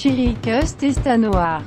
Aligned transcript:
Chiricast 0.00 0.86
está 0.86 1.18
no 1.18 1.36
ar. 1.36 1.60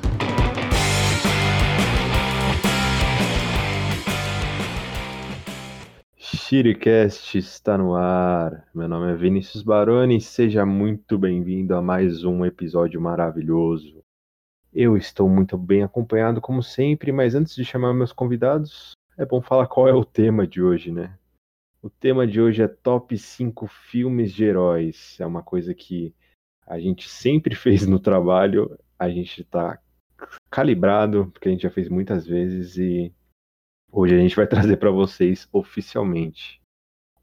Chiricast 6.16 7.36
está 7.36 7.76
no 7.76 7.94
ar. 7.94 8.66
Meu 8.74 8.88
nome 8.88 9.12
é 9.12 9.14
Vinícius 9.14 9.62
Baroni. 9.62 10.18
Seja 10.18 10.64
muito 10.64 11.18
bem-vindo 11.18 11.74
a 11.74 11.82
mais 11.82 12.24
um 12.24 12.42
episódio 12.42 12.98
maravilhoso. 12.98 14.02
Eu 14.72 14.96
estou 14.96 15.28
muito 15.28 15.58
bem 15.58 15.82
acompanhado, 15.82 16.40
como 16.40 16.62
sempre, 16.62 17.12
mas 17.12 17.34
antes 17.34 17.54
de 17.54 17.66
chamar 17.66 17.92
meus 17.92 18.14
convidados, 18.14 18.92
é 19.18 19.26
bom 19.26 19.42
falar 19.42 19.66
qual 19.66 19.86
é 19.86 19.92
o 19.92 20.06
tema 20.06 20.46
de 20.46 20.62
hoje, 20.62 20.90
né? 20.90 21.18
O 21.82 21.90
tema 21.90 22.26
de 22.26 22.40
hoje 22.40 22.62
é 22.62 22.68
top 22.68 23.18
5 23.18 23.66
filmes 23.66 24.32
de 24.32 24.44
heróis. 24.44 25.18
É 25.20 25.26
uma 25.26 25.42
coisa 25.42 25.74
que 25.74 26.14
a 26.66 26.78
gente 26.78 27.08
sempre 27.08 27.54
fez 27.56 27.86
no 27.86 27.98
trabalho, 27.98 28.78
a 28.98 29.08
gente 29.08 29.42
está 29.42 29.78
calibrado, 30.50 31.30
porque 31.32 31.48
a 31.48 31.52
gente 31.52 31.62
já 31.62 31.70
fez 31.70 31.88
muitas 31.88 32.26
vezes 32.26 32.76
e 32.76 33.12
hoje 33.90 34.14
a 34.14 34.18
gente 34.18 34.36
vai 34.36 34.46
trazer 34.48 34.76
para 34.76 34.90
vocês 34.90 35.48
oficialmente. 35.52 36.60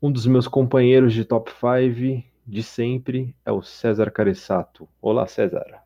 Um 0.02 0.12
dos 0.12 0.26
meus 0.26 0.48
companheiros 0.48 1.14
de 1.14 1.26
top 1.26 1.52
5 1.52 2.28
de 2.46 2.64
sempre 2.64 3.36
é 3.46 3.52
o 3.52 3.62
César 3.62 4.10
Caressato. 4.10 4.88
Olá, 5.02 5.28
César. 5.28 5.84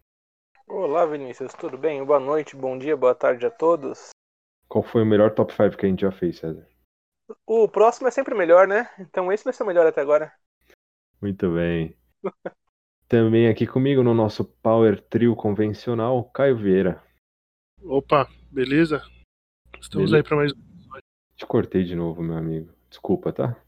Olá, 0.67 1.05
Vinícius, 1.05 1.53
tudo 1.53 1.77
bem? 1.77 2.03
Boa 2.05 2.19
noite, 2.19 2.55
bom 2.55 2.77
dia, 2.77 2.95
boa 2.95 3.13
tarde 3.13 3.45
a 3.45 3.51
todos. 3.51 4.09
Qual 4.67 4.83
foi 4.83 5.03
o 5.03 5.05
melhor 5.05 5.33
top 5.33 5.53
5 5.53 5.77
que 5.77 5.85
a 5.85 5.89
gente 5.89 6.01
já 6.01 6.11
fez, 6.11 6.37
César? 6.37 6.67
O 7.45 7.67
próximo 7.67 8.07
é 8.07 8.11
sempre 8.11 8.35
melhor, 8.35 8.67
né? 8.67 8.89
Então 8.99 9.31
esse 9.31 9.43
vai 9.43 9.53
ser 9.53 9.63
o 9.63 9.67
melhor 9.67 9.85
até 9.85 10.01
agora. 10.01 10.31
Muito 11.21 11.53
bem. 11.53 11.97
Também 13.07 13.47
aqui 13.47 13.67
comigo 13.67 14.01
no 14.03 14.13
nosso 14.13 14.43
Power 14.43 15.01
Trio 15.01 15.35
convencional, 15.35 16.23
Caio 16.25 16.57
Vieira. 16.57 17.03
Opa, 17.81 18.27
beleza? 18.51 19.03
Estamos 19.79 20.11
Beleza. 20.11 20.17
aí 20.17 20.23
para 20.23 20.37
mais. 20.37 20.53
Te 21.35 21.45
cortei 21.45 21.83
de 21.83 21.95
novo, 21.95 22.23
meu 22.23 22.37
amigo. 22.37 22.73
Desculpa, 22.89 23.33
tá? 23.33 23.61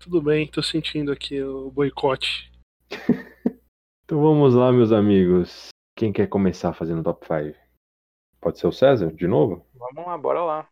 Tudo 0.00 0.20
bem, 0.20 0.46
tô 0.46 0.62
sentindo 0.62 1.12
aqui 1.12 1.42
o 1.42 1.70
boicote. 1.70 2.52
Então 4.06 4.22
vamos 4.22 4.54
lá, 4.54 4.70
meus 4.70 4.92
amigos. 4.92 5.70
Quem 5.96 6.12
quer 6.12 6.28
começar 6.28 6.72
fazendo 6.72 7.02
top 7.02 7.26
5? 7.26 7.58
Pode 8.40 8.56
ser 8.56 8.68
o 8.68 8.72
César, 8.72 9.12
de 9.12 9.26
novo? 9.26 9.66
Vamos 9.74 10.06
lá, 10.06 10.16
bora 10.16 10.44
lá. 10.44 10.68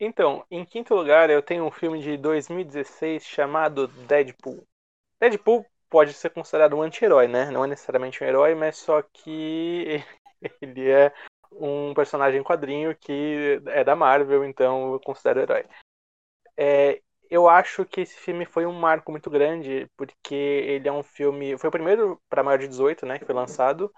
Então, 0.00 0.44
em 0.50 0.64
quinto 0.64 0.92
lugar, 0.92 1.30
eu 1.30 1.40
tenho 1.40 1.64
um 1.64 1.70
filme 1.70 2.02
de 2.02 2.16
2016 2.16 3.22
chamado 3.22 3.86
Deadpool. 3.86 4.66
Deadpool 5.20 5.64
pode 5.90 6.14
ser 6.14 6.30
considerado 6.30 6.76
um 6.76 6.82
anti-herói, 6.82 7.26
né? 7.26 7.50
Não 7.50 7.64
é 7.64 7.66
necessariamente 7.66 8.22
um 8.22 8.26
herói, 8.26 8.54
mas 8.54 8.78
só 8.78 9.02
que 9.02 10.02
ele 10.62 10.88
é 10.88 11.12
um 11.52 11.92
personagem 11.92 12.40
em 12.40 12.44
quadrinho 12.44 12.96
que 12.96 13.60
é 13.66 13.82
da 13.82 13.96
Marvel, 13.96 14.44
então 14.44 14.92
eu 14.94 15.00
considero 15.00 15.40
herói. 15.40 15.66
É, 16.56 17.02
eu 17.28 17.48
acho 17.48 17.84
que 17.84 18.02
esse 18.02 18.16
filme 18.16 18.44
foi 18.44 18.66
um 18.66 18.72
marco 18.72 19.10
muito 19.10 19.28
grande, 19.28 19.88
porque 19.96 20.34
ele 20.34 20.88
é 20.88 20.92
um 20.92 21.02
filme. 21.02 21.58
Foi 21.58 21.68
o 21.68 21.72
primeiro 21.72 22.20
para 22.28 22.42
maior 22.42 22.58
de 22.58 22.68
18, 22.68 23.04
né? 23.04 23.18
Que 23.18 23.24
foi 23.24 23.34
lançado. 23.34 23.92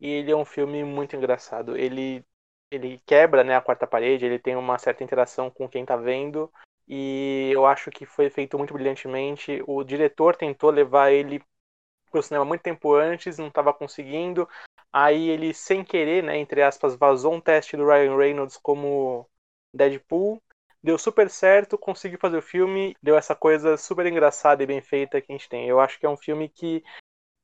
E 0.00 0.08
ele 0.08 0.32
é 0.32 0.36
um 0.36 0.44
filme 0.44 0.82
muito 0.84 1.14
engraçado. 1.16 1.76
Ele, 1.76 2.24
ele 2.70 3.00
quebra 3.06 3.44
né, 3.44 3.54
a 3.54 3.60
quarta 3.60 3.86
parede, 3.86 4.26
ele 4.26 4.38
tem 4.38 4.56
uma 4.56 4.78
certa 4.78 5.04
interação 5.04 5.50
com 5.50 5.68
quem 5.68 5.84
tá 5.84 5.96
vendo. 5.96 6.52
E 6.88 7.50
eu 7.52 7.66
acho 7.66 7.90
que 7.90 8.04
foi 8.06 8.30
feito 8.30 8.58
muito 8.58 8.74
brilhantemente. 8.74 9.62
O 9.66 9.84
diretor 9.84 10.36
tentou 10.36 10.70
levar 10.70 11.10
ele 11.10 11.42
pro 12.10 12.22
cinema 12.22 12.44
muito 12.44 12.62
tempo 12.62 12.94
antes, 12.94 13.38
não 13.38 13.48
estava 13.48 13.72
conseguindo. 13.72 14.48
Aí 14.92 15.28
ele, 15.28 15.54
sem 15.54 15.84
querer, 15.84 16.22
né, 16.22 16.36
entre 16.36 16.62
aspas, 16.62 16.94
vazou 16.96 17.34
um 17.34 17.40
teste 17.40 17.76
do 17.76 17.86
Ryan 17.86 18.16
Reynolds 18.16 18.56
como 18.58 19.28
Deadpool. 19.72 20.42
Deu 20.82 20.98
super 20.98 21.30
certo, 21.30 21.78
conseguiu 21.78 22.18
fazer 22.18 22.36
o 22.38 22.42
filme, 22.42 22.94
deu 23.02 23.16
essa 23.16 23.34
coisa 23.34 23.76
super 23.76 24.04
engraçada 24.06 24.62
e 24.62 24.66
bem 24.66 24.82
feita 24.82 25.20
que 25.20 25.32
a 25.32 25.36
gente 25.36 25.48
tem. 25.48 25.68
Eu 25.68 25.80
acho 25.80 25.98
que 25.98 26.04
é 26.06 26.08
um 26.08 26.16
filme 26.16 26.48
que, 26.48 26.82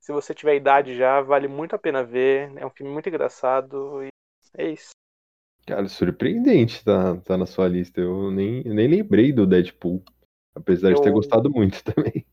se 0.01 0.13
você 0.13 0.35
tiver 0.35 0.57
idade 0.57 0.97
já, 0.97 1.21
vale 1.23 1.49
muito 1.49 1.77
a 1.77 1.79
pena 1.79 2.05
ver. 2.05 2.53
É 2.57 2.67
um 2.67 2.71
filme 2.71 2.93
muito 2.93 3.09
engraçado 3.09 4.03
e 4.05 4.09
é 4.57 4.71
isso. 4.71 4.91
Cara, 5.69 5.89
surpreendente 5.89 6.83
tá, 6.85 7.17
tá 7.21 7.37
na 7.37 7.47
sua 7.47 7.69
lista. 7.69 8.01
Eu 8.01 8.31
nem, 8.31 8.63
eu 8.67 8.75
nem 8.75 8.89
lembrei 8.89 9.33
do 9.33 9.47
Deadpool. 9.47 10.03
Apesar 10.55 10.95
de 10.95 11.01
ter 11.03 11.11
Eu- 11.11 11.13
gostado 11.13 11.51
muito 11.51 11.83
também. 11.85 12.27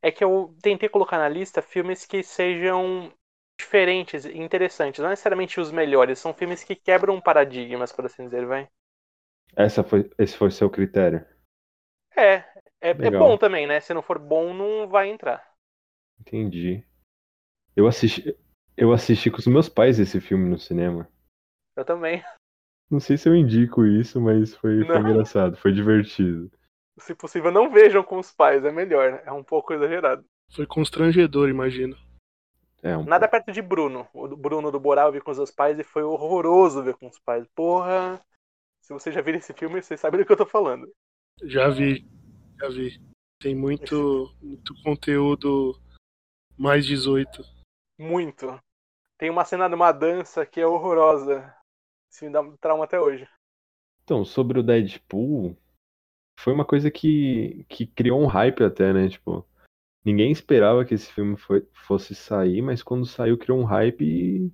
É 0.00 0.10
que 0.10 0.24
eu 0.24 0.56
tentei 0.62 0.88
colocar 0.88 1.18
na 1.18 1.28
lista 1.28 1.60
filmes 1.60 2.06
que 2.06 2.22
sejam 2.22 3.12
diferentes 3.60 4.24
e 4.24 4.38
interessantes. 4.38 5.02
Não 5.02 5.10
necessariamente 5.10 5.60
os 5.60 5.70
melhores, 5.70 6.18
são 6.18 6.32
filmes 6.32 6.64
que 6.64 6.74
quebram 6.74 7.20
paradigmas, 7.20 7.92
por 7.92 8.06
assim 8.06 8.24
dizer, 8.24 8.46
vai. 8.46 8.66
Essa 9.54 9.84
foi, 9.84 10.10
esse 10.18 10.34
foi 10.34 10.50
seu 10.50 10.70
critério. 10.70 11.22
É, 12.16 12.34
é, 12.80 12.90
é 12.90 13.10
bom 13.10 13.36
também, 13.38 13.66
né? 13.66 13.80
Se 13.80 13.94
não 13.94 14.02
for 14.02 14.18
bom, 14.18 14.52
não 14.54 14.88
vai 14.88 15.08
entrar. 15.08 15.42
Entendi. 16.20 16.84
Eu 17.76 17.86
assisti, 17.88 18.36
eu 18.76 18.92
assisti 18.92 19.30
com 19.30 19.38
os 19.38 19.46
meus 19.48 19.68
pais 19.68 19.98
esse 20.00 20.20
filme 20.20 20.48
no 20.48 20.58
cinema. 20.58 21.08
Eu 21.76 21.84
também. 21.84 22.22
Não 22.90 23.00
sei 23.00 23.16
se 23.16 23.28
eu 23.28 23.34
indico 23.34 23.84
isso, 23.84 24.20
mas 24.20 24.54
foi, 24.54 24.84
foi 24.84 24.98
engraçado, 24.98 25.56
foi 25.56 25.72
divertido. 25.72 26.50
Se 26.98 27.14
possível, 27.14 27.50
não 27.50 27.70
vejam 27.70 28.02
com 28.02 28.18
os 28.18 28.32
pais, 28.32 28.64
é 28.64 28.70
melhor. 28.70 29.22
É 29.24 29.32
um 29.32 29.42
pouco 29.42 29.74
exagerado. 29.74 30.24
Foi 30.50 30.66
constrangedor, 30.66 31.48
imagino. 31.48 31.96
É, 32.82 32.96
um, 32.96 33.04
Nada 33.04 33.28
perto 33.28 33.52
de 33.52 33.60
Bruno. 33.60 34.08
O 34.14 34.36
Bruno 34.36 34.70
do 34.70 34.78
Boral 34.78 35.12
vi 35.12 35.20
com 35.20 35.30
os 35.30 35.36
seus 35.36 35.50
pais 35.50 35.78
e 35.78 35.84
foi 35.84 36.02
horroroso 36.02 36.82
ver 36.82 36.94
com 36.94 37.08
os 37.08 37.18
pais. 37.18 37.46
Porra! 37.54 38.20
Se 38.80 38.92
você 38.92 39.10
já 39.10 39.20
viu 39.20 39.34
esse 39.34 39.52
filme, 39.52 39.82
você 39.82 39.96
sabe 39.96 40.18
do 40.18 40.24
que 40.24 40.32
eu 40.32 40.36
tô 40.36 40.46
falando. 40.46 40.88
Já 41.42 41.68
vi, 41.68 42.06
já 42.58 42.68
vi. 42.68 43.00
Tem 43.40 43.54
muito, 43.54 44.32
muito 44.40 44.74
conteúdo 44.82 45.78
mais 46.56 46.86
18. 46.86 47.42
Muito. 47.98 48.58
Tem 49.18 49.28
uma 49.28 49.44
cena 49.44 49.68
de 49.68 49.74
uma 49.74 49.92
dança 49.92 50.46
que 50.46 50.60
é 50.60 50.66
horrorosa. 50.66 51.52
Isso 52.10 52.24
me 52.24 52.32
dá 52.32 52.40
um 52.40 52.56
trauma 52.56 52.84
até 52.84 53.00
hoje. 53.00 53.28
Então, 54.04 54.24
sobre 54.24 54.58
o 54.58 54.62
Deadpool, 54.62 55.56
foi 56.38 56.52
uma 56.52 56.64
coisa 56.64 56.90
que, 56.90 57.64
que 57.68 57.86
criou 57.86 58.20
um 58.20 58.26
hype 58.26 58.62
até, 58.62 58.92
né? 58.92 59.08
Tipo, 59.08 59.44
ninguém 60.04 60.30
esperava 60.30 60.84
que 60.84 60.94
esse 60.94 61.12
filme 61.12 61.36
foi- 61.36 61.66
fosse 61.72 62.14
sair, 62.14 62.62
mas 62.62 62.82
quando 62.82 63.04
saiu 63.04 63.36
criou 63.36 63.58
um 63.58 63.64
hype 63.64 64.02
e 64.04 64.52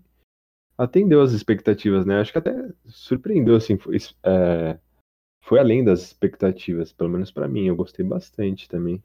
atendeu 0.79 1.21
as 1.21 1.33
expectativas, 1.33 2.07
né? 2.07 2.21
Acho 2.21 2.33
que 2.33 2.39
até 2.39 2.53
surpreendeu, 2.87 3.57
assim, 3.57 3.77
foi, 3.77 3.97
é, 4.25 4.79
foi 5.43 5.59
além 5.59 5.84
das 5.84 6.01
expectativas, 6.01 6.93
pelo 6.93 7.11
menos 7.11 7.31
pra 7.31 7.47
mim, 7.47 7.67
eu 7.67 7.77
gostei 7.77 8.05
bastante 8.05 8.69
também. 8.69 9.03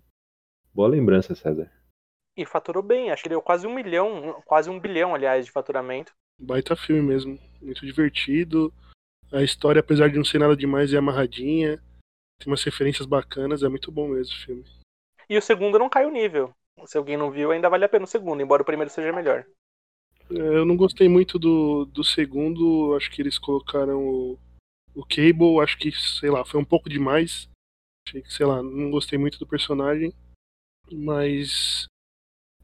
Boa 0.74 0.88
lembrança, 0.88 1.36
César. 1.36 1.72
E 2.38 2.46
faturou 2.46 2.84
bem, 2.84 3.12
acho 3.12 3.24
que 3.24 3.30
deu 3.30 3.42
quase 3.42 3.66
um 3.66 3.74
milhão, 3.74 4.42
quase 4.46 4.70
um 4.70 4.80
bilhão, 4.80 5.16
aliás, 5.16 5.46
de 5.46 5.52
faturamento. 5.52 6.16
Baita 6.40 6.76
filme 6.76 7.02
mesmo. 7.02 7.40
Muito 7.62 7.86
divertido. 7.86 8.74
A 9.32 9.44
história, 9.44 9.80
apesar 9.80 10.10
de 10.10 10.18
não 10.18 10.24
ser 10.24 10.40
nada 10.40 10.56
demais, 10.56 10.94
é 10.94 10.98
amarradinha. 10.98 11.82
Tem 12.40 12.48
umas 12.52 12.64
referências 12.64 13.06
bacanas, 13.06 13.64
é 13.64 13.68
muito 13.68 13.92
bom 13.92 14.08
mesmo 14.08 14.34
o 14.34 14.40
filme. 14.40 14.66
E 15.30 15.38
o 15.38 15.42
segundo 15.42 15.80
não 15.80 15.90
caiu 15.90 16.10
o 16.10 16.12
nível. 16.12 16.54
Se 16.86 16.98
alguém 16.98 17.18
não 17.18 17.32
viu, 17.32 17.52
ainda 17.52 17.70
vale 17.70 17.84
a 17.86 17.90
pena 17.90 18.06
o 18.06 18.08
segundo, 18.08 18.42
embora 18.42 18.62
o 18.62 18.66
primeiro 18.66 18.90
seja 18.90 19.12
melhor. 19.12 19.46
É, 20.30 20.36
Eu 20.36 20.66
não 20.66 20.78
gostei 20.78 21.10
muito 21.10 21.40
do, 21.40 21.86
do 21.86 22.04
segundo, 22.04 22.96
acho 22.96 23.10
que 23.12 23.22
eles 23.22 23.38
colocaram 23.38 24.00
o, 24.08 24.40
o 24.96 25.04
Cable, 25.04 25.60
acho 25.62 25.78
que, 25.78 25.92
sei 25.92 26.30
lá, 26.30 26.46
foi 26.46 26.60
um 26.60 26.66
pouco 26.66 26.88
demais. 26.88 27.50
Achei 28.08 28.22
que, 28.22 28.32
sei 28.32 28.46
lá, 28.46 28.62
não 28.62 28.92
gostei 28.92 29.18
muito 29.18 29.40
do 29.40 29.48
personagem. 29.48 30.14
Mas 30.90 31.88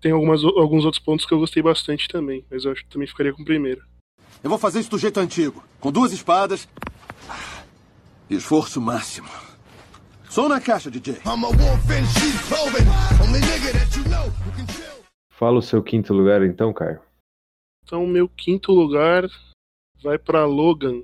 tem 0.04 0.12
algumas, 0.12 0.44
alguns 0.44 0.84
outros 0.84 1.02
pontos 1.02 1.26
que 1.26 1.34
eu 1.34 1.40
gostei 1.40 1.64
bastante 1.64 2.10
também, 2.10 2.46
mas 2.52 2.66
eu 2.66 2.74
acho 2.74 2.84
que 2.84 2.90
também 2.90 3.08
ficaria 3.08 3.34
com 3.34 3.42
o 3.42 3.46
primeiro. 3.46 3.82
Eu 4.44 4.50
vou 4.50 4.60
fazer 4.60 4.82
isso 4.82 4.92
do 4.92 4.98
jeito 4.98 5.18
antigo, 5.18 5.64
com 5.80 5.94
duas 5.94 6.12
espadas. 6.12 6.68
Esforço 8.30 8.82
máximo. 8.82 9.30
Som 10.30 10.50
na 10.50 10.60
caixa, 10.60 10.92
DJ. 10.92 11.22
Fala 15.30 15.60
o 15.60 15.62
seu 15.62 15.82
quinto 15.82 16.14
lugar 16.14 16.44
então, 16.44 16.74
Caio. 16.74 17.00
Então, 17.86 18.06
meu 18.06 18.28
quinto 18.28 18.74
lugar 18.74 19.30
vai 20.02 20.18
pra 20.18 20.46
Logan. 20.46 21.02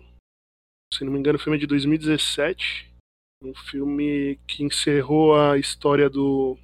Se 0.94 1.06
não 1.06 1.13
me 1.13 1.19
engano, 1.19 1.38
o 1.38 1.42
filme 1.42 1.57
é 1.57 1.60
de 1.62 1.68
2017. 1.68 2.94
Um 3.42 3.54
filme 3.54 4.38
que 4.46 4.63
encerrou 4.63 5.40
a 5.40 5.57
história 5.57 6.10
do, 6.10 6.57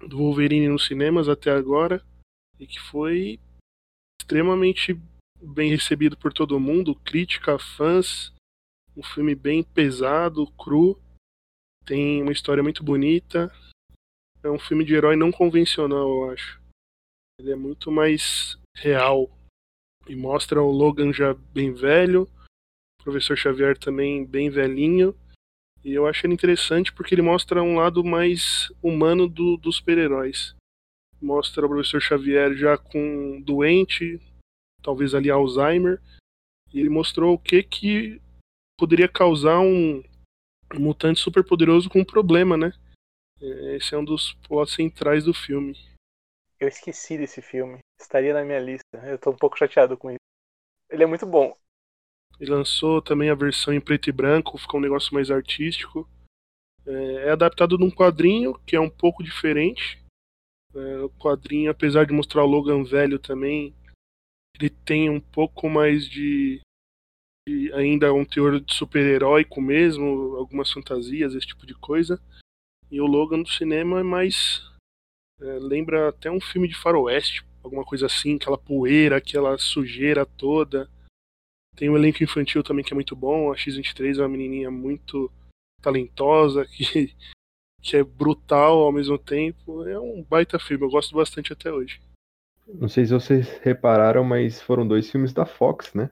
do 0.00 0.18
Wolverine 0.18 0.68
nos 0.68 0.86
cinemas 0.86 1.28
até 1.28 1.50
agora. 1.50 2.02
E 2.58 2.66
que 2.66 2.80
foi 2.80 3.38
extremamente 4.20 5.00
bem 5.40 5.70
recebido 5.70 6.16
por 6.16 6.32
todo 6.32 6.60
mundo, 6.60 6.94
crítica, 6.94 7.58
fãs. 7.58 8.32
Um 8.96 9.02
filme 9.02 9.34
bem 9.34 9.62
pesado, 9.62 10.50
cru. 10.52 10.98
Tem 11.84 12.22
uma 12.22 12.32
história 12.32 12.62
muito 12.62 12.82
bonita. 12.82 13.52
É 14.42 14.50
um 14.50 14.58
filme 14.58 14.84
de 14.84 14.94
herói 14.94 15.16
não 15.16 15.30
convencional, 15.30 16.08
eu 16.08 16.30
acho. 16.30 16.60
Ele 17.38 17.52
é 17.52 17.56
muito 17.56 17.90
mais 17.92 18.58
real 18.76 19.30
E 20.08 20.14
mostra 20.14 20.62
o 20.62 20.70
Logan 20.70 21.12
já 21.12 21.34
bem 21.34 21.72
velho, 21.72 22.28
o 23.00 23.04
professor 23.04 23.36
Xavier 23.36 23.76
também 23.76 24.24
bem 24.24 24.48
velhinho. 24.48 25.14
E 25.86 25.94
eu 25.94 26.04
acho 26.04 26.26
ele 26.26 26.34
interessante 26.34 26.92
porque 26.92 27.14
ele 27.14 27.22
mostra 27.22 27.62
um 27.62 27.76
lado 27.76 28.02
mais 28.02 28.72
humano 28.82 29.28
do, 29.28 29.56
dos 29.56 29.76
super-heróis. 29.76 30.52
Mostra 31.22 31.64
o 31.64 31.68
professor 31.68 32.00
Xavier 32.00 32.54
já 32.56 32.76
com 32.76 33.40
doente, 33.40 34.20
talvez 34.82 35.14
ali 35.14 35.30
Alzheimer. 35.30 36.02
E 36.74 36.80
ele 36.80 36.88
mostrou 36.88 37.34
o 37.34 37.38
que 37.38 37.62
que 37.62 38.20
poderia 38.76 39.08
causar 39.08 39.60
um, 39.60 40.02
um 40.74 40.80
mutante 40.80 41.20
super 41.20 41.44
poderoso 41.44 41.88
com 41.88 42.00
um 42.00 42.04
problema, 42.04 42.56
né? 42.56 42.72
É, 43.40 43.76
Esse 43.76 43.94
é 43.94 43.98
um 43.98 44.04
dos 44.04 44.32
plots 44.48 44.74
centrais 44.74 45.22
do 45.22 45.32
filme. 45.32 45.78
Eu 46.58 46.66
esqueci 46.66 47.16
desse 47.16 47.40
filme. 47.40 47.78
Estaria 47.96 48.34
na 48.34 48.44
minha 48.44 48.58
lista. 48.58 48.98
Eu 49.04 49.20
tô 49.20 49.30
um 49.30 49.36
pouco 49.36 49.56
chateado 49.56 49.96
com 49.96 50.10
isso. 50.10 50.18
Ele 50.90 51.04
é 51.04 51.06
muito 51.06 51.26
bom. 51.26 51.56
Ele 52.40 52.50
lançou 52.50 53.00
também 53.00 53.30
a 53.30 53.34
versão 53.34 53.72
em 53.72 53.80
preto 53.80 54.08
e 54.08 54.12
branco, 54.12 54.58
ficou 54.58 54.78
um 54.78 54.82
negócio 54.82 55.14
mais 55.14 55.30
artístico. 55.30 56.08
É, 56.86 57.28
é 57.28 57.30
adaptado 57.30 57.76
de 57.76 57.84
um 57.84 57.90
quadrinho 57.90 58.58
que 58.66 58.76
é 58.76 58.80
um 58.80 58.90
pouco 58.90 59.22
diferente. 59.22 59.98
É, 60.74 60.98
o 60.98 61.10
quadrinho, 61.10 61.70
apesar 61.70 62.04
de 62.04 62.12
mostrar 62.12 62.44
o 62.44 62.46
Logan 62.46 62.84
velho 62.84 63.18
também, 63.18 63.74
ele 64.60 64.70
tem 64.70 65.08
um 65.08 65.20
pouco 65.20 65.68
mais 65.68 66.08
de, 66.08 66.60
de 67.48 67.72
ainda 67.72 68.12
um 68.12 68.24
teor 68.24 68.60
de 68.60 68.74
super-heróico 68.74 69.60
mesmo, 69.60 70.36
algumas 70.36 70.70
fantasias, 70.70 71.34
esse 71.34 71.46
tipo 71.46 71.66
de 71.66 71.74
coisa. 71.74 72.20
E 72.90 73.00
o 73.00 73.06
Logan 73.06 73.42
do 73.42 73.48
cinema 73.48 74.00
é 74.00 74.02
mais. 74.02 74.62
é, 75.40 75.58
lembra 75.58 76.08
até 76.08 76.30
um 76.30 76.40
filme 76.40 76.68
de 76.68 76.76
faroeste, 76.76 77.44
alguma 77.62 77.84
coisa 77.84 78.06
assim, 78.06 78.36
aquela 78.36 78.58
poeira, 78.58 79.16
aquela 79.16 79.58
sujeira 79.58 80.24
toda. 80.24 80.90
Tem 81.76 81.90
um 81.90 81.96
elenco 81.96 82.24
infantil 82.24 82.62
também 82.62 82.84
que 82.84 82.92
é 82.92 82.94
muito 82.94 83.14
bom. 83.14 83.52
A 83.52 83.54
X23 83.54 84.18
é 84.18 84.22
uma 84.22 84.28
menininha 84.28 84.70
muito 84.70 85.30
talentosa, 85.82 86.64
que, 86.72 87.14
que 87.82 87.96
é 87.96 88.02
brutal 88.02 88.78
ao 88.78 88.92
mesmo 88.92 89.18
tempo. 89.18 89.86
É 89.86 89.98
um 90.00 90.22
baita 90.22 90.58
filme, 90.58 90.84
eu 90.84 90.90
gosto 90.90 91.14
bastante 91.14 91.52
até 91.52 91.70
hoje. 91.70 92.00
Não 92.66 92.88
sei 92.88 93.06
se 93.06 93.12
vocês 93.12 93.58
repararam, 93.58 94.24
mas 94.24 94.60
foram 94.60 94.88
dois 94.88 95.08
filmes 95.10 95.32
da 95.32 95.46
Fox, 95.46 95.94
né? 95.94 96.10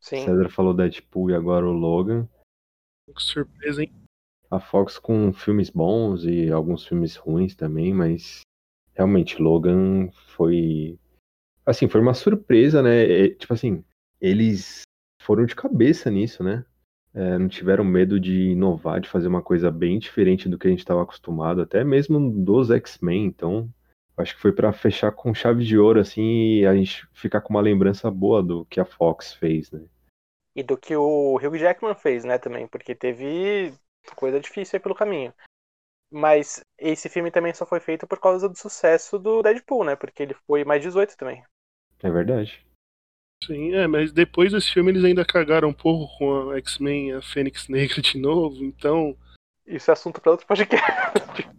Sim. 0.00 0.24
César 0.24 0.48
falou 0.48 0.74
Deadpool 0.74 1.30
e 1.30 1.34
agora 1.34 1.66
o 1.66 1.72
Logan. 1.72 2.28
Que 3.14 3.22
surpresa, 3.22 3.82
hein? 3.82 3.92
A 4.50 4.58
Fox 4.58 4.98
com 4.98 5.32
filmes 5.32 5.70
bons 5.70 6.24
e 6.24 6.50
alguns 6.50 6.86
filmes 6.86 7.16
ruins 7.16 7.54
também, 7.54 7.92
mas 7.92 8.40
realmente 8.94 9.40
Logan 9.40 10.10
foi 10.34 10.98
assim, 11.64 11.86
foi 11.86 12.00
uma 12.00 12.14
surpresa, 12.14 12.82
né? 12.82 13.04
É, 13.04 13.28
tipo 13.28 13.52
assim, 13.52 13.84
eles 14.20 14.82
foram 15.22 15.44
de 15.44 15.54
cabeça 15.54 16.10
nisso, 16.10 16.42
né? 16.42 16.64
É, 17.14 17.38
não 17.38 17.48
tiveram 17.48 17.84
medo 17.84 18.20
de 18.20 18.50
inovar, 18.50 19.00
de 19.00 19.08
fazer 19.08 19.28
uma 19.28 19.42
coisa 19.42 19.70
bem 19.70 19.98
diferente 19.98 20.48
do 20.48 20.58
que 20.58 20.66
a 20.66 20.70
gente 20.70 20.80
estava 20.80 21.02
acostumado, 21.02 21.60
até 21.60 21.82
mesmo 21.82 22.30
dos 22.30 22.70
X-Men. 22.70 23.24
Então, 23.26 23.68
acho 24.16 24.34
que 24.34 24.40
foi 24.40 24.52
para 24.52 24.72
fechar 24.72 25.12
com 25.12 25.34
chave 25.34 25.64
de 25.64 25.78
ouro, 25.78 26.00
assim, 26.00 26.58
e 26.58 26.66
a 26.66 26.74
gente 26.74 27.08
ficar 27.12 27.40
com 27.40 27.50
uma 27.50 27.60
lembrança 27.60 28.10
boa 28.10 28.42
do 28.42 28.64
que 28.66 28.80
a 28.80 28.84
Fox 28.84 29.32
fez, 29.32 29.70
né? 29.70 29.84
E 30.54 30.62
do 30.62 30.76
que 30.76 30.94
o 30.96 31.36
Hugh 31.36 31.58
Jackman 31.58 31.94
fez, 31.94 32.24
né, 32.24 32.36
também, 32.38 32.66
porque 32.66 32.94
teve 32.94 33.72
coisa 34.16 34.40
difícil 34.40 34.76
aí 34.76 34.82
pelo 34.82 34.94
caminho. 34.94 35.32
Mas 36.10 36.60
esse 36.78 37.08
filme 37.08 37.30
também 37.30 37.52
só 37.52 37.66
foi 37.66 37.80
feito 37.80 38.06
por 38.06 38.18
causa 38.18 38.48
do 38.48 38.56
sucesso 38.56 39.18
do 39.18 39.42
Deadpool, 39.42 39.84
né? 39.84 39.94
Porque 39.94 40.22
ele 40.22 40.34
foi 40.46 40.64
mais 40.64 40.82
18 40.82 41.16
também. 41.16 41.44
É 42.02 42.10
verdade. 42.10 42.66
Sim, 43.44 43.74
é, 43.74 43.86
mas 43.86 44.12
depois 44.12 44.52
desse 44.52 44.72
filme 44.72 44.90
eles 44.90 45.04
ainda 45.04 45.24
cagaram 45.24 45.68
um 45.68 45.72
pouco 45.72 46.18
com 46.18 46.50
a 46.50 46.58
X-Men, 46.58 47.14
a 47.14 47.22
Fênix 47.22 47.68
Negra 47.68 48.02
de 48.02 48.18
novo, 48.18 48.64
então 48.64 49.16
Isso 49.66 49.90
é 49.90 49.92
assunto 49.92 50.20
para 50.20 50.32
outro 50.32 50.46
podcast. 50.46 50.82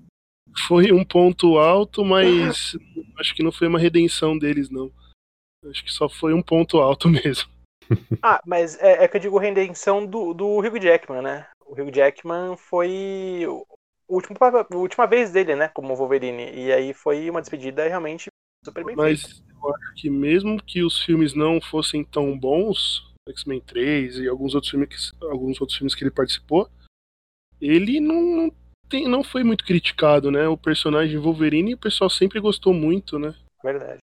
foi 0.67 0.91
um 0.91 1.03
ponto 1.03 1.57
alto, 1.57 2.03
mas 2.03 2.77
acho 3.17 3.33
que 3.33 3.43
não 3.43 3.51
foi 3.51 3.67
uma 3.67 3.79
redenção 3.79 4.37
deles, 4.37 4.69
não. 4.69 4.91
Acho 5.65 5.83
que 5.83 5.91
só 5.91 6.09
foi 6.09 6.33
um 6.33 6.41
ponto 6.41 6.79
alto 6.79 7.07
mesmo. 7.09 7.49
ah, 8.21 8.41
mas 8.45 8.77
é, 8.79 9.03
é 9.03 9.07
que 9.07 9.17
eu 9.17 9.21
digo 9.21 9.37
redenção 9.37 10.05
do, 10.05 10.33
do 10.33 10.59
Hugh 10.59 10.79
Jackman, 10.79 11.21
né? 11.21 11.47
O 11.65 11.73
Hugh 11.73 11.91
Jackman 11.91 12.55
foi 12.57 13.45
o 13.47 13.65
último, 14.07 14.37
a 14.41 14.75
última 14.75 15.07
vez 15.07 15.31
dele, 15.31 15.55
né? 15.55 15.69
Como 15.69 15.95
Wolverine. 15.95 16.51
E 16.51 16.71
aí 16.71 16.93
foi 16.93 17.29
uma 17.29 17.41
despedida 17.41 17.87
realmente 17.87 18.27
super 18.65 18.83
bem 18.83 18.95
feita. 18.95 19.48
Eu 19.61 19.75
acho 19.75 19.93
que 19.95 20.09
mesmo 20.09 20.61
que 20.61 20.83
os 20.83 21.01
filmes 21.01 21.33
não 21.33 21.59
fossem 21.59 22.03
tão 22.03 22.37
bons, 22.37 23.05
X-Men 23.27 23.61
3 23.61 24.17
e 24.19 24.27
alguns 24.27 24.55
outros 24.55 24.71
filmes 24.71 24.89
que, 24.89 25.25
alguns 25.25 25.59
outros 25.59 25.77
filmes 25.77 25.93
que 25.93 26.03
ele 26.03 26.11
participou, 26.11 26.69
ele 27.61 27.99
não, 27.99 28.21
não, 28.21 28.51
tem, 28.87 29.07
não 29.07 29.23
foi 29.23 29.43
muito 29.43 29.65
criticado, 29.65 30.31
né? 30.31 30.47
O 30.47 30.57
personagem 30.57 31.17
Wolverine 31.17 31.73
o 31.73 31.77
pessoal 31.77 32.09
sempre 32.09 32.39
gostou 32.39 32.73
muito, 32.73 33.19
né? 33.19 33.35
Verdade. 33.63 33.99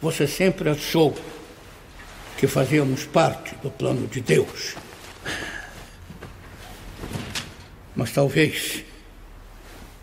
Você 0.00 0.26
sempre 0.26 0.68
achou 0.68 1.14
que 2.38 2.46
fazíamos 2.46 3.04
parte 3.04 3.54
do 3.56 3.70
plano 3.70 4.06
de 4.06 4.20
Deus. 4.20 4.76
Mas 7.94 8.12
talvez, 8.12 8.84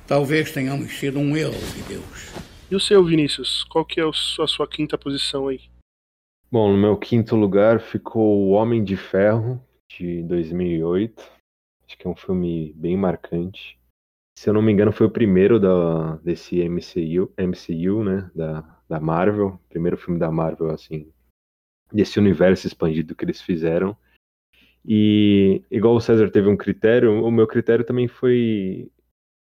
talvez 0.07 0.51
tenhamos 0.51 0.91
sido 0.97 1.19
um 1.19 1.37
erro 1.37 1.53
de 1.75 1.81
Deus. 1.83 2.52
E 2.71 2.75
o 2.75 2.79
seu, 2.79 3.03
Vinícius? 3.03 3.63
Qual 3.65 3.85
que 3.85 3.99
é 3.99 4.03
a 4.03 4.47
sua 4.47 4.67
quinta 4.67 4.97
posição 4.97 5.47
aí? 5.47 5.61
Bom, 6.51 6.71
no 6.71 6.77
meu 6.77 6.97
quinto 6.97 7.35
lugar 7.35 7.79
ficou 7.79 8.47
O 8.47 8.51
Homem 8.51 8.83
de 8.83 8.95
Ferro, 8.95 9.61
de 9.89 10.23
2008. 10.23 11.21
Acho 11.85 11.97
que 11.97 12.07
é 12.07 12.09
um 12.09 12.15
filme 12.15 12.73
bem 12.73 12.95
marcante. 12.95 13.79
Se 14.37 14.49
eu 14.49 14.53
não 14.53 14.61
me 14.61 14.71
engano, 14.71 14.91
foi 14.91 15.07
o 15.07 15.11
primeiro 15.11 15.59
da, 15.59 16.15
desse 16.17 16.57
MCU, 16.67 17.31
MCU, 17.37 18.03
né? 18.03 18.31
Da, 18.33 18.61
da 18.89 18.99
Marvel. 18.99 19.59
Primeiro 19.69 19.97
filme 19.97 20.19
da 20.19 20.31
Marvel, 20.31 20.69
assim, 20.71 21.11
desse 21.91 22.17
universo 22.19 22.65
expandido 22.65 23.15
que 23.15 23.25
eles 23.25 23.41
fizeram. 23.41 23.95
E, 24.85 25.63
igual 25.71 25.95
o 25.95 26.01
César 26.01 26.29
teve 26.29 26.49
um 26.49 26.57
critério, 26.57 27.23
o 27.23 27.31
meu 27.31 27.47
critério 27.47 27.85
também 27.85 28.07
foi, 28.07 28.91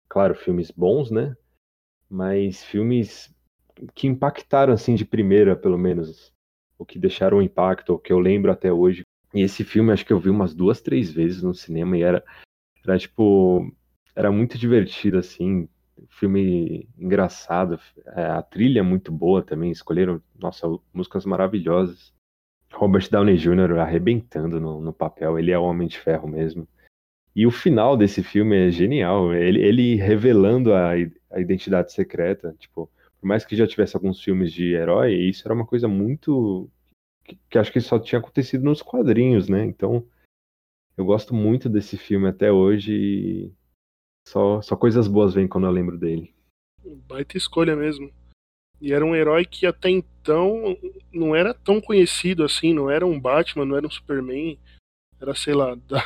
claro, 0.08 0.36
filmes 0.36 0.70
bons, 0.70 1.10
né? 1.10 1.36
Mas 2.12 2.62
filmes 2.62 3.34
que 3.96 4.06
impactaram, 4.06 4.74
assim, 4.74 4.96
de 4.96 5.06
primeira, 5.06 5.56
pelo 5.56 5.78
menos 5.78 6.34
o 6.78 6.86
que 6.86 7.00
deixaram 7.00 7.38
um 7.38 7.42
impacto, 7.42 7.94
o 7.94 8.00
que 8.00 8.12
eu 8.12 8.20
lembro 8.20 8.52
até 8.52 8.72
hoje. 8.72 9.04
E 9.34 9.42
esse 9.42 9.64
filme 9.64 9.94
acho 9.94 10.06
que 10.06 10.12
eu 10.12 10.20
vi 10.20 10.30
umas 10.30 10.54
duas, 10.54 10.82
três 10.82 11.10
vezes 11.10 11.42
no 11.42 11.56
cinema 11.56 11.98
e 11.98 12.02
era, 12.02 12.22
era 12.86 13.00
tipo, 13.00 13.72
era 14.14 14.30
muito 14.30 14.58
divertido 14.58 15.18
assim, 15.18 15.70
filme 16.10 16.90
engraçado, 16.98 17.80
é, 18.08 18.26
a 18.26 18.42
trilha 18.42 18.80
é 18.80 18.84
muito 18.84 19.12
boa 19.12 19.42
também, 19.42 19.72
escolheram, 19.72 20.22
nossa, 20.38 20.68
músicas 20.94 21.26
maravilhosas. 21.26 22.14
Robert 22.74 23.10
Downey 23.10 23.38
Jr. 23.38 23.80
arrebentando 23.80 24.60
no, 24.60 24.82
no 24.82 24.94
papel, 24.94 25.38
ele 25.38 25.52
é 25.52 25.60
o 25.60 25.64
Homem 25.64 25.88
de 25.88 26.00
Ferro 26.00 26.28
mesmo. 26.28 26.68
E 27.36 27.48
o 27.48 27.52
final 27.52 27.96
desse 27.96 28.22
filme 28.22 28.68
é 28.68 28.72
genial, 28.72 29.34
ele, 29.34 29.62
ele 29.62 29.96
revelando 29.96 30.74
a, 30.74 30.92
a 30.92 31.40
identidade 31.40 31.94
secreta, 31.94 32.54
tipo, 32.60 32.90
por 33.20 33.28
mais 33.28 33.46
que 33.46 33.56
já 33.56 33.68
tivesse 33.68 33.96
alguns 33.96 34.22
filmes 34.22 34.52
de 34.52 34.74
herói, 34.74 35.14
isso 35.14 35.48
era 35.48 35.54
uma 35.54 35.66
coisa 35.66 35.88
muito. 35.88 36.70
que, 37.24 37.38
que 37.50 37.58
acho 37.58 37.72
que 37.72 37.80
só 37.80 38.00
tinha 38.00 38.20
acontecido 38.20 38.64
nos 38.64 38.82
quadrinhos, 38.82 39.48
né? 39.48 39.64
Então, 39.64 40.06
eu 40.98 41.06
gosto 41.06 41.34
muito 41.34 41.70
desse 41.70 41.98
filme 41.98 42.28
até 42.28 42.52
hoje 42.52 42.94
e 42.94 43.54
só, 44.28 44.62
só 44.62 44.76
coisas 44.76 45.08
boas 45.08 45.34
vêm 45.34 45.48
quando 45.48 45.68
eu 45.68 45.72
lembro 45.72 45.98
dele. 45.98 46.34
Baita 47.08 47.38
escolha 47.38 47.76
mesmo. 47.76 48.12
E 48.82 48.92
era 48.92 49.06
um 49.06 49.16
herói 49.16 49.46
que 49.46 49.68
até 49.68 49.90
então 49.90 50.76
não 51.14 51.36
era 51.36 51.54
tão 51.54 51.80
conhecido 51.80 52.44
assim, 52.44 52.74
não 52.74 52.90
era 52.90 53.06
um 53.06 53.20
Batman, 53.20 53.66
não 53.66 53.78
era 53.78 53.86
um 53.86 53.92
Superman, 53.92 54.58
era, 55.20 55.36
sei 55.36 55.54
lá, 55.54 55.76
da 55.88 56.04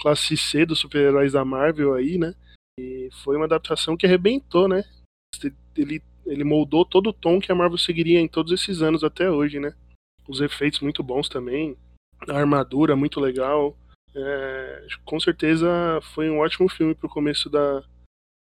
classe 0.00 0.36
C 0.36 0.64
dos 0.64 0.78
super-heróis 0.78 1.32
da 1.32 1.44
Marvel 1.44 1.94
aí, 1.94 2.18
né? 2.18 2.34
E 2.78 3.08
foi 3.22 3.36
uma 3.36 3.44
adaptação 3.44 3.96
que 3.96 4.06
arrebentou, 4.06 4.68
né? 4.68 4.82
Ele, 5.76 6.02
ele 6.26 6.44
moldou 6.44 6.84
todo 6.84 7.10
o 7.10 7.12
tom 7.12 7.40
que 7.40 7.52
a 7.52 7.54
Marvel 7.54 7.78
seguiria 7.78 8.20
em 8.20 8.28
todos 8.28 8.52
esses 8.52 8.82
anos 8.82 9.04
até 9.04 9.30
hoje, 9.30 9.60
né? 9.60 9.74
Os 10.28 10.40
efeitos 10.40 10.80
muito 10.80 11.02
bons 11.02 11.28
também, 11.28 11.76
a 12.28 12.36
armadura 12.36 12.96
muito 12.96 13.20
legal. 13.20 13.76
É, 14.14 14.86
com 15.04 15.20
certeza 15.20 15.68
foi 16.14 16.28
um 16.30 16.38
ótimo 16.38 16.68
filme 16.68 16.94
pro 16.94 17.08
começo 17.08 17.48
da, 17.48 17.82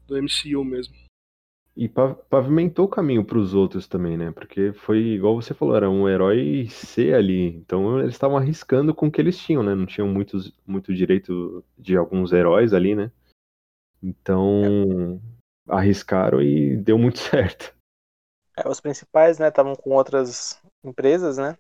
do 0.07 0.17
MCU 0.21 0.65
mesmo. 0.65 0.95
E 1.77 1.89
pa- 1.89 2.15
pavimentou 2.15 2.85
o 2.87 2.89
caminho 2.89 3.25
para 3.25 3.37
os 3.39 3.53
outros 3.53 3.89
também, 3.89 4.17
né? 4.17 4.31
Porque 4.31 4.73
foi, 4.73 4.99
igual 5.01 5.35
você 5.35 5.53
falou, 5.53 5.75
era 5.77 5.91
um 5.91 6.09
herói 6.09 6.69
C 6.69 7.13
ali. 7.13 7.49
Então 7.57 7.99
eles 7.99 8.15
estavam 8.15 8.37
arriscando 8.37 8.95
com 8.95 9.09
o 9.09 9.11
que 9.11 9.21
eles 9.21 9.37
tinham, 9.39 9.63
né? 9.63 9.75
Não 9.75 9.85
tinham 9.87 10.07
muitos, 10.09 10.53
muito 10.67 10.95
direito 10.95 11.65
de 11.77 11.97
alguns 11.97 12.33
heróis 12.33 12.73
ali, 12.73 12.95
né? 12.95 13.11
Então 14.03 15.21
arriscaram 15.69 16.43
e 16.43 16.77
deu 16.77 16.99
muito 16.99 17.19
certo. 17.21 17.75
É, 18.57 18.69
os 18.69 18.81
principais, 18.81 19.39
né, 19.39 19.49
estavam 19.49 19.75
com 19.75 19.91
outras 19.91 20.61
empresas, 20.83 21.39
né? 21.39 21.59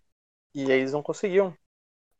E 0.54 0.70
eles 0.70 0.92
não 0.92 1.02
conseguiam. 1.02 1.56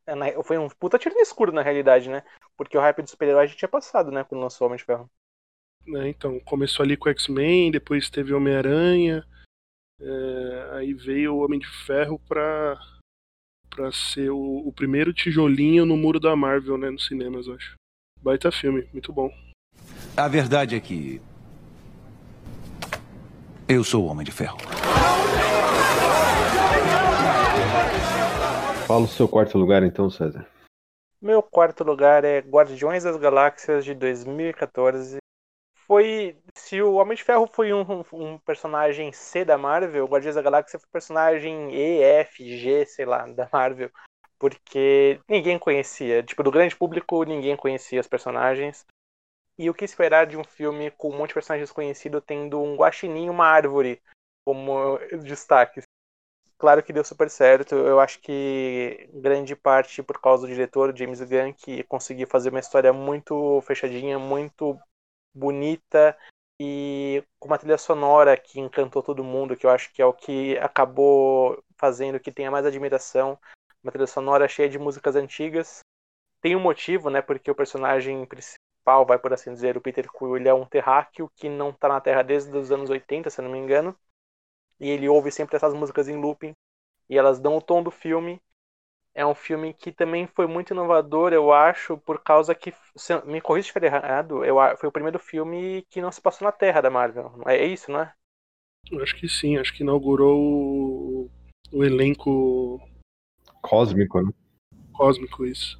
É, 0.06 0.42
Foi 0.44 0.58
um 0.58 0.68
puta 0.68 0.98
tiro 0.98 1.14
no 1.16 1.22
escuro, 1.22 1.52
na 1.52 1.62
realidade, 1.62 2.10
né? 2.10 2.22
Porque 2.56 2.78
o 2.78 2.80
hype 2.80 3.02
do 3.02 3.10
super-herói 3.10 3.48
já 3.48 3.56
tinha 3.56 3.68
passado, 3.68 4.10
né? 4.12 4.24
Quando 4.24 4.42
lançou 4.42 4.66
o 4.66 4.68
Homem 4.68 4.78
de 4.78 4.84
Ferro. 4.84 5.10
Né? 5.86 6.08
Então, 6.08 6.38
começou 6.40 6.82
ali 6.82 6.96
com 6.96 7.08
X-Men, 7.08 7.70
depois 7.70 8.10
teve 8.10 8.32
Homem-Aranha, 8.34 9.24
é, 10.00 10.68
aí 10.72 10.92
veio 10.92 11.34
o 11.34 11.44
Homem 11.44 11.58
de 11.58 11.66
Ferro 11.66 12.20
pra, 12.28 12.76
pra 13.70 13.92
ser 13.92 14.30
o, 14.30 14.62
o 14.66 14.72
primeiro 14.72 15.12
tijolinho 15.12 15.86
no 15.86 15.96
muro 15.96 16.18
da 16.18 16.34
Marvel, 16.34 16.76
né? 16.76 16.90
Nos 16.90 17.06
cinemas, 17.06 17.46
eu 17.46 17.54
acho. 17.54 17.74
Baita 18.20 18.50
filme, 18.50 18.86
muito 18.92 19.12
bom. 19.12 19.30
A 20.16 20.28
verdade 20.28 20.76
é 20.76 20.80
que. 20.80 21.20
Eu 23.68 23.82
sou 23.82 24.04
o 24.04 24.06
Homem 24.06 24.24
de 24.24 24.32
Ferro. 24.32 24.58
Fala 28.86 29.04
o 29.04 29.08
seu 29.08 29.26
quarto 29.26 29.56
lugar 29.56 29.82
então, 29.82 30.10
César. 30.10 30.46
Meu 31.20 31.42
quarto 31.42 31.82
lugar 31.82 32.22
é 32.22 32.40
Guardiões 32.40 33.04
das 33.04 33.16
Galáxias 33.16 33.84
de 33.84 33.94
2014. 33.94 35.16
Foi. 35.86 36.36
Se 36.54 36.80
o 36.80 36.94
Homem 36.94 37.16
de 37.16 37.24
Ferro 37.24 37.46
foi 37.46 37.72
um, 37.72 38.04
um- 38.12 38.38
personagem 38.38 39.12
C 39.12 39.44
da 39.44 39.58
Marvel, 39.58 40.04
o 40.04 40.08
Guardiões 40.08 40.34
da 40.34 40.42
Galáxia 40.42 40.78
foi 40.78 40.88
um 40.88 40.92
personagem 40.92 41.74
E, 41.74 42.02
F, 42.02 42.58
G, 42.58 42.86
sei 42.86 43.04
lá, 43.04 43.26
da 43.26 43.48
Marvel. 43.52 43.90
Porque 44.38 45.20
ninguém 45.28 45.58
conhecia. 45.58 46.22
Tipo, 46.22 46.42
do 46.42 46.50
grande 46.50 46.76
público, 46.76 47.24
ninguém 47.24 47.56
conhecia 47.56 48.00
os 48.00 48.06
personagens. 48.06 48.86
E 49.58 49.70
o 49.70 49.74
que 49.74 49.84
esperar 49.84 50.26
de 50.26 50.36
um 50.36 50.44
filme 50.44 50.90
com 50.90 51.10
um 51.10 51.16
monte 51.16 51.28
de 51.28 51.34
personagens 51.34 51.70
conhecidos 51.70 52.22
tendo 52.26 52.60
um 52.60 52.76
guaxinim 52.76 53.26
e 53.26 53.30
uma 53.30 53.46
árvore 53.46 54.02
como 54.44 54.98
destaques? 55.22 55.84
Claro 56.58 56.82
que 56.82 56.92
deu 56.92 57.04
super 57.04 57.30
certo. 57.30 57.74
Eu 57.74 58.00
acho 58.00 58.20
que 58.20 59.08
grande 59.12 59.54
parte 59.54 60.02
por 60.02 60.20
causa 60.20 60.46
do 60.46 60.52
diretor 60.52 60.96
James 60.96 61.20
Gunn, 61.20 61.52
que 61.52 61.82
conseguiu 61.84 62.26
fazer 62.26 62.50
uma 62.50 62.60
história 62.60 62.92
muito 62.92 63.60
fechadinha, 63.62 64.18
muito 64.18 64.78
bonita 65.34 66.16
e 66.60 67.24
com 67.38 67.48
uma 67.48 67.58
trilha 67.58 67.76
sonora 67.76 68.36
que 68.36 68.60
encantou 68.60 69.02
todo 69.02 69.24
mundo, 69.24 69.56
que 69.56 69.66
eu 69.66 69.70
acho 69.70 69.92
que 69.92 70.00
é 70.00 70.06
o 70.06 70.12
que 70.12 70.56
acabou 70.58 71.62
fazendo 71.76 72.20
que 72.20 72.32
tenha 72.32 72.50
mais 72.50 72.64
admiração. 72.64 73.38
Uma 73.82 73.92
trilha 73.92 74.06
sonora 74.06 74.48
cheia 74.48 74.68
de 74.68 74.78
músicas 74.78 75.16
antigas. 75.16 75.80
Tem 76.40 76.54
um 76.54 76.60
motivo, 76.60 77.10
né? 77.10 77.20
Porque 77.20 77.50
o 77.50 77.54
personagem 77.54 78.24
principal, 78.26 79.04
vai 79.06 79.18
por 79.18 79.32
assim 79.32 79.52
dizer, 79.52 79.76
o 79.76 79.80
Peter 79.80 80.10
Quill, 80.10 80.36
ele 80.36 80.48
é 80.48 80.54
um 80.54 80.64
terráqueo 80.64 81.30
que 81.34 81.48
não 81.48 81.72
tá 81.72 81.88
na 81.88 82.00
Terra 82.00 82.22
desde 82.22 82.56
os 82.56 82.70
anos 82.70 82.88
80, 82.88 83.30
se 83.30 83.42
não 83.42 83.50
me 83.50 83.58
engano. 83.58 83.96
E 84.78 84.88
ele 84.88 85.08
ouve 85.08 85.30
sempre 85.30 85.56
essas 85.56 85.74
músicas 85.74 86.08
em 86.08 86.16
looping. 86.16 86.54
E 87.08 87.18
elas 87.18 87.40
dão 87.40 87.56
o 87.56 87.62
tom 87.62 87.82
do 87.82 87.90
filme. 87.90 88.40
É 89.14 89.24
um 89.26 89.34
filme 89.34 89.72
que 89.74 89.92
também 89.92 90.26
foi 90.26 90.46
muito 90.46 90.72
inovador, 90.72 91.32
eu 91.32 91.52
acho, 91.52 91.96
por 91.98 92.22
causa 92.22 92.54
que, 92.54 92.72
se 92.96 93.14
me 93.24 93.40
corrija 93.40 93.64
se 93.64 93.68
estiver 93.70 93.86
errado, 93.92 94.44
eu, 94.44 94.56
foi 94.78 94.88
o 94.88 94.92
primeiro 94.92 95.18
filme 95.18 95.82
que 95.90 96.00
não 96.02 96.12
se 96.12 96.20
passou 96.20 96.44
na 96.46 96.52
Terra 96.52 96.80
da 96.80 96.90
Marvel. 96.90 97.30
Não 97.36 97.48
É 97.48 97.64
isso, 97.64 97.90
não 97.90 98.00
é? 98.00 98.14
Acho 99.02 99.16
que 99.16 99.28
sim, 99.28 99.56
acho 99.58 99.74
que 99.74 99.82
inaugurou 99.82 100.40
o, 100.40 101.30
o 101.72 101.84
elenco 101.84 102.80
Cósmico, 103.62 104.22
né? 104.22 104.32
cósmico, 104.94 105.44
isso. 105.46 105.78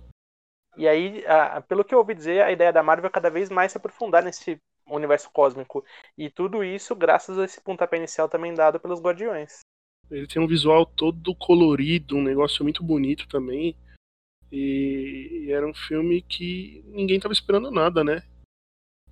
E 0.76 0.88
aí, 0.88 1.24
a- 1.26 1.60
pelo 1.62 1.84
que 1.84 1.94
eu 1.94 1.98
ouvi 1.98 2.14
dizer, 2.14 2.42
a 2.42 2.50
ideia 2.52 2.72
da 2.72 2.82
Marvel 2.82 3.06
é 3.08 3.10
cada 3.10 3.30
vez 3.30 3.48
mais 3.50 3.72
se 3.72 3.78
aprofundar 3.78 4.22
nesse 4.22 4.60
universo 4.86 5.30
cósmico. 5.32 5.84
E 6.18 6.28
tudo 6.30 6.62
isso 6.64 6.94
graças 6.96 7.38
a 7.38 7.44
esse 7.44 7.60
pontapé 7.60 7.96
inicial 7.96 8.28
também 8.28 8.54
dado 8.54 8.80
pelos 8.80 9.00
Guardiões. 9.00 9.63
Ele 10.10 10.26
tem 10.26 10.40
um 10.40 10.46
visual 10.46 10.84
todo 10.86 11.34
colorido, 11.34 12.16
um 12.16 12.22
negócio 12.22 12.62
muito 12.62 12.82
bonito 12.82 13.26
também. 13.28 13.76
E, 14.52 15.46
e 15.46 15.52
era 15.52 15.66
um 15.66 15.74
filme 15.74 16.22
que 16.22 16.82
ninguém 16.86 17.18
tava 17.18 17.32
esperando 17.32 17.70
nada, 17.70 18.04
né? 18.04 18.22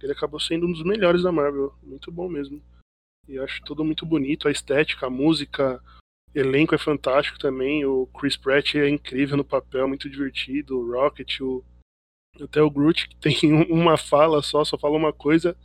Ele 0.01 0.13
acabou 0.13 0.39
sendo 0.41 0.67
um 0.67 0.73
dos 0.73 0.83
melhores 0.85 1.23
da 1.23 1.33
Marvel. 1.33 1.75
Muito 1.83 2.11
bom 2.13 2.29
mesmo. 2.29 2.63
E 3.29 3.39
acho 3.39 3.63
tudo 3.65 3.85
muito 3.85 4.05
bonito, 4.05 4.49
a 4.49 4.51
estética, 4.51 5.07
a 5.07 5.11
música, 5.11 5.81
o 6.35 6.39
elenco 6.39 6.75
é 6.75 6.79
fantástico 6.79 7.39
também. 7.39 7.85
O 7.85 8.07
Chris 8.09 8.37
Pratt 8.37 8.75
é 8.75 8.89
incrível 8.89 9.37
no 9.37 9.45
papel, 9.45 9.89
muito 9.89 10.09
divertido. 10.11 10.79
O 10.79 10.93
Rocket, 10.93 11.41
o, 11.41 11.65
até 12.41 12.61
o 12.61 12.71
Groot, 12.71 13.09
que 13.09 13.17
tem 13.17 13.37
um- 13.53 13.73
uma 13.73 13.97
fala 13.97 14.43
só, 14.43 14.65
só 14.65 14.77
fala 14.77 14.97
uma 14.97 15.13
coisa. 15.13 15.57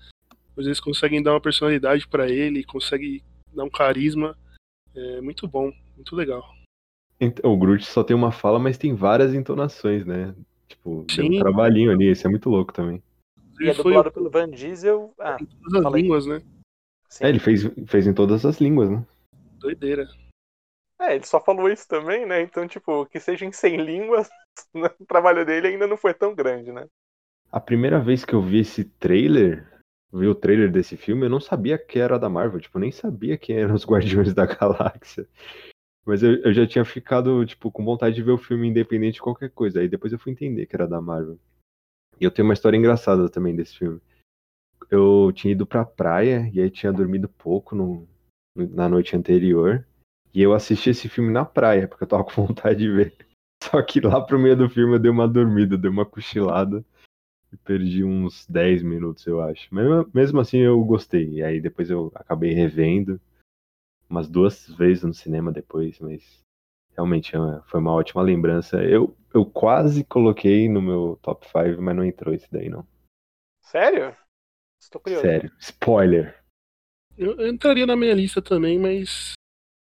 Mas 0.56 0.66
eles 0.66 0.80
conseguem 0.80 1.22
dar 1.22 1.34
uma 1.34 1.42
personalidade 1.42 2.08
pra 2.08 2.30
ele, 2.30 2.64
conseguem 2.64 3.22
dar 3.54 3.64
um 3.64 3.70
carisma. 3.70 4.38
É 4.98 5.22
muito 5.22 5.48
bom, 5.48 5.72
muito 5.96 6.16
legal. 6.16 6.44
Então, 7.20 7.54
o 7.54 7.58
Groot 7.58 7.86
só 7.86 8.04
tem 8.04 8.16
uma 8.16 8.32
fala, 8.32 8.58
mas 8.58 8.78
tem 8.78 8.96
várias 8.96 9.34
entonações, 9.34 10.04
né? 10.06 10.36
Tipo, 10.68 11.06
deu 11.16 11.26
um 11.26 11.40
trabalhinho 11.40 11.92
ali, 11.92 12.12
isso 12.12 12.26
é 12.26 12.30
muito 12.30 12.50
louco 12.50 12.74
também. 12.74 13.02
E 13.60 13.66
é 13.66 13.68
Ele 13.68 13.74
foi 13.76 13.84
dublado 13.84 14.12
pelo 14.12 14.30
Van 14.30 14.50
Diesel. 14.50 15.14
Ah, 15.20 15.38
em 15.40 15.46
todas 15.46 15.86
as 15.86 15.94
línguas, 15.94 16.26
né? 16.26 16.42
sim. 17.10 17.26
É, 17.26 17.30
ele 17.30 17.40
fez, 17.40 17.64
fez 17.86 18.08
em 18.08 18.14
todas 18.14 18.46
as 18.46 18.60
línguas, 18.60 18.90
né? 18.90 19.06
Doideira. 19.60 20.08
É, 21.00 21.16
ele 21.16 21.26
só 21.26 21.40
falou 21.40 21.70
isso 21.70 21.88
também, 21.88 22.26
né? 22.26 22.42
Então, 22.42 22.68
tipo, 22.68 23.06
que 23.06 23.20
seja 23.20 23.46
em 23.46 23.52
100 23.52 23.78
línguas, 23.78 24.28
o 25.00 25.06
trabalho 25.06 25.46
dele 25.46 25.68
ainda 25.68 25.86
não 25.86 25.98
foi 25.98 26.14
tão 26.14 26.34
grande, 26.34 26.72
né? 26.72 26.88
A 27.52 27.60
primeira 27.60 28.00
vez 28.00 28.26
que 28.26 28.34
eu 28.34 28.42
vi 28.42 28.60
esse 28.60 28.84
trailer, 28.84 29.77
vi 30.12 30.28
o 30.28 30.36
trailer 30.36 30.72
desse 30.72 30.96
filme, 30.96 31.26
eu 31.26 31.30
não 31.30 31.40
sabia 31.40 31.78
que 31.78 32.00
era 32.00 32.18
da 32.18 32.30
Marvel, 32.30 32.60
tipo, 32.60 32.80
nem 32.80 32.92
sabia 32.92 33.38
quem 33.38 33.58
eram 33.58 33.76
os 33.76 33.86
Guardiões 33.88 34.34
da 34.34 34.46
Galáxia. 34.46 35.28
Mas 36.06 36.24
eu, 36.24 36.36
eu 36.42 36.54
já 36.54 36.66
tinha 36.66 36.86
ficado, 36.86 37.46
tipo, 37.46 37.70
com 37.70 37.84
vontade 37.84 38.16
de 38.16 38.24
ver 38.24 38.32
o 38.32 38.38
filme 38.38 38.68
independente 38.68 39.16
de 39.16 39.22
qualquer 39.22 39.50
coisa. 39.50 39.82
Aí 39.82 39.90
depois 39.90 40.14
eu 40.14 40.20
fui 40.20 40.32
entender 40.32 40.66
que 40.66 40.76
era 40.76 40.88
da 40.88 41.02
Marvel. 41.02 41.38
E 42.20 42.24
eu 42.24 42.32
tenho 42.32 42.48
uma 42.48 42.54
história 42.54 42.78
engraçada 42.78 43.30
também 43.30 43.56
desse 43.56 43.78
filme. 43.78 44.00
Eu 44.90 45.32
tinha 45.34 45.52
ido 45.52 45.66
pra 45.66 45.84
praia 45.84 46.50
e 46.54 46.62
aí 46.62 46.72
tinha 46.72 46.94
dormido 46.94 47.28
pouco 47.28 47.76
no, 47.76 48.08
na 48.56 48.88
noite 48.88 49.18
anterior. 49.18 49.86
E 50.34 50.42
eu 50.42 50.54
assisti 50.54 50.92
esse 50.92 51.10
filme 51.10 51.32
na 51.32 51.44
praia, 51.44 51.88
porque 51.88 52.06
eu 52.06 52.08
tava 52.08 52.24
com 52.24 52.32
vontade 52.48 52.80
de 52.80 52.90
ver. 52.90 53.14
Só 53.62 53.82
que 53.82 54.00
lá 54.00 54.22
pro 54.22 54.40
meio 54.40 54.56
do 54.56 54.70
filme 54.70 54.96
eu 54.96 55.00
dei 55.00 55.12
uma 55.12 55.28
dormida, 55.28 55.78
dei 55.78 55.92
uma 55.92 56.06
cochilada. 56.06 56.86
E 57.52 57.58
perdi 57.58 58.04
uns 58.04 58.46
10 58.48 58.84
minutos, 58.84 59.26
eu 59.26 59.42
acho. 59.42 59.68
Mas 59.74 59.86
mesmo 60.14 60.40
assim 60.40 60.58
eu 60.58 60.84
gostei. 60.84 61.30
E 61.36 61.44
aí 61.44 61.62
depois 61.62 61.90
eu 61.90 62.12
acabei 62.14 62.54
revendo 62.54 63.20
umas 64.10 64.30
duas 64.30 64.68
vezes 64.70 65.04
no 65.04 65.14
cinema 65.14 65.52
depois, 65.52 66.00
mas 66.00 66.44
realmente 66.92 67.36
é 67.36 67.62
foi 67.66 67.80
uma 67.80 67.94
ótima 67.94 68.22
lembrança. 68.22 68.84
Eu, 68.84 69.16
eu 69.34 69.46
quase 69.46 70.04
coloquei 70.04 70.68
no 70.68 70.82
meu 70.82 71.20
top 71.22 71.46
5, 71.46 71.82
mas 71.82 71.96
não 71.96 72.04
entrou 72.04 72.34
esse 72.34 72.52
daí 72.52 72.70
não. 72.70 72.86
Sério? 73.62 74.16
Estou 74.80 75.02
curioso. 75.02 75.26
Sério. 75.26 75.52
Spoiler. 75.60 76.44
Eu 77.18 77.40
eu 77.40 77.48
entraria 77.48 77.86
na 77.86 77.96
minha 77.96 78.14
lista 78.14 78.42
também, 78.42 78.78
mas 78.80 79.34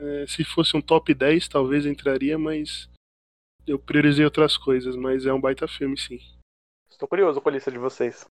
é, 0.00 0.26
se 0.26 0.44
fosse 0.44 0.76
um 0.76 0.82
top 0.82 1.14
10 1.14 1.48
talvez 1.48 1.86
entraria, 1.86 2.38
mas 2.38 2.90
eu 3.66 3.78
priorizei 3.78 4.24
outras 4.24 4.56
coisas, 4.56 4.96
mas 4.96 5.24
é 5.24 5.32
um 5.32 5.40
baita 5.40 5.68
filme 5.68 5.96
sim. 5.96 6.18
Estou 7.02 7.08
curioso 7.08 7.40
com 7.40 7.48
a 7.48 7.52
lista 7.52 7.68
de 7.68 7.78
vocês. 7.78 8.24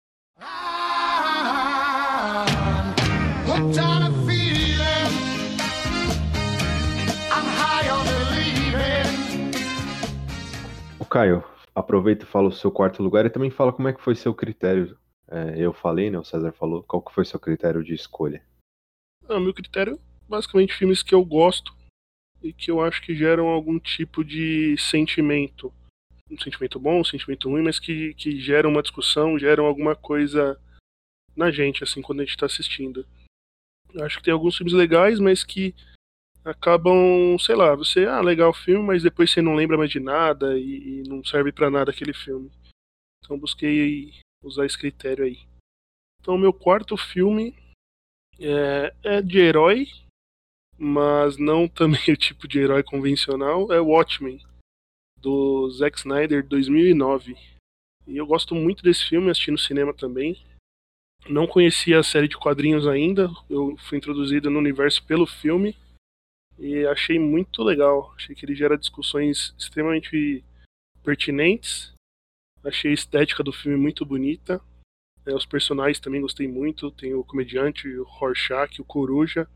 O 11.00 11.04
Caio, 11.04 11.42
aproveita 11.74 12.22
e 12.22 12.28
fala 12.28 12.46
o 12.46 12.52
seu 12.52 12.70
quarto 12.70 13.02
lugar 13.02 13.26
e 13.26 13.30
também 13.30 13.50
fala 13.50 13.72
como 13.72 13.88
é 13.88 13.92
que 13.92 14.00
foi 14.00 14.14
seu 14.14 14.32
critério. 14.32 14.96
É, 15.28 15.54
eu 15.58 15.72
falei, 15.72 16.08
né? 16.08 16.20
O 16.20 16.24
César 16.24 16.52
falou. 16.52 16.84
Qual 16.84 17.02
que 17.02 17.12
foi 17.12 17.24
seu 17.24 17.40
critério 17.40 17.82
de 17.82 17.94
escolha? 17.94 18.40
Ah, 19.28 19.40
meu 19.40 19.52
critério, 19.52 19.98
basicamente 20.28 20.76
filmes 20.76 21.02
que 21.02 21.12
eu 21.12 21.24
gosto 21.24 21.74
e 22.40 22.52
que 22.52 22.70
eu 22.70 22.80
acho 22.80 23.02
que 23.02 23.16
geram 23.16 23.48
algum 23.48 23.80
tipo 23.80 24.24
de 24.24 24.76
sentimento. 24.78 25.74
Um 26.30 26.38
sentimento 26.38 26.78
bom, 26.78 27.00
um 27.00 27.04
sentimento 27.04 27.48
ruim, 27.48 27.62
mas 27.62 27.78
que, 27.78 28.14
que 28.14 28.40
geram 28.40 28.70
uma 28.70 28.82
discussão, 28.82 29.38
geram 29.38 29.66
alguma 29.66 29.96
coisa 29.96 30.60
na 31.36 31.50
gente, 31.50 31.82
assim, 31.82 32.00
quando 32.00 32.20
a 32.20 32.24
gente 32.24 32.36
tá 32.36 32.46
assistindo. 32.46 33.06
Eu 33.92 34.04
acho 34.04 34.18
que 34.18 34.24
tem 34.24 34.32
alguns 34.32 34.56
filmes 34.56 34.72
legais, 34.72 35.18
mas 35.18 35.42
que 35.42 35.74
acabam, 36.44 37.36
sei 37.38 37.54
lá, 37.54 37.74
você, 37.74 38.06
ah, 38.06 38.20
legal 38.20 38.50
o 38.50 38.54
filme, 38.54 38.84
mas 38.84 39.02
depois 39.02 39.30
você 39.30 39.42
não 39.42 39.54
lembra 39.54 39.76
mais 39.76 39.90
de 39.90 40.00
nada 40.00 40.58
e, 40.58 41.00
e 41.00 41.08
não 41.08 41.24
serve 41.24 41.52
pra 41.52 41.70
nada 41.70 41.90
aquele 41.90 42.14
filme. 42.14 42.50
Então 43.22 43.38
busquei 43.38 44.12
usar 44.42 44.66
esse 44.66 44.78
critério 44.78 45.24
aí. 45.24 45.38
Então, 46.20 46.36
meu 46.36 46.52
quarto 46.52 46.96
filme 46.96 47.54
é, 48.38 48.94
é 49.02 49.22
de 49.22 49.38
herói, 49.38 49.88
mas 50.78 51.36
não 51.36 51.66
também 51.68 52.02
o 52.08 52.16
tipo 52.16 52.48
de 52.48 52.58
herói 52.58 52.82
convencional, 52.82 53.72
é 53.72 53.80
Watchmen, 53.80 54.40
do 55.20 55.70
Zack 55.70 55.98
Snyder, 55.98 56.46
2009. 56.46 57.36
E 58.06 58.16
eu 58.16 58.26
gosto 58.26 58.54
muito 58.54 58.82
desse 58.82 59.04
filme, 59.08 59.30
assisti 59.30 59.50
no 59.50 59.58
cinema 59.58 59.94
também. 59.94 60.42
Não 61.28 61.46
conhecia 61.46 61.98
a 61.98 62.02
série 62.02 62.28
de 62.28 62.36
quadrinhos 62.36 62.86
ainda, 62.86 63.30
eu 63.48 63.76
fui 63.78 63.98
introduzido 63.98 64.50
no 64.50 64.58
universo 64.58 65.04
pelo 65.04 65.26
filme. 65.26 65.76
E 66.58 66.86
achei 66.86 67.18
muito 67.18 67.62
legal. 67.62 68.12
Achei 68.16 68.34
que 68.34 68.44
ele 68.44 68.54
gera 68.54 68.76
discussões 68.76 69.54
extremamente 69.58 70.44
pertinentes. 71.02 71.92
Achei 72.62 72.90
a 72.90 72.94
estética 72.94 73.42
do 73.42 73.52
filme 73.52 73.78
muito 73.78 74.04
bonita. 74.04 74.60
É, 75.24 75.34
os 75.34 75.46
personagens 75.46 75.98
também 75.98 76.20
gostei 76.20 76.46
muito. 76.46 76.90
Tem 76.90 77.14
o 77.14 77.24
comediante, 77.24 77.88
o 77.88 78.04
Rorschach, 78.04 78.80
o 78.80 78.84
Coruja. 78.84 79.48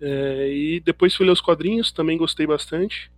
É, 0.00 0.48
e 0.52 0.80
depois 0.80 1.14
fui 1.14 1.24
ler 1.24 1.32
os 1.32 1.40
quadrinhos, 1.40 1.92
também 1.92 2.18
gostei 2.18 2.46
bastante. 2.46 3.10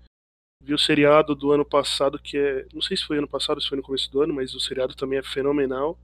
Vi 0.64 0.72
o 0.72 0.78
seriado 0.78 1.34
do 1.34 1.52
ano 1.52 1.64
passado, 1.64 2.18
que 2.18 2.38
é. 2.38 2.66
Não 2.72 2.80
sei 2.80 2.96
se 2.96 3.04
foi 3.04 3.18
ano 3.18 3.28
passado, 3.28 3.60
se 3.60 3.68
foi 3.68 3.76
no 3.76 3.82
começo 3.84 4.10
do 4.10 4.22
ano, 4.22 4.32
mas 4.32 4.54
o 4.54 4.60
seriado 4.60 4.94
também 4.96 5.18
é 5.18 5.22
fenomenal. 5.22 5.98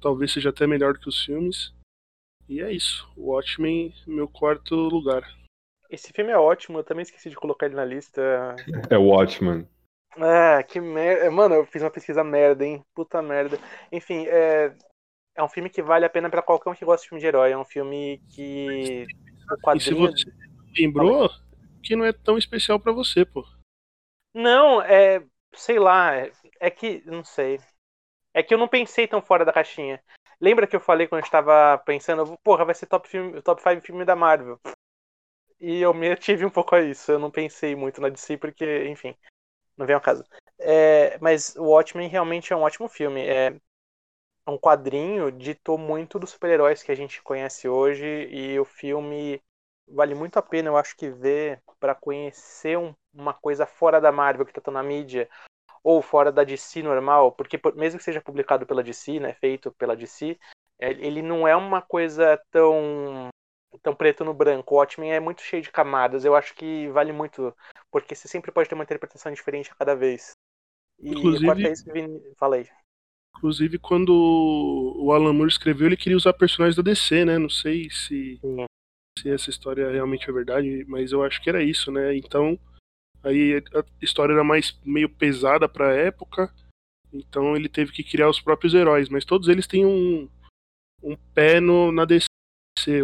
Talvez 0.00 0.32
seja 0.32 0.48
até 0.48 0.66
melhor 0.66 0.94
do 0.94 1.00
que 1.00 1.08
os 1.08 1.22
filmes. 1.22 1.74
E 2.48 2.60
é 2.62 2.72
isso. 2.72 3.06
O 3.14 3.32
Watchmen, 3.32 3.94
meu 4.06 4.26
quarto 4.26 4.74
lugar. 4.74 5.22
Esse 5.90 6.12
filme 6.12 6.30
é 6.32 6.38
ótimo, 6.38 6.78
eu 6.78 6.84
também 6.84 7.02
esqueci 7.02 7.28
de 7.28 7.36
colocar 7.36 7.66
ele 7.66 7.74
na 7.74 7.84
lista. 7.84 8.56
É 8.88 8.96
o 8.96 9.08
Watchman. 9.08 9.68
Ah, 10.16 10.62
que 10.62 10.80
merda. 10.80 11.30
Mano, 11.30 11.54
eu 11.54 11.66
fiz 11.66 11.82
uma 11.82 11.90
pesquisa 11.90 12.24
merda, 12.24 12.64
hein? 12.64 12.82
Puta 12.94 13.20
merda. 13.20 13.58
Enfim, 13.92 14.26
é, 14.26 14.74
é 15.36 15.42
um 15.42 15.48
filme 15.48 15.68
que 15.68 15.82
vale 15.82 16.06
a 16.06 16.10
pena 16.10 16.30
pra 16.30 16.40
qualquer 16.42 16.70
um 16.70 16.74
que 16.74 16.84
gosta 16.86 17.02
de 17.02 17.08
filme 17.10 17.20
de 17.20 17.26
herói. 17.26 17.50
É 17.50 17.58
um 17.58 17.64
filme 17.64 18.20
que. 18.30 19.06
O 19.66 19.72
E 19.76 19.80
se 19.80 19.94
quadrinho. 19.94 20.10
você 20.10 20.32
lembrou, 20.78 21.30
que 21.82 21.94
não 21.94 22.04
é 22.04 22.12
tão 22.12 22.38
especial 22.38 22.80
pra 22.80 22.92
você, 22.92 23.24
pô. 23.24 23.44
Não, 24.34 24.82
é. 24.82 25.22
Sei 25.54 25.78
lá. 25.78 26.14
é- 26.16 26.32
É 26.60 26.70
que. 26.70 27.02
Não 27.06 27.24
sei. 27.24 27.60
É 28.34 28.42
que 28.42 28.54
eu 28.54 28.58
não 28.58 28.68
pensei 28.68 29.08
tão 29.08 29.22
fora 29.22 29.44
da 29.44 29.52
caixinha. 29.52 30.02
Lembra 30.40 30.66
que 30.66 30.76
eu 30.76 30.80
falei 30.80 31.08
quando 31.08 31.20
eu 31.22 31.26
estava 31.26 31.78
pensando, 31.78 32.38
porra, 32.44 32.64
vai 32.64 32.74
ser 32.74 32.86
top, 32.86 33.08
filme, 33.08 33.42
top 33.42 33.62
5 33.62 33.82
filme 33.86 34.04
da 34.04 34.16
Marvel? 34.16 34.60
E 35.60 35.80
eu 35.80 35.94
me 35.94 36.14
tive 36.16 36.44
um 36.44 36.50
pouco 36.50 36.74
a 36.74 36.80
isso. 36.82 37.10
Eu 37.12 37.18
não 37.18 37.30
pensei 37.30 37.74
muito 37.74 38.00
na 38.00 38.08
DC, 38.08 38.36
porque, 38.36 38.86
enfim, 38.88 39.14
não 39.76 39.86
vem 39.86 39.94
ao 39.94 40.02
caso. 40.02 40.24
É, 40.58 41.18
mas 41.20 41.56
o 41.56 41.64
Watchmen 41.64 42.08
realmente 42.08 42.52
é 42.52 42.56
um 42.56 42.62
ótimo 42.62 42.88
filme. 42.88 43.26
É 43.26 43.54
um 44.46 44.58
quadrinho 44.58 45.30
ditou 45.32 45.78
muito 45.78 46.18
dos 46.18 46.30
super-heróis 46.30 46.82
que 46.82 46.92
a 46.92 46.94
gente 46.94 47.22
conhece 47.22 47.68
hoje, 47.68 48.06
e 48.30 48.58
o 48.58 48.64
filme 48.64 49.40
vale 49.88 50.14
muito 50.14 50.38
a 50.38 50.42
pena, 50.42 50.68
eu 50.68 50.76
acho 50.76 50.96
que 50.96 51.08
ver 51.10 51.60
para 51.78 51.94
conhecer 51.94 52.78
um- 52.78 52.94
uma 53.12 53.34
coisa 53.34 53.66
fora 53.66 54.00
da 54.00 54.10
Marvel 54.10 54.46
que 54.46 54.52
tá 54.52 54.60
tão 54.60 54.72
na 54.72 54.82
mídia 54.82 55.28
ou 55.82 56.00
fora 56.00 56.32
da 56.32 56.42
DC 56.44 56.82
normal, 56.82 57.32
porque 57.32 57.58
por- 57.58 57.74
mesmo 57.76 57.98
que 57.98 58.04
seja 58.04 58.20
publicado 58.20 58.66
pela 58.66 58.82
DC, 58.82 59.20
né, 59.20 59.34
feito 59.34 59.70
pela 59.72 59.94
DC, 59.96 60.38
é, 60.78 60.90
ele 60.90 61.22
não 61.22 61.46
é 61.46 61.54
uma 61.54 61.80
coisa 61.82 62.40
tão 62.50 63.28
tão 63.82 63.94
preto 63.94 64.24
no 64.24 64.32
branco. 64.32 64.74
O 64.74 64.78
Watchmen 64.78 65.12
é 65.12 65.18
muito 65.18 65.42
cheio 65.42 65.60
de 65.60 65.70
camadas. 65.70 66.24
Eu 66.24 66.36
acho 66.36 66.54
que 66.54 66.88
vale 66.90 67.12
muito, 67.12 67.52
porque 67.90 68.14
você 68.14 68.28
sempre 68.28 68.52
pode 68.52 68.68
ter 68.68 68.74
uma 68.76 68.84
interpretação 68.84 69.32
diferente 69.32 69.70
a 69.72 69.74
cada 69.74 69.96
vez. 69.96 70.30
E 71.00 71.10
Inclusive- 71.10 71.72
isso, 71.72 71.92
Vini, 71.92 72.22
falei. 72.36 72.68
Inclusive, 73.36 73.78
quando 73.80 74.10
o 74.96 75.12
Alan 75.12 75.32
Moore 75.32 75.50
escreveu, 75.50 75.88
ele 75.88 75.96
queria 75.96 76.16
usar 76.16 76.32
personagens 76.34 76.76
da 76.76 76.82
DC, 76.82 77.24
né? 77.24 77.36
Não 77.36 77.50
sei 77.50 77.90
se, 77.90 78.38
Sim. 78.40 78.64
Se 79.18 79.30
essa 79.30 79.50
história 79.50 79.90
realmente 79.90 80.28
é 80.28 80.32
verdade, 80.32 80.84
mas 80.88 81.12
eu 81.12 81.22
acho 81.22 81.40
que 81.42 81.48
era 81.48 81.62
isso, 81.62 81.90
né? 81.90 82.16
Então, 82.16 82.58
aí 83.22 83.62
a 83.74 83.84
história 84.02 84.32
era 84.32 84.44
mais 84.44 84.78
meio 84.84 85.08
pesada 85.08 85.68
pra 85.68 85.94
época, 85.94 86.52
então 87.12 87.56
ele 87.56 87.68
teve 87.68 87.92
que 87.92 88.02
criar 88.02 88.28
os 88.28 88.40
próprios 88.40 88.74
heróis, 88.74 89.08
mas 89.08 89.24
todos 89.24 89.48
eles 89.48 89.66
têm 89.66 89.86
um, 89.86 90.28
um 91.02 91.16
pé 91.34 91.60
no, 91.60 91.92
na 91.92 92.04
DC. 92.04 92.26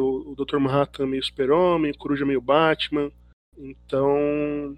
O, 0.01 0.33
o 0.33 0.35
Dr. 0.35 0.59
Manhattan 0.59 1.07
meio 1.07 1.25
super-homem, 1.25 1.93
o 1.93 1.97
Coruja 1.97 2.27
meio 2.27 2.41
Batman. 2.41 3.11
Então, 3.57 4.77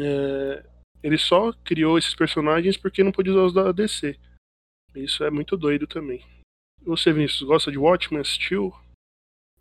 é, 0.00 0.64
ele 1.02 1.18
só 1.18 1.52
criou 1.52 1.98
esses 1.98 2.14
personagens 2.14 2.76
porque 2.76 3.04
não 3.04 3.12
podia 3.12 3.32
usar 3.32 3.44
os 3.44 3.52
da 3.52 3.72
DC. 3.72 4.18
Isso 4.94 5.22
é 5.22 5.30
muito 5.30 5.56
doido 5.56 5.86
também. 5.86 6.24
Você, 6.82 7.12
Vinícius, 7.12 7.42
gosta 7.42 7.70
de 7.70 7.78
Watchmen? 7.78 8.20
Assistiu? 8.20 8.74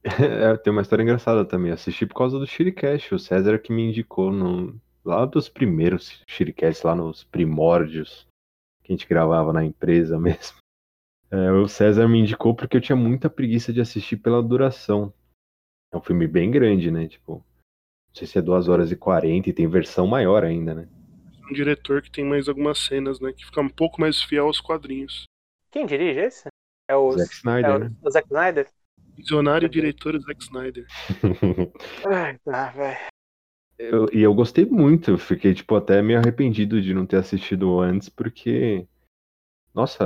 É, 0.19 0.57
tem 0.57 0.71
uma 0.71 0.81
história 0.81 1.03
engraçada 1.03 1.45
também. 1.45 1.71
Assisti 1.71 2.05
por 2.05 2.15
causa 2.15 2.39
do 2.39 2.47
Shiricast. 2.47 3.13
O 3.13 3.19
César 3.19 3.59
que 3.59 3.71
me 3.73 3.83
indicou 3.83 4.31
no, 4.31 4.79
lá 5.03 5.25
dos 5.25 5.49
primeiros 5.49 6.23
Shiricasts, 6.27 6.83
lá 6.83 6.95
nos 6.95 7.23
primórdios 7.23 8.27
que 8.83 8.93
a 8.93 8.95
gente 8.95 9.07
gravava 9.07 9.51
na 9.51 9.63
empresa 9.63 10.17
mesmo. 10.19 10.57
É, 11.29 11.51
o 11.51 11.67
César 11.67 12.07
me 12.07 12.19
indicou 12.19 12.55
porque 12.55 12.77
eu 12.77 12.81
tinha 12.81 12.95
muita 12.95 13.29
preguiça 13.29 13.73
de 13.73 13.81
assistir 13.81 14.17
pela 14.17 14.41
duração. 14.41 15.13
É 15.93 15.97
um 15.97 16.01
filme 16.01 16.27
bem 16.27 16.49
grande, 16.49 16.89
né? 16.89 17.07
Tipo, 17.07 17.35
não 17.35 18.15
sei 18.15 18.27
se 18.27 18.37
é 18.37 18.41
2 18.41 18.67
horas 18.67 18.91
e 18.91 18.95
40 18.95 19.49
e 19.49 19.53
tem 19.53 19.67
versão 19.67 20.07
maior 20.07 20.43
ainda, 20.43 20.73
né? 20.73 20.87
Um 21.49 21.53
diretor 21.53 22.01
que 22.01 22.11
tem 22.11 22.25
mais 22.25 22.47
algumas 22.47 22.79
cenas, 22.79 23.19
né? 23.19 23.31
Que 23.31 23.45
fica 23.45 23.61
um 23.61 23.69
pouco 23.69 23.99
mais 23.99 24.21
fiel 24.21 24.47
aos 24.47 24.59
quadrinhos. 24.59 25.23
Quem 25.71 25.85
dirige 25.85 26.19
esse? 26.19 26.47
É 26.89 26.95
o 26.95 27.11
Zack 27.11 27.33
Snyder, 27.33 27.71
é 27.71 27.75
o, 27.75 27.79
né? 27.79 27.91
o 28.01 28.09
Zack 28.09 28.27
Snyder? 28.27 28.69
Visionário 29.17 29.67
diretor 29.67 30.17
Zack 30.19 30.43
Snyder. 30.43 30.85
Ai, 32.05 32.37
tá, 32.45 32.69
velho. 32.69 32.97
Eu- 33.79 34.07
e 34.13 34.21
eu 34.21 34.33
gostei 34.33 34.65
muito, 34.65 35.11
eu 35.11 35.17
fiquei, 35.17 35.53
tipo, 35.53 35.75
até 35.75 36.01
meio 36.01 36.19
arrependido 36.19 36.81
de 36.81 36.93
não 36.93 37.05
ter 37.05 37.17
assistido 37.17 37.79
antes, 37.79 38.09
porque, 38.09 38.87
nossa, 39.73 40.05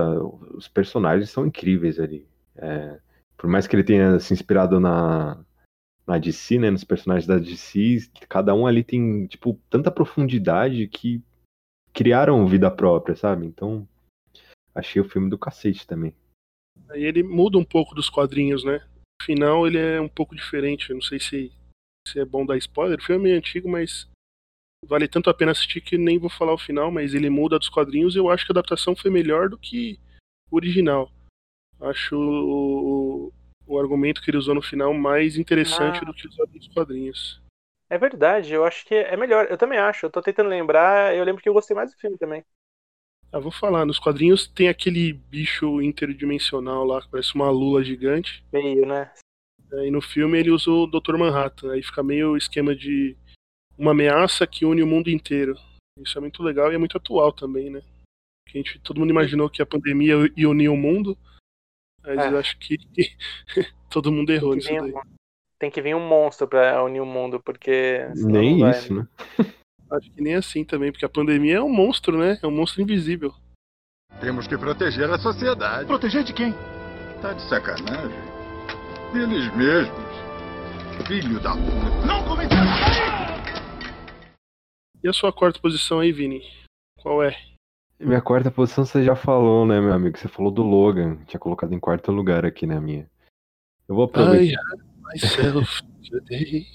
os 0.56 0.68
personagens 0.68 1.30
são 1.30 1.46
incríveis 1.46 2.00
ali. 2.00 2.28
É, 2.56 3.00
por 3.38 3.50
mais 3.50 3.68
que 3.68 3.76
ele 3.76 3.84
tenha 3.84 4.20
se 4.20 4.34
inspirado 4.34 4.80
na, 4.80 5.44
na 6.06 6.18
DC, 6.18 6.58
né, 6.60 6.70
nos 6.70 6.84
personagens 6.84 7.26
da 7.26 7.38
DC, 7.38 8.10
cada 8.28 8.54
um 8.54 8.68
ali 8.68 8.84
tem, 8.84 9.26
tipo, 9.28 9.60
tanta 9.70 9.90
profundidade 9.92 10.88
que 10.88 11.22
criaram 11.94 12.46
vida 12.48 12.70
própria, 12.72 13.16
sabe? 13.16 13.46
Então, 13.46 13.88
achei 14.76 15.02
o 15.02 15.08
filme 15.10 15.30
do 15.30 15.38
cacete 15.38 15.88
também. 15.88 16.14
Aí 16.90 17.04
ele 17.04 17.24
muda 17.24 17.58
um 17.58 17.64
pouco 17.64 17.96
dos 17.96 18.10
quadrinhos, 18.10 18.66
né? 18.66 18.82
Final 19.32 19.66
ele 19.66 19.78
é 19.78 20.02
um 20.02 20.10
pouco 20.10 20.36
diferente. 20.36 20.90
Eu 20.90 20.96
não 20.96 21.02
sei 21.02 21.20
se, 21.20 21.52
se 22.08 22.20
é 22.20 22.26
bom 22.26 22.46
dar 22.46 22.58
spoiler. 22.58 23.00
O 23.00 23.02
filme 23.02 23.22
é 23.22 23.24
meio 23.24 23.38
antigo, 23.38 23.70
mas 23.70 24.08
vale 24.86 25.08
tanto 25.08 25.30
a 25.30 25.34
pena 25.34 25.52
assistir 25.52 25.80
que 25.80 25.98
nem 25.98 26.20
vou 26.20 26.30
falar 26.30 26.54
o 26.54 26.58
final, 26.58 26.92
mas 26.92 27.14
ele 27.14 27.30
muda 27.30 27.58
dos 27.58 27.70
quadrinhos 27.70 28.16
e 28.16 28.18
eu 28.18 28.30
acho 28.30 28.46
que 28.46 28.52
a 28.52 28.54
adaptação 28.54 28.96
foi 28.96 29.10
melhor 29.10 29.48
do 29.48 29.58
que 29.58 29.98
o 30.50 30.58
original. 30.58 31.10
Acho 31.80 32.16
o, 32.18 33.34
o 33.66 33.80
argumento 33.80 34.22
que 34.22 34.30
ele 34.30 34.38
usou 34.38 34.54
no 34.54 34.62
final 34.62 34.94
mais 34.94 35.38
interessante 35.38 36.00
Ah. 36.02 36.06
do 36.06 36.14
que 36.14 36.28
nos 36.28 36.68
quadrinhos. 36.68 37.42
É 37.90 37.98
verdade, 37.98 38.54
eu 38.54 38.64
acho 38.66 38.86
que 38.86 38.96
é 38.96 39.16
melhor. 39.18 39.48
Eu 39.50 39.58
também 39.58 39.78
acho. 39.78 40.06
Eu 40.06 40.10
tô 40.10 40.22
tentando 40.22 40.50
lembrar. 40.50 41.16
Eu 41.16 41.24
lembro 41.24 41.42
que 41.42 41.50
eu 41.50 41.54
gostei 41.54 41.76
mais 41.76 41.92
do 41.92 41.98
filme 41.98 42.18
também. 42.18 42.44
Ah, 43.34 43.40
vou 43.40 43.52
falar, 43.52 43.86
nos 43.86 43.98
quadrinhos 44.00 44.48
tem 44.48 44.68
aquele 44.68 45.14
bicho 45.14 45.82
interdimensional 45.82 46.84
lá, 46.86 47.02
que 47.02 47.08
parece 47.10 47.34
uma 47.34 47.50
lula 47.50 47.84
gigante. 47.84 48.44
Meio, 48.52 48.86
né? 48.86 49.12
né, 49.72 49.88
E 49.88 49.92
no 49.92 50.02
filme 50.02 50.38
ele 50.38 50.52
usa 50.52 50.70
o 50.70 50.86
Dr. 50.86 51.18
Manhattan. 51.18 51.72
Aí 51.72 51.82
fica 51.82 52.04
meio 52.04 52.36
esquema 52.36 52.76
de 52.76 53.16
uma 53.78 53.92
ameaça 53.92 54.46
que 54.46 54.66
une 54.66 54.84
o 54.84 54.88
mundo 54.88 55.10
inteiro. 55.10 55.56
Isso 56.00 56.18
é 56.18 56.22
muito 56.22 56.44
legal 56.44 56.72
e 56.72 56.76
é 56.76 56.78
muito 56.78 56.98
atual 56.98 57.32
também, 57.32 57.70
né? 57.70 57.82
Que 58.48 58.58
a 58.58 58.62
gente, 58.62 58.80
todo 58.80 59.00
mundo 59.00 59.12
imaginou 59.12 59.50
que 59.50 59.62
a 59.62 59.66
pandemia 59.66 60.16
ia 60.36 60.50
unir 60.50 60.68
o 60.70 60.76
mundo, 60.76 61.18
mas 62.04 62.20
É. 62.20 62.28
eu 62.30 62.38
acho 62.38 62.58
que 62.60 62.78
todo 63.90 64.12
mundo 64.12 64.32
errou 64.32 64.52
Tem 64.52 64.58
nisso 64.58 64.70
que, 64.70 64.80
daí. 64.82 64.92
um, 64.92 65.02
tem 65.58 65.72
que 65.72 65.82
vir 65.82 65.96
um 65.96 66.06
monstro 66.06 66.48
pra 66.50 66.84
unir 66.84 67.00
o 67.00 67.06
mundo, 67.06 67.40
porque. 67.42 68.00
Nem 68.16 68.60
vai, 68.60 68.72
isso, 68.72 68.94
né? 68.94 69.08
Acho 69.92 70.10
que 70.12 70.22
nem 70.22 70.36
assim 70.36 70.64
também, 70.64 70.92
porque 70.92 71.04
a 71.06 71.10
pandemia 71.10 71.58
é 71.58 71.62
um 71.62 71.72
monstro, 71.72 72.18
né? 72.18 72.40
É 72.42 72.48
um 72.48 72.52
monstro 72.52 72.82
invisível. 72.82 73.34
Temos 74.22 74.48
que 74.48 74.58
proteger 74.58 75.10
a 75.10 75.18
sociedade. 75.18 75.86
Proteger 75.86 76.24
de 76.24 76.34
quem? 76.34 76.54
Tá 77.22 77.34
de 77.34 77.42
sacanagem? 77.50 78.18
Deles 79.14 79.54
mesmos. 79.56 80.12
Filho 81.08 81.40
da 81.42 81.52
puta. 81.52 82.06
Não 82.06 82.24
comentar! 82.24 83.42
E 85.04 85.10
a 85.10 85.14
sua 85.14 85.34
quarta 85.34 85.60
posição 85.60 86.00
aí, 86.00 86.12
Vini? 86.12 86.42
Qual 87.02 87.24
é? 87.24 87.36
Minha 88.00 88.22
quarta 88.22 88.50
posição 88.50 88.86
você 88.86 89.04
já 89.04 89.16
falou, 89.16 89.66
né, 89.66 89.82
meu 89.82 89.94
amigo? 89.94 90.18
Você 90.18 90.28
falou 90.28 90.52
do 90.52 90.64
Logan. 90.64 91.18
Tinha 91.26 91.40
colocado 91.40 91.74
em 91.74 91.80
quarto 91.80 92.12
lugar 92.12 92.46
aqui 92.46 92.66
na 92.66 92.80
minha. 92.80 93.10
Eu 93.90 93.96
vou 93.96 94.06
I 94.06 94.10
aproveitar. 94.10 94.62
had 94.72 94.80
myself 95.14 95.84
today. 96.10 96.68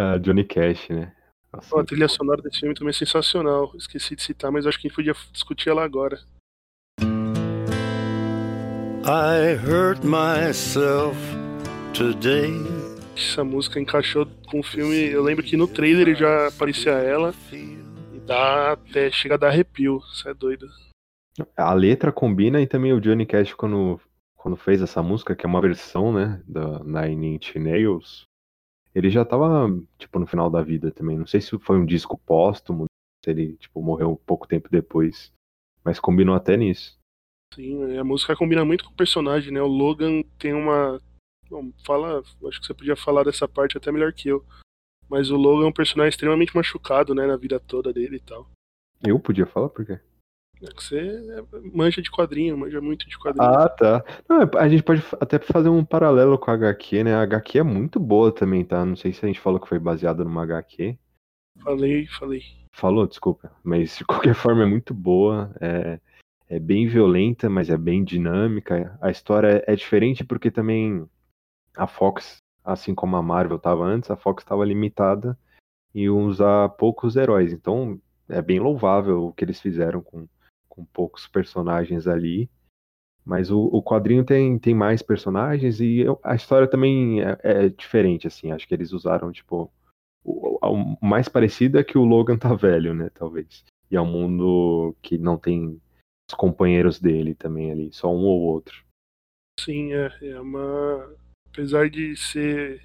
Ah, 0.00 0.16
Johnny 0.16 0.44
Cash, 0.44 0.90
né? 0.90 1.12
Nossa, 1.52 1.74
Ó, 1.74 1.80
a 1.80 1.84
trilha 1.84 2.06
sonora 2.06 2.40
desse 2.40 2.60
filme 2.60 2.72
também 2.72 2.90
é 2.90 2.92
sensacional. 2.92 3.72
Esqueci 3.74 4.14
de 4.14 4.22
citar, 4.22 4.52
mas 4.52 4.64
acho 4.64 4.78
que 4.78 4.86
a 4.86 4.88
gente 4.88 4.94
podia 4.94 5.14
discutir 5.32 5.70
ela 5.70 5.82
agora. 5.82 6.20
I 9.04 9.56
hurt 9.66 10.04
myself 10.04 11.18
today. 11.92 12.52
Essa 13.16 13.42
música 13.42 13.80
encaixou 13.80 14.24
com 14.46 14.60
o 14.60 14.62
filme. 14.62 15.10
Eu 15.10 15.24
lembro 15.24 15.44
que 15.44 15.56
no 15.56 15.66
trailer 15.66 16.14
já 16.14 16.46
aparecia 16.46 16.92
ela 16.92 17.34
e 17.52 17.76
dá 18.24 18.74
até 18.74 19.10
chega 19.10 19.34
a 19.34 19.38
dar 19.38 19.48
arrepio. 19.48 20.00
Isso 20.12 20.28
é 20.28 20.34
doido. 20.34 20.68
A 21.56 21.74
letra 21.74 22.12
combina 22.12 22.60
e 22.60 22.68
também 22.68 22.92
o 22.92 23.00
Johnny 23.00 23.26
Cash 23.26 23.52
quando, 23.52 24.00
quando 24.36 24.56
fez 24.56 24.80
essa 24.80 25.02
música, 25.02 25.34
que 25.34 25.44
é 25.44 25.48
uma 25.48 25.60
versão, 25.60 26.12
né, 26.12 26.40
da 26.46 26.84
Nine 26.84 27.34
Inch 27.34 27.56
Nails, 27.56 28.27
Ele 28.94 29.10
já 29.10 29.24
tava, 29.24 29.68
tipo, 29.98 30.18
no 30.18 30.26
final 30.26 30.50
da 30.50 30.62
vida 30.62 30.90
também. 30.90 31.18
Não 31.18 31.26
sei 31.26 31.40
se 31.40 31.58
foi 31.58 31.76
um 31.76 31.86
disco 31.86 32.18
póstumo, 32.18 32.86
se 33.24 33.30
ele, 33.30 33.56
tipo, 33.56 33.82
morreu 33.82 34.10
um 34.10 34.16
pouco 34.16 34.46
tempo 34.46 34.68
depois. 34.70 35.32
Mas 35.84 36.00
combinou 36.00 36.34
até 36.34 36.56
nisso. 36.56 36.98
Sim, 37.54 37.96
a 37.96 38.04
música 38.04 38.36
combina 38.36 38.64
muito 38.64 38.84
com 38.84 38.90
o 38.90 38.96
personagem, 38.96 39.52
né? 39.52 39.60
O 39.60 39.66
Logan 39.66 40.22
tem 40.38 40.52
uma. 40.52 41.00
Bom, 41.48 41.72
fala. 41.84 42.20
Acho 42.20 42.60
que 42.60 42.66
você 42.66 42.74
podia 42.74 42.96
falar 42.96 43.24
dessa 43.24 43.48
parte 43.48 43.76
até 43.76 43.90
melhor 43.90 44.12
que 44.12 44.28
eu. 44.28 44.44
Mas 45.08 45.30
o 45.30 45.36
Logan 45.36 45.64
é 45.64 45.68
um 45.68 45.72
personagem 45.72 46.10
extremamente 46.10 46.54
machucado, 46.54 47.14
né? 47.14 47.26
Na 47.26 47.36
vida 47.36 47.58
toda 47.58 47.92
dele 47.92 48.16
e 48.16 48.20
tal. 48.20 48.50
Eu 49.02 49.18
podia 49.18 49.46
falar 49.46 49.70
por 49.70 49.86
quê? 49.86 49.98
É 50.62 50.66
que 50.66 50.82
você 50.82 51.44
manja 51.72 52.02
de 52.02 52.10
quadrinho, 52.10 52.58
manja 52.58 52.80
muito 52.80 53.08
de 53.08 53.16
quadrinho. 53.18 53.48
Ah, 53.48 53.68
tá. 53.68 54.04
Não, 54.28 54.50
a 54.58 54.68
gente 54.68 54.82
pode 54.82 55.04
até 55.20 55.38
fazer 55.38 55.68
um 55.68 55.84
paralelo 55.84 56.36
com 56.36 56.50
a 56.50 56.54
HQ, 56.54 57.04
né? 57.04 57.14
A 57.14 57.22
HQ 57.22 57.58
é 57.58 57.62
muito 57.62 58.00
boa 58.00 58.32
também, 58.32 58.64
tá? 58.64 58.84
Não 58.84 58.96
sei 58.96 59.12
se 59.12 59.24
a 59.24 59.28
gente 59.28 59.40
falou 59.40 59.60
que 59.60 59.68
foi 59.68 59.78
baseada 59.78 60.24
numa 60.24 60.42
HQ. 60.42 60.98
Falei, 61.60 62.06
falei. 62.06 62.42
Falou, 62.72 63.06
desculpa. 63.06 63.52
Mas 63.62 63.98
de 63.98 64.04
qualquer 64.04 64.34
forma 64.34 64.62
é 64.62 64.66
muito 64.66 64.92
boa. 64.92 65.54
É, 65.60 66.00
é 66.48 66.58
bem 66.58 66.88
violenta, 66.88 67.48
mas 67.48 67.70
é 67.70 67.76
bem 67.76 68.02
dinâmica. 68.02 68.98
A 69.00 69.10
história 69.10 69.62
é 69.66 69.76
diferente 69.76 70.24
porque 70.24 70.50
também 70.50 71.08
a 71.76 71.86
Fox, 71.86 72.38
assim 72.64 72.94
como 72.94 73.16
a 73.16 73.22
Marvel 73.22 73.58
estava 73.58 73.84
antes, 73.84 74.10
a 74.10 74.16
Fox 74.16 74.42
estava 74.42 74.64
limitada 74.64 75.38
e 75.94 76.08
usa 76.08 76.68
poucos 76.70 77.14
heróis. 77.14 77.52
Então 77.52 78.00
é 78.28 78.42
bem 78.42 78.58
louvável 78.58 79.26
o 79.26 79.32
que 79.32 79.44
eles 79.44 79.60
fizeram 79.60 80.00
com 80.00 80.26
com 80.78 80.84
poucos 80.84 81.26
personagens 81.26 82.06
ali. 82.06 82.48
Mas 83.24 83.50
o, 83.50 83.58
o 83.60 83.82
quadrinho 83.82 84.24
tem, 84.24 84.58
tem 84.58 84.74
mais 84.74 85.02
personagens 85.02 85.80
e 85.80 86.04
a 86.22 86.34
história 86.34 86.68
também 86.68 87.20
é, 87.20 87.38
é, 87.42 87.68
diferente, 87.68 88.26
assim. 88.26 88.52
Acho 88.52 88.66
que 88.66 88.72
eles 88.72 88.92
usaram, 88.92 89.32
tipo. 89.32 89.70
O, 90.24 90.58
o, 90.62 90.98
mais 91.04 91.28
parecido 91.28 91.78
é 91.78 91.84
que 91.84 91.98
o 91.98 92.04
Logan 92.04 92.38
tá 92.38 92.54
velho, 92.54 92.94
né? 92.94 93.10
Talvez. 93.12 93.64
E 93.90 93.96
é 93.96 94.00
um 94.00 94.06
mundo 94.06 94.96
que 95.02 95.18
não 95.18 95.36
tem 95.36 95.80
os 96.30 96.34
companheiros 96.36 97.00
dele 97.00 97.34
também 97.34 97.72
ali, 97.72 97.90
só 97.92 98.08
um 98.08 98.24
ou 98.24 98.40
outro. 98.40 98.84
Sim, 99.60 99.92
é, 99.92 100.10
é 100.22 100.40
uma. 100.40 101.14
Apesar 101.48 101.90
de 101.90 102.16
ser. 102.16 102.82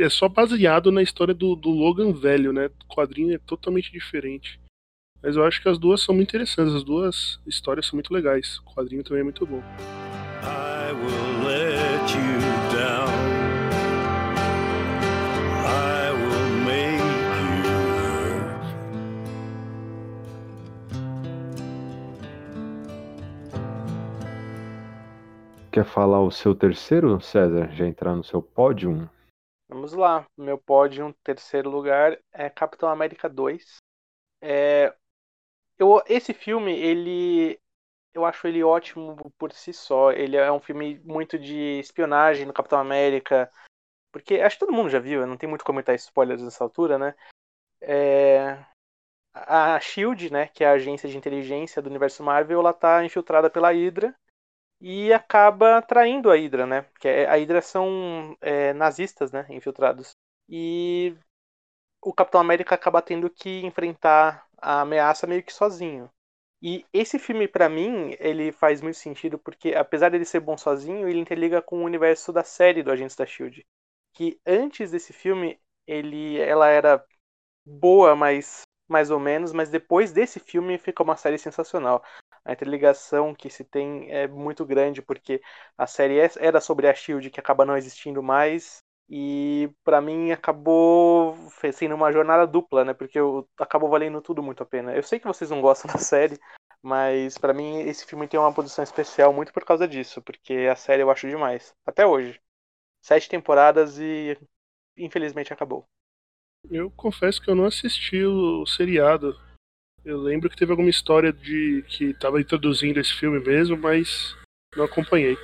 É 0.00 0.08
só 0.08 0.28
baseado 0.28 0.92
na 0.92 1.02
história 1.02 1.34
do, 1.34 1.56
do 1.56 1.70
Logan 1.70 2.12
velho, 2.12 2.52
né? 2.52 2.66
O 2.66 2.94
quadrinho 2.94 3.34
é 3.34 3.38
totalmente 3.38 3.90
diferente. 3.90 4.60
Mas 5.24 5.36
eu 5.36 5.44
acho 5.46 5.62
que 5.62 5.70
as 5.70 5.78
duas 5.78 6.02
são 6.02 6.14
muito 6.14 6.28
interessantes, 6.28 6.74
as 6.74 6.84
duas 6.84 7.40
histórias 7.46 7.86
são 7.86 7.96
muito 7.96 8.12
legais. 8.12 8.58
O 8.58 8.74
quadrinho 8.74 9.02
também 9.02 9.20
é 9.20 9.24
muito 9.24 9.46
bom. 9.46 9.62
I 10.42 10.92
will 10.92 11.46
let 11.46 12.10
you 12.10 12.40
down. 12.70 13.08
I 15.64 16.10
will 16.12 16.64
make 16.66 17.00
you 17.00 17.64
Quer 25.72 25.86
falar 25.86 26.20
o 26.20 26.30
seu 26.30 26.54
terceiro, 26.54 27.18
César? 27.22 27.72
Já 27.72 27.86
entrar 27.86 28.14
no 28.14 28.22
seu 28.22 28.42
pódio? 28.42 29.08
Vamos 29.70 29.94
lá. 29.94 30.26
Meu 30.36 30.58
pódio, 30.58 31.16
terceiro 31.24 31.70
lugar, 31.70 32.18
é 32.30 32.50
Capitão 32.50 32.90
América 32.90 33.26
2. 33.26 33.78
É, 34.42 34.94
eu, 35.78 36.02
esse 36.06 36.32
filme, 36.32 36.72
ele. 36.72 37.60
Eu 38.12 38.24
acho 38.24 38.46
ele 38.46 38.62
ótimo 38.62 39.16
por 39.38 39.52
si 39.52 39.72
só. 39.72 40.12
Ele 40.12 40.36
é 40.36 40.50
um 40.52 40.60
filme 40.60 41.00
muito 41.04 41.38
de 41.38 41.80
espionagem 41.80 42.46
no 42.46 42.52
Capitão 42.52 42.78
América. 42.78 43.50
Porque 44.12 44.36
acho 44.40 44.56
que 44.56 44.64
todo 44.64 44.72
mundo 44.72 44.88
já 44.88 45.00
viu, 45.00 45.26
não 45.26 45.36
tem 45.36 45.48
muito 45.48 45.64
como 45.64 45.74
comentar 45.76 45.94
spoilers 45.96 46.40
nessa 46.40 46.62
altura, 46.62 46.98
né? 46.98 47.14
É... 47.80 48.64
A 49.34 49.80
Shield, 49.80 50.32
né, 50.32 50.46
que 50.46 50.62
é 50.62 50.68
a 50.68 50.72
agência 50.74 51.08
de 51.08 51.16
inteligência 51.16 51.82
do 51.82 51.90
universo 51.90 52.22
Marvel, 52.22 52.60
ela 52.60 52.72
tá 52.72 53.04
infiltrada 53.04 53.50
pela 53.50 53.72
Hydra 53.72 54.14
e 54.80 55.12
acaba 55.12 55.82
traindo 55.82 56.30
a 56.30 56.36
Hydra, 56.36 56.66
né? 56.66 56.82
Porque 56.82 57.08
a 57.08 57.34
Hydra 57.34 57.60
são 57.60 58.36
é, 58.40 58.72
nazistas, 58.74 59.32
né, 59.32 59.44
infiltrados. 59.50 60.12
E 60.48 61.16
o 62.00 62.12
Capitão 62.12 62.40
América 62.40 62.76
acaba 62.76 63.02
tendo 63.02 63.28
que 63.28 63.66
enfrentar 63.66 64.46
a 64.64 64.80
ameaça 64.80 65.26
meio 65.26 65.42
que 65.42 65.52
sozinho. 65.52 66.10
E 66.62 66.84
esse 66.92 67.18
filme, 67.18 67.46
para 67.46 67.68
mim, 67.68 68.16
ele 68.18 68.50
faz 68.50 68.80
muito 68.80 68.96
sentido 68.96 69.38
porque, 69.38 69.74
apesar 69.74 70.10
dele 70.10 70.24
ser 70.24 70.40
bom 70.40 70.56
sozinho, 70.56 71.08
ele 71.08 71.18
interliga 71.20 71.60
com 71.60 71.80
o 71.80 71.84
universo 71.84 72.32
da 72.32 72.42
série 72.42 72.82
do 72.82 72.90
Agentes 72.90 73.16
da 73.16 73.26
Shield. 73.26 73.64
Que 74.14 74.40
antes 74.46 74.90
desse 74.90 75.12
filme, 75.12 75.60
ele, 75.86 76.38
ela 76.40 76.68
era 76.68 77.04
boa, 77.66 78.16
mas 78.16 78.62
mais 78.88 79.10
ou 79.10 79.18
menos, 79.18 79.52
mas 79.52 79.70
depois 79.70 80.12
desse 80.12 80.38
filme 80.40 80.78
fica 80.78 81.02
uma 81.02 81.16
série 81.16 81.38
sensacional. 81.38 82.02
A 82.44 82.52
interligação 82.52 83.34
que 83.34 83.50
se 83.50 83.64
tem 83.64 84.10
é 84.10 84.28
muito 84.28 84.64
grande 84.66 85.02
porque 85.02 85.40
a 85.76 85.86
série 85.86 86.18
é, 86.20 86.30
era 86.38 86.60
sobre 86.60 86.88
a 86.88 86.94
Shield 86.94 87.30
que 87.30 87.40
acaba 87.40 87.64
não 87.64 87.76
existindo 87.76 88.22
mais 88.22 88.82
e 89.08 89.70
para 89.84 90.00
mim 90.00 90.32
acabou 90.32 91.36
sendo 91.72 91.94
uma 91.94 92.12
jornada 92.12 92.46
dupla, 92.46 92.84
né? 92.84 92.94
Porque 92.94 93.18
eu, 93.18 93.48
acabou 93.58 93.90
valendo 93.90 94.20
tudo 94.20 94.42
muito 94.42 94.62
a 94.62 94.66
pena. 94.66 94.94
Eu 94.94 95.02
sei 95.02 95.18
que 95.18 95.26
vocês 95.26 95.50
não 95.50 95.60
gostam 95.60 95.88
da 95.92 95.98
série, 95.98 96.38
mas 96.82 97.36
para 97.36 97.52
mim 97.52 97.80
esse 97.80 98.06
filme 98.06 98.26
tem 98.26 98.40
uma 98.40 98.54
posição 98.54 98.82
especial 98.82 99.32
muito 99.32 99.52
por 99.52 99.64
causa 99.64 99.86
disso, 99.86 100.22
porque 100.22 100.68
a 100.70 100.76
série 100.76 101.02
eu 101.02 101.10
acho 101.10 101.28
demais. 101.28 101.74
Até 101.86 102.06
hoje. 102.06 102.40
Sete 103.02 103.28
temporadas 103.28 103.98
e 103.98 104.38
infelizmente 104.96 105.52
acabou. 105.52 105.86
Eu 106.70 106.90
confesso 106.90 107.42
que 107.42 107.50
eu 107.50 107.54
não 107.54 107.66
assisti 107.66 108.24
o 108.24 108.64
seriado. 108.64 109.38
Eu 110.02 110.18
lembro 110.18 110.48
que 110.48 110.56
teve 110.56 110.70
alguma 110.70 110.88
história 110.88 111.30
de 111.30 111.84
que 111.88 112.10
estava 112.10 112.40
introduzindo 112.40 112.98
esse 112.98 113.12
filme 113.12 113.38
mesmo, 113.40 113.76
mas 113.76 114.34
não 114.74 114.84
acompanhei. 114.84 115.36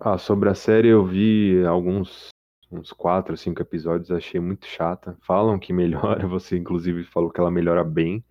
Ah, 0.00 0.16
sobre 0.16 0.48
a 0.48 0.54
série 0.54 0.88
eu 0.88 1.04
vi 1.04 1.64
alguns 1.66 2.32
uns 2.72 2.92
quatro, 2.92 3.36
cinco 3.36 3.60
episódios, 3.60 4.10
achei 4.10 4.40
muito 4.40 4.66
chata. 4.66 5.16
Falam 5.20 5.58
que 5.58 5.72
melhora, 5.74 6.26
você 6.26 6.56
inclusive 6.56 7.04
falou 7.04 7.30
que 7.30 7.40
ela 7.40 7.50
melhora 7.50 7.84
bem, 7.84 8.24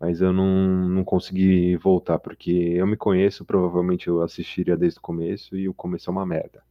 mas 0.00 0.20
eu 0.20 0.32
não, 0.32 0.88
não 0.88 1.04
consegui 1.04 1.76
voltar, 1.76 2.18
porque 2.18 2.50
eu 2.50 2.86
me 2.86 2.96
conheço, 2.96 3.44
provavelmente 3.44 4.08
eu 4.08 4.22
assistiria 4.22 4.76
desde 4.76 4.98
o 4.98 5.02
começo 5.02 5.56
e 5.56 5.68
o 5.68 5.74
começo 5.74 6.10
é 6.10 6.12
uma 6.12 6.26
merda. 6.26 6.62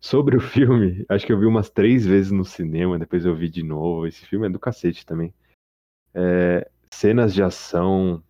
Sobre 0.00 0.36
o 0.36 0.40
filme, 0.40 1.04
acho 1.08 1.26
que 1.26 1.32
eu 1.32 1.38
vi 1.38 1.46
umas 1.46 1.68
três 1.68 2.06
vezes 2.06 2.32
no 2.32 2.44
cinema, 2.44 2.98
depois 2.98 3.26
eu 3.26 3.36
vi 3.36 3.50
de 3.50 3.62
novo. 3.62 4.06
Esse 4.06 4.24
filme 4.24 4.46
é 4.46 4.50
do 4.50 4.58
cacete 4.58 5.04
também. 5.04 5.34
É, 6.14 6.68
cenas 6.90 7.34
de 7.34 7.42
ação. 7.42 8.22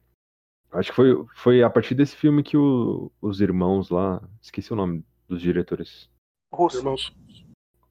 Acho 0.72 0.90
que 0.90 0.96
foi, 0.96 1.26
foi 1.34 1.62
a 1.62 1.70
partir 1.70 1.94
desse 1.94 2.16
filme 2.16 2.42
que 2.42 2.56
o, 2.56 3.10
os 3.20 3.40
irmãos 3.40 3.88
lá. 3.88 4.20
Esqueci 4.42 4.72
o 4.72 4.76
nome 4.76 5.04
dos 5.28 5.40
diretores. 5.40 6.10
Russo. 6.52 6.78
Irmãos. 6.78 7.14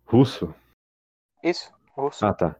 Russo? 0.09 0.53
Isso, 1.43 1.71
russo. 1.95 2.25
Ah, 2.25 2.33
tá. 2.33 2.55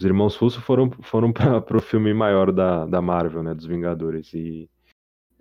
Os 0.00 0.06
irmãos 0.06 0.36
Russo 0.36 0.60
foram, 0.62 0.90
foram 1.02 1.32
para 1.32 1.76
o 1.76 1.82
filme 1.82 2.14
maior 2.14 2.50
da, 2.50 2.86
da 2.86 3.02
Marvel, 3.02 3.42
né? 3.42 3.54
Dos 3.54 3.66
Vingadores. 3.66 4.32
E 4.32 4.70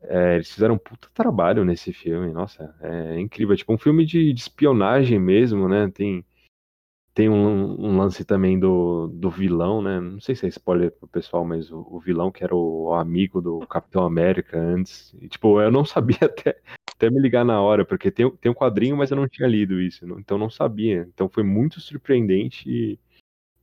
é, 0.01 0.35
eles 0.35 0.51
fizeram 0.51 0.75
um 0.75 0.77
puta 0.77 1.07
trabalho 1.13 1.63
nesse 1.63 1.93
filme. 1.93 2.33
Nossa, 2.33 2.75
é 2.81 3.17
incrível. 3.17 3.53
É 3.53 3.57
tipo 3.57 3.73
um 3.73 3.77
filme 3.77 4.05
de, 4.05 4.33
de 4.33 4.41
espionagem 4.41 5.17
mesmo, 5.17 5.69
né? 5.69 5.89
Tem, 5.89 6.25
tem 7.13 7.29
um, 7.29 7.81
um, 7.81 7.97
lance 7.97 8.25
também 8.25 8.59
do, 8.59 9.07
do 9.07 9.29
vilão, 9.29 9.81
né? 9.81 10.01
Não 10.01 10.19
sei 10.19 10.35
se 10.35 10.45
é 10.45 10.49
spoiler 10.49 10.91
pro 10.91 11.07
pessoal, 11.07 11.45
mas 11.45 11.71
o, 11.71 11.87
o 11.89 11.97
vilão 11.97 12.29
que 12.29 12.43
era 12.43 12.53
o, 12.53 12.89
o, 12.89 12.93
amigo 12.93 13.41
do 13.41 13.59
Capitão 13.67 14.03
América 14.03 14.59
antes. 14.59 15.15
E, 15.21 15.29
tipo, 15.29 15.61
eu 15.61 15.71
não 15.71 15.85
sabia 15.85 16.17
até, 16.23 16.59
até 17.03 17.09
me 17.09 17.19
ligar 17.19 17.43
na 17.43 17.61
hora, 17.61 17.85
porque 17.85 18.09
tem, 18.09 18.29
tem 18.37 18.51
um 18.51 18.55
quadrinho, 18.55 18.95
mas 18.95 19.11
eu 19.11 19.17
não 19.17 19.27
tinha 19.27 19.47
lido 19.47 19.81
isso, 19.81 20.05
então 20.17 20.37
não 20.37 20.49
sabia. 20.49 21.07
Então 21.13 21.27
foi 21.27 21.43
muito 21.43 21.81
surpreendente 21.81 22.69
e, 22.69 22.99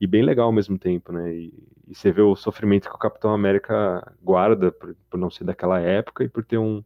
e 0.00 0.06
bem 0.06 0.22
legal 0.22 0.46
ao 0.46 0.52
mesmo 0.52 0.78
tempo, 0.78 1.12
né? 1.12 1.34
E, 1.34 1.54
e, 1.88 1.94
você 1.94 2.12
vê 2.12 2.20
o 2.20 2.36
sofrimento 2.36 2.88
que 2.88 2.94
o 2.94 2.98
Capitão 2.98 3.32
América 3.32 4.14
guarda 4.22 4.70
por, 4.70 4.94
por 5.08 5.18
não 5.18 5.30
ser 5.30 5.44
daquela 5.44 5.80
época 5.80 6.22
e 6.22 6.28
por 6.28 6.44
ter 6.44 6.58
um, 6.58 6.84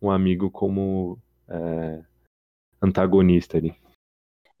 um 0.00 0.10
amigo 0.10 0.50
como 0.50 1.18
é, 1.48 2.04
antagonista 2.80 3.56
ali. 3.56 3.74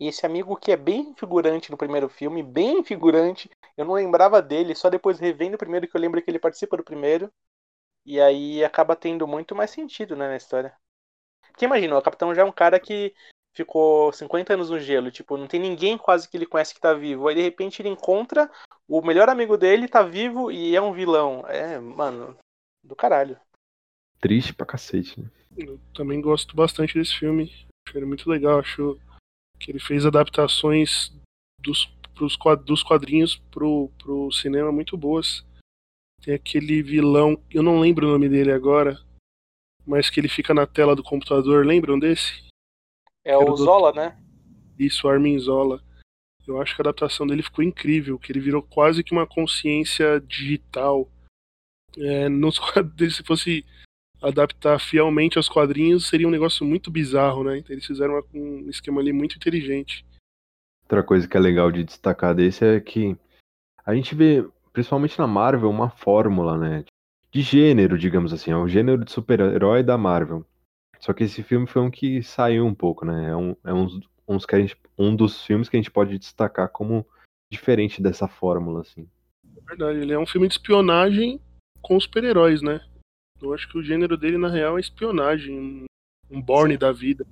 E 0.00 0.06
esse 0.06 0.24
amigo 0.24 0.56
que 0.56 0.70
é 0.70 0.76
bem 0.76 1.14
figurante 1.14 1.70
no 1.70 1.76
primeiro 1.76 2.08
filme, 2.08 2.42
bem 2.42 2.84
figurante, 2.84 3.50
eu 3.76 3.84
não 3.84 3.94
lembrava 3.94 4.40
dele, 4.40 4.74
só 4.74 4.88
depois 4.88 5.18
revendo 5.18 5.56
o 5.56 5.58
primeiro 5.58 5.88
que 5.88 5.96
eu 5.96 6.00
lembro 6.00 6.22
que 6.22 6.30
ele 6.30 6.38
participa 6.38 6.76
do 6.76 6.84
primeiro. 6.84 7.30
E 8.06 8.20
aí 8.20 8.64
acaba 8.64 8.96
tendo 8.96 9.26
muito 9.26 9.54
mais 9.54 9.70
sentido 9.70 10.16
né, 10.16 10.28
na 10.28 10.36
história. 10.36 10.72
Porque 11.58 11.64
imagina, 11.64 11.98
o 11.98 12.02
capitão 12.02 12.32
já 12.32 12.42
é 12.42 12.44
um 12.44 12.52
cara 12.52 12.78
que 12.78 13.12
ficou 13.52 14.12
50 14.12 14.54
anos 14.54 14.70
no 14.70 14.78
gelo, 14.78 15.10
tipo, 15.10 15.36
não 15.36 15.48
tem 15.48 15.58
ninguém 15.58 15.98
quase 15.98 16.28
que 16.28 16.36
ele 16.36 16.46
conhece 16.46 16.72
que 16.72 16.80
tá 16.80 16.94
vivo. 16.94 17.26
Aí 17.26 17.34
de 17.34 17.42
repente 17.42 17.82
ele 17.82 17.88
encontra 17.88 18.48
o 18.86 19.02
melhor 19.02 19.28
amigo 19.28 19.58
dele, 19.58 19.88
tá 19.88 20.04
vivo 20.04 20.52
e 20.52 20.76
é 20.76 20.80
um 20.80 20.92
vilão. 20.92 21.44
É, 21.48 21.80
mano, 21.80 22.38
do 22.84 22.94
caralho. 22.94 23.36
Triste 24.20 24.54
pra 24.54 24.64
cacete, 24.64 25.20
né? 25.20 25.28
Eu 25.56 25.80
também 25.92 26.20
gosto 26.20 26.54
bastante 26.54 26.96
desse 26.96 27.18
filme. 27.18 27.52
Acho 27.88 27.98
ele 27.98 28.06
muito 28.06 28.30
legal, 28.30 28.60
acho 28.60 28.96
que 29.58 29.72
ele 29.72 29.80
fez 29.80 30.06
adaptações 30.06 31.12
dos 31.60 31.86
pros, 32.14 32.38
dos 32.64 32.84
quadrinhos 32.84 33.34
pro, 33.50 33.90
pro 33.98 34.30
cinema 34.30 34.70
muito 34.70 34.96
boas. 34.96 35.44
Tem 36.22 36.34
aquele 36.34 36.84
vilão, 36.84 37.42
eu 37.50 37.64
não 37.64 37.80
lembro 37.80 38.06
o 38.06 38.12
nome 38.12 38.28
dele 38.28 38.52
agora, 38.52 38.96
mas 39.88 40.10
que 40.10 40.20
ele 40.20 40.28
fica 40.28 40.52
na 40.52 40.66
tela 40.66 40.94
do 40.94 41.02
computador, 41.02 41.64
lembram 41.64 41.98
desse? 41.98 42.46
É 43.24 43.36
o 43.36 43.56
Zola, 43.56 43.90
né? 43.92 44.18
Isso, 44.78 45.08
Armin 45.08 45.38
Zola. 45.38 45.82
Eu 46.46 46.60
acho 46.60 46.74
que 46.74 46.82
a 46.82 46.84
adaptação 46.84 47.26
dele 47.26 47.42
ficou 47.42 47.64
incrível, 47.64 48.18
que 48.18 48.30
ele 48.30 48.40
virou 48.40 48.62
quase 48.62 49.02
que 49.02 49.12
uma 49.12 49.26
consciência 49.26 50.20
digital. 50.20 51.10
É, 51.96 52.28
nos, 52.28 52.58
se 53.10 53.22
fosse 53.24 53.64
adaptar 54.20 54.78
fielmente 54.78 55.38
aos 55.38 55.48
quadrinhos, 55.48 56.06
seria 56.06 56.28
um 56.28 56.30
negócio 56.30 56.66
muito 56.66 56.90
bizarro, 56.90 57.42
né? 57.44 57.58
Então 57.58 57.72
eles 57.72 57.86
fizeram 57.86 58.22
um 58.34 58.68
esquema 58.68 59.00
ali 59.00 59.12
muito 59.12 59.36
inteligente. 59.36 60.04
Outra 60.82 61.02
coisa 61.02 61.26
que 61.26 61.36
é 61.36 61.40
legal 61.40 61.70
de 61.72 61.84
destacar 61.84 62.34
desse 62.34 62.64
é 62.64 62.80
que 62.80 63.16
a 63.84 63.94
gente 63.94 64.14
vê, 64.14 64.46
principalmente 64.72 65.18
na 65.18 65.26
Marvel, 65.26 65.70
uma 65.70 65.90
fórmula, 65.90 66.58
né? 66.58 66.84
De 67.38 67.42
gênero, 67.44 67.96
digamos 67.96 68.32
assim, 68.32 68.50
é 68.50 68.56
o 68.56 68.66
gênero 68.66 69.04
de 69.04 69.12
super-herói 69.12 69.84
da 69.84 69.96
Marvel. 69.96 70.44
Só 70.98 71.12
que 71.12 71.22
esse 71.22 71.40
filme 71.40 71.68
foi 71.68 71.82
um 71.82 71.88
que 71.88 72.20
saiu 72.20 72.66
um 72.66 72.74
pouco, 72.74 73.04
né? 73.04 73.30
É 73.30 73.36
um, 73.36 73.56
é 73.62 73.72
um, 73.72 73.86
uns 74.26 74.44
que 74.44 74.56
a 74.56 74.58
gente, 74.58 74.76
um 74.98 75.14
dos 75.14 75.44
filmes 75.44 75.68
que 75.68 75.76
a 75.76 75.78
gente 75.78 75.88
pode 75.88 76.18
destacar 76.18 76.68
como 76.68 77.06
diferente 77.48 78.02
dessa 78.02 78.26
fórmula, 78.26 78.80
assim. 78.80 79.08
É 79.56 79.60
verdade, 79.68 80.00
ele 80.00 80.12
é 80.12 80.18
um 80.18 80.26
filme 80.26 80.48
de 80.48 80.54
espionagem 80.54 81.40
com 81.80 82.00
super-heróis, 82.00 82.60
né? 82.60 82.84
Eu 83.40 83.54
acho 83.54 83.68
que 83.68 83.78
o 83.78 83.84
gênero 83.84 84.16
dele, 84.16 84.36
na 84.36 84.48
real, 84.48 84.76
é 84.76 84.80
espionagem, 84.80 85.84
um 86.28 86.42
Borne 86.42 86.76
da 86.76 86.90
vida. 86.90 87.24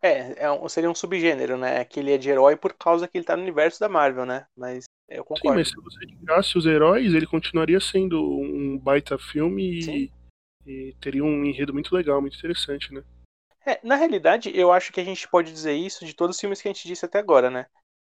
É, 0.00 0.46
é 0.46 0.50
um, 0.50 0.66
seria 0.66 0.90
um 0.90 0.94
subgênero, 0.94 1.58
né? 1.58 1.84
Que 1.84 2.00
ele 2.00 2.12
é 2.12 2.16
de 2.16 2.30
herói 2.30 2.56
por 2.56 2.72
causa 2.72 3.06
que 3.06 3.18
ele 3.18 3.26
tá 3.26 3.36
no 3.36 3.42
universo 3.42 3.78
da 3.80 3.86
Marvel, 3.86 4.24
né? 4.24 4.46
Mas 4.56 4.84
eu 5.10 5.24
concordo. 5.24 5.48
Sim, 5.48 5.54
mas 5.54 5.68
se 5.68 5.76
você 5.76 6.06
tirasse 6.06 6.58
os 6.58 6.66
heróis, 6.66 7.14
ele 7.14 7.26
continuaria 7.26 7.80
sendo 7.80 8.20
um 8.22 8.78
baita 8.78 9.18
filme 9.18 9.80
e, 9.80 10.12
e, 10.66 10.94
teria 11.00 11.24
um 11.24 11.44
enredo 11.44 11.72
muito 11.72 11.94
legal, 11.94 12.20
muito 12.20 12.36
interessante, 12.36 12.92
né? 12.92 13.02
É, 13.66 13.78
na 13.82 13.96
realidade, 13.96 14.50
eu 14.54 14.72
acho 14.72 14.92
que 14.92 15.00
a 15.00 15.04
gente 15.04 15.28
pode 15.28 15.52
dizer 15.52 15.74
isso 15.74 16.04
de 16.04 16.14
todos 16.14 16.36
os 16.36 16.40
filmes 16.40 16.62
que 16.62 16.68
a 16.68 16.72
gente 16.72 16.86
disse 16.86 17.04
até 17.04 17.18
agora, 17.18 17.50
né? 17.50 17.66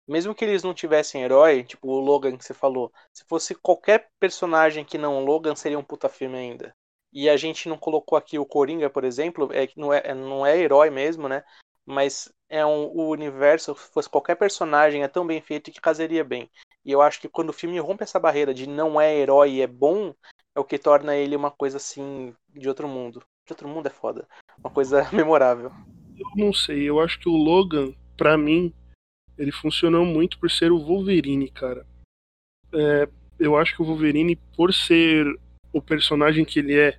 Mesmo 0.09 0.35
que 0.35 0.45
eles 0.45 0.63
não 0.63 0.75
tivessem 0.75 1.23
herói, 1.23 1.65
tipo 1.65 1.89
o 1.89 2.01
Logan 2.01 2.37
que 2.37 2.45
você 2.45 2.55
falou, 2.55 2.93
se 3.13 3.25
fosse 3.29 3.55
qualquer 3.55 4.09
personagem 4.21 4.85
que 4.85 4.99
não 4.99 5.19
o 5.19 5.25
Logan, 5.25 5.55
seria 5.55 5.79
um 5.79 5.85
puta 5.85 6.09
filme 6.09 6.37
ainda. 6.37 6.75
E 7.13 7.29
a 7.29 7.37
gente 7.37 7.69
não 7.69 7.79
colocou 7.79 8.17
aqui 8.17 8.39
o 8.39 8.47
Coringa, 8.47 8.91
por 8.91 9.05
exemplo, 9.05 9.49
é 9.53 9.67
que 9.67 9.79
não 9.79 9.93
é, 9.93 10.15
não 10.15 10.47
é 10.47 10.57
herói 10.57 10.91
mesmo, 10.91 11.29
né? 11.29 11.43
mas 11.87 12.31
é 12.49 12.67
um, 12.67 12.87
o 12.89 13.09
universo, 13.09 13.75
se 13.77 13.93
fosse 13.93 14.11
qualquer 14.11 14.35
personagem, 14.35 15.05
é 15.05 15.09
tão 15.09 15.25
bem 15.25 15.41
feito 15.41 15.71
que 15.71 15.81
casaria 15.81 16.25
bem. 16.25 16.51
E 16.87 16.93
eu 16.93 17.03
acho 17.03 17.21
que 17.21 17.29
quando 17.29 17.51
o 17.51 17.53
filme 17.53 17.81
rompe 17.81 18.05
essa 18.05 18.21
barreira 18.21 18.55
de 18.55 18.69
não 18.69 19.01
é 19.01 19.13
herói 19.13 19.55
e 19.55 19.61
é 19.61 19.67
bom, 19.67 20.15
é 20.55 20.61
o 20.61 20.65
que 20.65 20.79
torna 20.79 21.17
ele 21.17 21.35
uma 21.35 21.51
coisa 21.51 21.79
assim 21.79 22.33
de 22.49 22.69
outro 22.69 22.87
mundo. 22.87 23.25
De 23.45 23.53
outro 23.53 23.69
mundo 23.69 23.89
é 23.89 23.91
foda. 23.91 24.29
Uma 24.57 24.71
coisa 24.71 25.03
memorável. 25.13 25.73
Eu 26.17 26.31
não 26.37 26.53
sei, 26.53 26.89
eu 26.89 27.01
acho 27.01 27.19
que 27.19 27.29
o 27.29 27.37
Logan, 27.37 27.93
para 28.17 28.39
mim, 28.39 28.73
ele 29.37 29.51
funcionou 29.51 30.05
muito 30.05 30.39
por 30.39 30.49
ser 30.49 30.71
o 30.71 30.79
Wolverine, 30.79 31.51
cara. 31.51 31.85
É, 32.73 33.09
eu 33.37 33.57
acho 33.57 33.75
que 33.75 33.83
o 33.83 33.85
Wolverine, 33.85 34.37
por 34.57 34.73
ser 34.73 35.27
o 35.73 35.83
personagem 35.83 36.45
que 36.45 36.61
ele 36.61 36.79
é, 36.79 36.97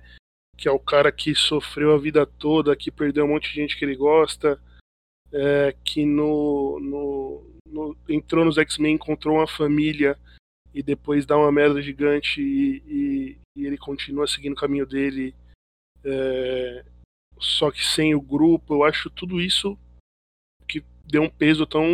que 0.54 0.68
é 0.68 0.70
o 0.70 0.78
cara 0.78 1.10
que 1.10 1.34
sofreu 1.34 1.94
a 1.94 1.98
vida 1.98 2.26
toda, 2.26 2.76
que 2.76 2.90
perdeu 2.90 3.24
um 3.24 3.28
monte 3.28 3.48
de 3.48 3.54
gente 3.54 3.78
que 3.78 3.86
ele 3.86 3.96
gosta, 3.96 4.60
é, 5.32 5.74
que 5.82 6.04
no, 6.04 6.78
no, 6.78 7.47
no, 7.70 7.96
entrou 8.08 8.44
nos 8.44 8.58
X-Men, 8.58 8.94
encontrou 8.94 9.36
uma 9.36 9.46
família 9.46 10.18
e 10.74 10.82
depois 10.82 11.26
dá 11.26 11.36
uma 11.36 11.50
merda 11.50 11.80
gigante 11.80 12.40
e, 12.40 12.82
e, 12.86 13.38
e 13.56 13.66
ele 13.66 13.78
continua 13.78 14.26
seguindo 14.26 14.52
o 14.52 14.60
caminho 14.60 14.86
dele, 14.86 15.34
é, 16.04 16.84
só 17.38 17.70
que 17.70 17.84
sem 17.84 18.14
o 18.14 18.20
grupo. 18.20 18.74
Eu 18.74 18.84
acho 18.84 19.10
tudo 19.10 19.40
isso 19.40 19.78
que 20.66 20.84
deu 21.04 21.22
um 21.22 21.30
peso 21.30 21.66
tão 21.66 21.84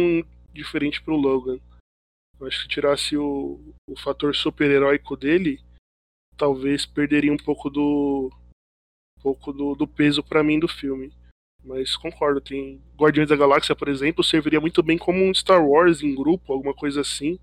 diferente 0.52 1.02
pro 1.02 1.16
Logan. 1.16 1.58
Eu 2.38 2.46
acho 2.46 2.58
que 2.58 2.62
se 2.64 2.68
tirasse 2.68 3.16
o, 3.16 3.60
o 3.88 3.96
fator 3.96 4.34
super-heróico 4.34 5.16
dele, 5.16 5.60
talvez 6.36 6.84
perderia 6.84 7.32
um 7.32 7.36
pouco 7.36 7.70
do 7.70 8.30
um 9.18 9.22
pouco 9.22 9.52
do, 9.52 9.74
do 9.74 9.86
peso 9.86 10.22
para 10.22 10.42
mim 10.42 10.58
do 10.58 10.68
filme. 10.68 11.12
Mas 11.64 11.96
concordo, 11.96 12.42
tem 12.42 12.82
Guardiões 12.94 13.28
da 13.28 13.36
Galáxia, 13.36 13.74
por 13.74 13.88
exemplo, 13.88 14.22
serviria 14.22 14.60
muito 14.60 14.82
bem 14.82 14.98
como 14.98 15.24
um 15.24 15.32
Star 15.32 15.64
Wars 15.64 16.02
em 16.02 16.14
grupo, 16.14 16.52
alguma 16.52 16.74
coisa 16.74 17.00
assim. 17.00 17.38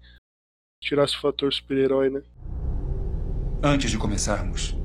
Tirasse 0.79 1.17
o 1.17 1.21
fator 1.21 1.51
super-herói, 1.51 2.11
né? 2.11 2.21
Antes 3.63 3.89
de 3.89 3.97
começarmos, 3.97 4.75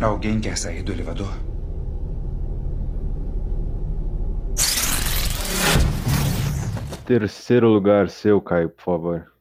alguém 0.00 0.40
quer 0.40 0.56
sair 0.56 0.82
do 0.82 0.92
elevador? 0.92 1.32
Terceiro 7.06 7.68
lugar 7.68 8.08
seu, 8.08 8.40
Caio, 8.40 8.70
por 8.70 8.82
favor. 8.82 9.32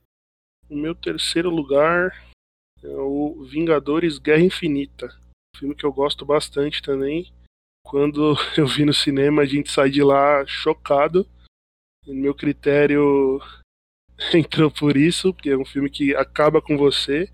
O 0.69 0.75
meu 0.75 0.93
terceiro 0.93 1.49
lugar 1.49 2.15
é 2.83 2.87
o 2.87 3.43
Vingadores 3.49 4.19
Guerra 4.19 4.41
Infinita. 4.41 5.09
filme 5.55 5.75
que 5.75 5.85
eu 5.85 5.91
gosto 5.91 6.25
bastante 6.25 6.81
também. 6.81 7.31
Quando 7.89 8.35
eu 8.55 8.67
vi 8.67 8.85
no 8.85 8.93
cinema, 8.93 9.41
a 9.41 9.45
gente 9.45 9.71
sai 9.71 9.89
de 9.89 10.03
lá 10.03 10.45
chocado. 10.45 11.27
E 12.05 12.13
meu 12.13 12.35
critério 12.35 13.41
entrou 14.33 14.69
por 14.69 14.95
isso, 14.95 15.33
porque 15.33 15.49
é 15.49 15.57
um 15.57 15.65
filme 15.65 15.89
que 15.89 16.15
acaba 16.15 16.61
com 16.61 16.77
você. 16.77 17.27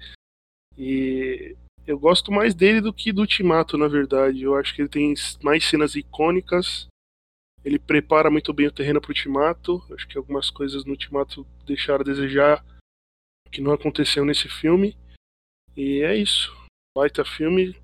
E 0.77 1.55
eu 1.85 1.99
gosto 1.99 2.31
mais 2.31 2.55
dele 2.55 2.79
do 2.79 2.93
que 2.93 3.11
do 3.11 3.21
Ultimato, 3.21 3.77
na 3.77 3.89
verdade. 3.89 4.43
Eu 4.43 4.55
acho 4.55 4.73
que 4.73 4.81
ele 4.81 4.89
tem 4.89 5.13
mais 5.43 5.65
cenas 5.65 5.93
icônicas. 5.93 6.87
Ele 7.63 7.77
prepara 7.77 8.31
muito 8.31 8.53
bem 8.53 8.67
o 8.67 8.71
terreno 8.71 9.01
para 9.01 9.09
o 9.09 9.11
Ultimato. 9.11 9.83
Acho 9.93 10.07
que 10.07 10.17
algumas 10.17 10.49
coisas 10.49 10.85
no 10.85 10.91
Ultimato 10.91 11.45
deixaram 11.65 12.01
a 12.01 12.05
desejar 12.05 12.65
que 13.51 13.59
não 13.59 13.73
aconteceu 13.73 14.23
nesse 14.23 14.47
filme. 14.47 14.97
E 15.75 16.01
é 16.01 16.15
isso. 16.15 16.55
Baita 16.95 17.25
filme, 17.25 17.75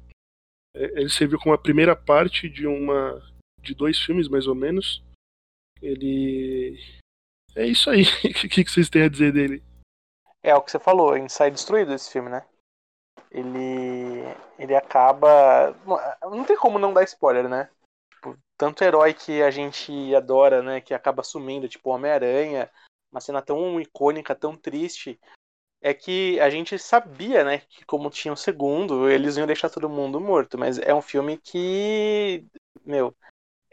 ele 0.73 1.09
serviu 1.09 1.39
como 1.39 1.53
a 1.53 1.57
primeira 1.57 1.95
parte 1.95 2.49
de 2.49 2.65
uma 2.65 3.21
de 3.59 3.75
dois 3.75 3.99
filmes 3.99 4.27
mais 4.27 4.47
ou 4.47 4.55
menos. 4.55 5.03
Ele 5.81 6.79
é 7.55 7.65
isso 7.65 7.89
aí. 7.89 8.03
O 8.45 8.49
que, 8.49 8.63
vocês 8.63 8.89
têm 8.89 9.03
a 9.03 9.09
dizer 9.09 9.31
dele? 9.33 9.63
É 10.43 10.55
o 10.55 10.61
que 10.61 10.71
você 10.71 10.79
falou, 10.79 11.11
a 11.11 11.17
gente 11.17 11.33
sai 11.33 11.51
destruído 11.51 11.93
esse 11.93 12.11
filme, 12.11 12.29
né? 12.29 12.45
Ele 13.29 14.23
ele 14.57 14.75
acaba 14.75 15.75
não 16.23 16.43
tem 16.43 16.57
como 16.57 16.79
não 16.79 16.93
dar 16.93 17.03
spoiler, 17.03 17.47
né? 17.47 17.69
Tipo, 18.13 18.37
tanto 18.57 18.83
herói 18.83 19.13
que 19.13 19.41
a 19.41 19.51
gente 19.51 20.13
adora, 20.15 20.61
né, 20.61 20.81
que 20.81 20.93
acaba 20.93 21.23
sumindo, 21.23 21.67
tipo 21.67 21.89
Homem-Aranha, 21.89 22.69
uma 23.11 23.21
cena 23.21 23.41
tão 23.41 23.79
icônica, 23.79 24.35
tão 24.35 24.55
triste, 24.55 25.19
é 25.81 25.93
que 25.93 26.39
a 26.39 26.49
gente 26.49 26.77
sabia, 26.77 27.43
né, 27.43 27.59
que 27.59 27.83
como 27.85 28.09
tinha 28.09 28.31
um 28.31 28.35
segundo, 28.35 29.09
eles 29.09 29.37
iam 29.37 29.47
deixar 29.47 29.69
todo 29.69 29.89
mundo 29.89 30.21
morto, 30.21 30.57
mas 30.57 30.77
é 30.77 30.93
um 30.93 31.01
filme 31.01 31.37
que, 31.37 32.45
meu, 32.85 33.15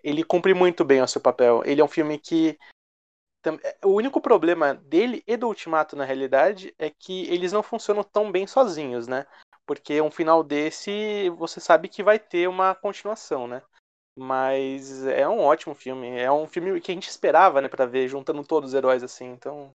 ele 0.03 0.25
cumpre 0.25 0.55
muito 0.55 0.85
bem 0.85 1.03
o 1.03 1.09
seu 1.09 1.21
papel. 1.21 1.63
Ele 1.65 1.81
é 1.81 1.85
um 1.85 1.89
filme 1.89 2.19
que 2.19 2.59
o 3.85 3.91
único 3.91 4.21
problema 4.21 4.75
dele 4.75 5.23
e 5.27 5.37
do 5.37 5.47
Ultimato, 5.49 5.97
na 5.97 6.05
realidade, 6.05 6.75
é 6.79 6.91
que 6.91 7.27
eles 7.29 7.53
não 7.53 7.63
funcionam 7.63 8.03
tão 8.03 8.31
bem 8.31 8.47
sozinhos, 8.47 9.07
né? 9.07 9.27
Porque 9.67 10.01
um 10.01 10.11
final 10.11 10.43
desse, 10.43 11.31
você 11.31 11.61
sabe 11.61 11.89
que 11.89 12.03
vai 12.03 12.19
ter 12.19 12.49
uma 12.49 12.75
continuação, 12.75 13.47
né? 13.47 13.63
Mas 14.17 15.07
é 15.07 15.29
um 15.29 15.41
ótimo 15.41 15.75
filme. 15.75 16.09
É 16.19 16.31
um 16.31 16.47
filme 16.47 16.81
que 16.81 16.91
a 16.91 16.95
gente 16.95 17.09
esperava, 17.09 17.61
né, 17.61 17.69
pra 17.69 17.87
ver, 17.87 18.09
juntando 18.09 18.43
todos 18.45 18.71
os 18.71 18.75
heróis 18.75 19.03
assim. 19.03 19.27
Então, 19.27 19.71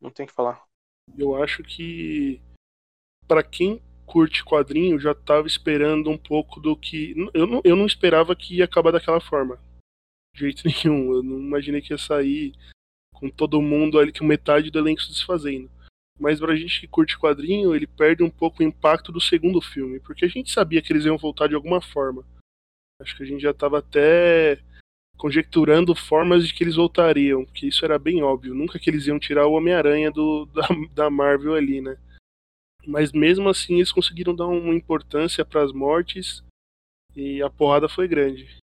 não 0.00 0.10
tem 0.10 0.24
o 0.24 0.26
que 0.28 0.34
falar. 0.34 0.62
Eu 1.16 1.42
acho 1.42 1.62
que 1.62 2.40
para 3.26 3.42
quem 3.42 3.80
curte 4.06 4.44
quadrinho 4.44 4.98
já 4.98 5.12
estava 5.12 5.46
esperando 5.46 6.10
um 6.10 6.18
pouco 6.18 6.60
do 6.60 6.76
que 6.76 7.14
eu 7.32 7.46
não, 7.46 7.60
eu 7.64 7.76
não 7.76 7.86
esperava 7.86 8.36
que 8.36 8.56
ia 8.56 8.64
acabar 8.64 8.90
daquela 8.90 9.20
forma. 9.20 9.58
De 10.34 10.40
jeito 10.40 10.62
nenhum, 10.68 11.12
eu 11.12 11.22
não 11.22 11.38
imaginei 11.38 11.80
que 11.80 11.92
ia 11.92 11.98
sair 11.98 12.52
com 13.14 13.30
todo 13.30 13.62
mundo 13.62 13.98
ali 13.98 14.12
que 14.12 14.24
metade 14.24 14.70
do 14.70 14.78
elenco 14.78 15.02
se 15.02 15.10
desfazendo. 15.10 15.70
Mas 16.18 16.38
pra 16.38 16.54
gente 16.54 16.80
que 16.80 16.86
curte 16.86 17.18
quadrinho, 17.18 17.74
ele 17.74 17.86
perde 17.86 18.22
um 18.22 18.30
pouco 18.30 18.62
o 18.62 18.66
impacto 18.66 19.10
do 19.10 19.20
segundo 19.20 19.60
filme, 19.60 19.98
porque 20.00 20.24
a 20.24 20.28
gente 20.28 20.52
sabia 20.52 20.80
que 20.80 20.92
eles 20.92 21.04
iam 21.04 21.18
voltar 21.18 21.48
de 21.48 21.54
alguma 21.54 21.80
forma. 21.80 22.24
Acho 23.00 23.16
que 23.16 23.24
a 23.24 23.26
gente 23.26 23.42
já 23.42 23.50
estava 23.50 23.78
até 23.78 24.60
conjecturando 25.24 25.94
formas 25.94 26.46
de 26.46 26.52
que 26.52 26.62
eles 26.62 26.76
voltariam, 26.76 27.46
que 27.46 27.66
isso 27.66 27.82
era 27.82 27.98
bem 27.98 28.22
óbvio. 28.22 28.54
Nunca 28.54 28.78
que 28.78 28.90
eles 28.90 29.06
iam 29.06 29.18
tirar 29.18 29.46
o 29.46 29.54
Homem-Aranha 29.54 30.12
da, 30.12 30.68
da 30.92 31.10
Marvel 31.10 31.54
ali, 31.54 31.80
né? 31.80 31.96
Mas 32.86 33.10
mesmo 33.10 33.48
assim 33.48 33.76
eles 33.76 33.90
conseguiram 33.90 34.36
dar 34.36 34.46
uma 34.46 34.74
importância 34.74 35.42
para 35.42 35.62
as 35.62 35.72
mortes 35.72 36.44
e 37.16 37.40
a 37.40 37.48
porrada 37.48 37.88
foi 37.88 38.06
grande. 38.06 38.58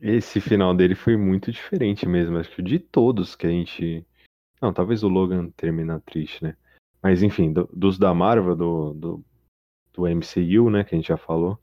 Esse 0.00 0.40
final 0.40 0.74
dele 0.74 0.94
foi 0.94 1.18
muito 1.18 1.52
diferente 1.52 2.08
mesmo, 2.08 2.38
acho 2.38 2.56
que 2.56 2.62
de 2.62 2.78
todos 2.78 3.36
que 3.36 3.46
a 3.46 3.50
gente 3.50 4.02
Não, 4.58 4.72
talvez 4.72 5.02
o 5.02 5.08
Logan 5.08 5.50
termina 5.50 6.00
triste, 6.00 6.42
né? 6.42 6.56
Mas 7.02 7.22
enfim, 7.22 7.52
do- 7.52 7.68
dos 7.74 7.98
da 7.98 8.14
Marvel, 8.14 8.56
do, 8.56 8.94
do, 8.94 9.24
do 9.92 10.08
MCU, 10.08 10.70
né, 10.70 10.82
que 10.82 10.94
a 10.94 10.98
gente 10.98 11.08
já 11.08 11.18
falou, 11.18 11.58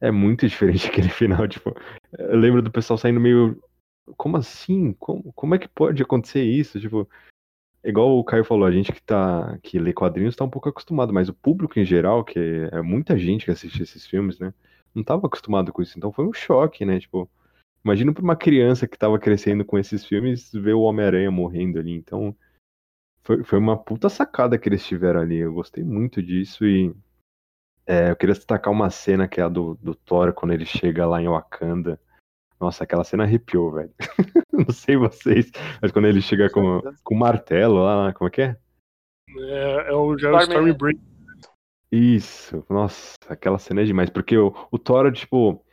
é 0.00 0.10
muito 0.10 0.46
diferente 0.48 0.88
aquele 0.88 1.08
final, 1.08 1.46
tipo, 1.48 1.74
eu 2.18 2.36
lembro 2.36 2.62
do 2.62 2.70
pessoal 2.70 2.98
saindo 2.98 3.20
meio, 3.20 3.62
como 4.16 4.36
assim? 4.36 4.92
Como, 4.94 5.32
como 5.32 5.54
é 5.54 5.58
que 5.58 5.68
pode 5.68 6.02
acontecer 6.02 6.42
isso? 6.42 6.80
Tipo, 6.80 7.08
igual 7.84 8.18
o 8.18 8.24
Caio 8.24 8.44
falou, 8.44 8.66
a 8.66 8.72
gente 8.72 8.92
que 8.92 9.02
tá, 9.02 9.58
que 9.62 9.78
lê 9.78 9.92
quadrinhos 9.92 10.36
tá 10.36 10.44
um 10.44 10.50
pouco 10.50 10.68
acostumado, 10.68 11.12
mas 11.12 11.28
o 11.28 11.34
público 11.34 11.78
em 11.78 11.84
geral, 11.84 12.24
que 12.24 12.38
é 12.72 12.82
muita 12.82 13.18
gente 13.18 13.44
que 13.44 13.50
assiste 13.50 13.82
esses 13.82 14.06
filmes, 14.06 14.38
né, 14.38 14.52
não 14.94 15.04
tava 15.04 15.26
acostumado 15.26 15.72
com 15.72 15.82
isso, 15.82 15.96
então 15.96 16.12
foi 16.12 16.26
um 16.26 16.32
choque, 16.32 16.84
né, 16.84 16.98
tipo, 17.00 17.30
imagina 17.84 18.12
pra 18.12 18.22
uma 18.22 18.36
criança 18.36 18.86
que 18.86 18.98
tava 18.98 19.18
crescendo 19.18 19.64
com 19.64 19.78
esses 19.78 20.04
filmes 20.04 20.50
ver 20.52 20.74
o 20.74 20.82
Homem-Aranha 20.82 21.30
morrendo 21.30 21.78
ali, 21.78 21.92
então 21.92 22.36
foi, 23.22 23.44
foi 23.44 23.58
uma 23.58 23.76
puta 23.76 24.08
sacada 24.08 24.58
que 24.58 24.68
eles 24.68 24.84
tiveram 24.84 25.20
ali. 25.20 25.36
Eu 25.36 25.52
gostei 25.52 25.84
muito 25.84 26.22
disso 26.22 26.66
e 26.66 26.92
é, 27.90 28.10
eu 28.12 28.14
queria 28.14 28.34
destacar 28.36 28.72
uma 28.72 28.88
cena 28.88 29.26
que 29.26 29.40
é 29.40 29.42
a 29.44 29.48
do, 29.48 29.74
do 29.82 29.96
Thor 29.96 30.32
quando 30.32 30.52
ele 30.52 30.64
chega 30.64 31.04
lá 31.06 31.20
em 31.20 31.26
Wakanda. 31.28 32.00
Nossa, 32.60 32.84
aquela 32.84 33.02
cena 33.02 33.24
arrepiou, 33.24 33.72
velho. 33.72 33.90
Não 34.52 34.72
sei 34.72 34.96
vocês, 34.96 35.50
mas 35.82 35.90
quando 35.90 36.06
ele 36.06 36.20
chega 36.20 36.48
com, 36.48 36.80
com 37.02 37.14
o 37.14 37.18
martelo 37.18 37.82
lá, 37.82 38.12
como 38.12 38.28
é 38.28 38.30
que 38.30 38.42
é? 38.42 38.56
É, 39.36 39.90
é 39.90 39.92
o, 39.92 40.16
já 40.16 40.30
o 40.30 40.38
Storm- 40.38 40.68
Stormbreaker. 40.68 41.02
Isso, 41.90 42.64
nossa, 42.70 43.16
aquela 43.28 43.58
cena 43.58 43.80
é 43.80 43.84
demais, 43.84 44.08
porque 44.08 44.38
o, 44.38 44.54
o 44.70 44.78
Thor, 44.78 45.10
tipo, 45.10 45.64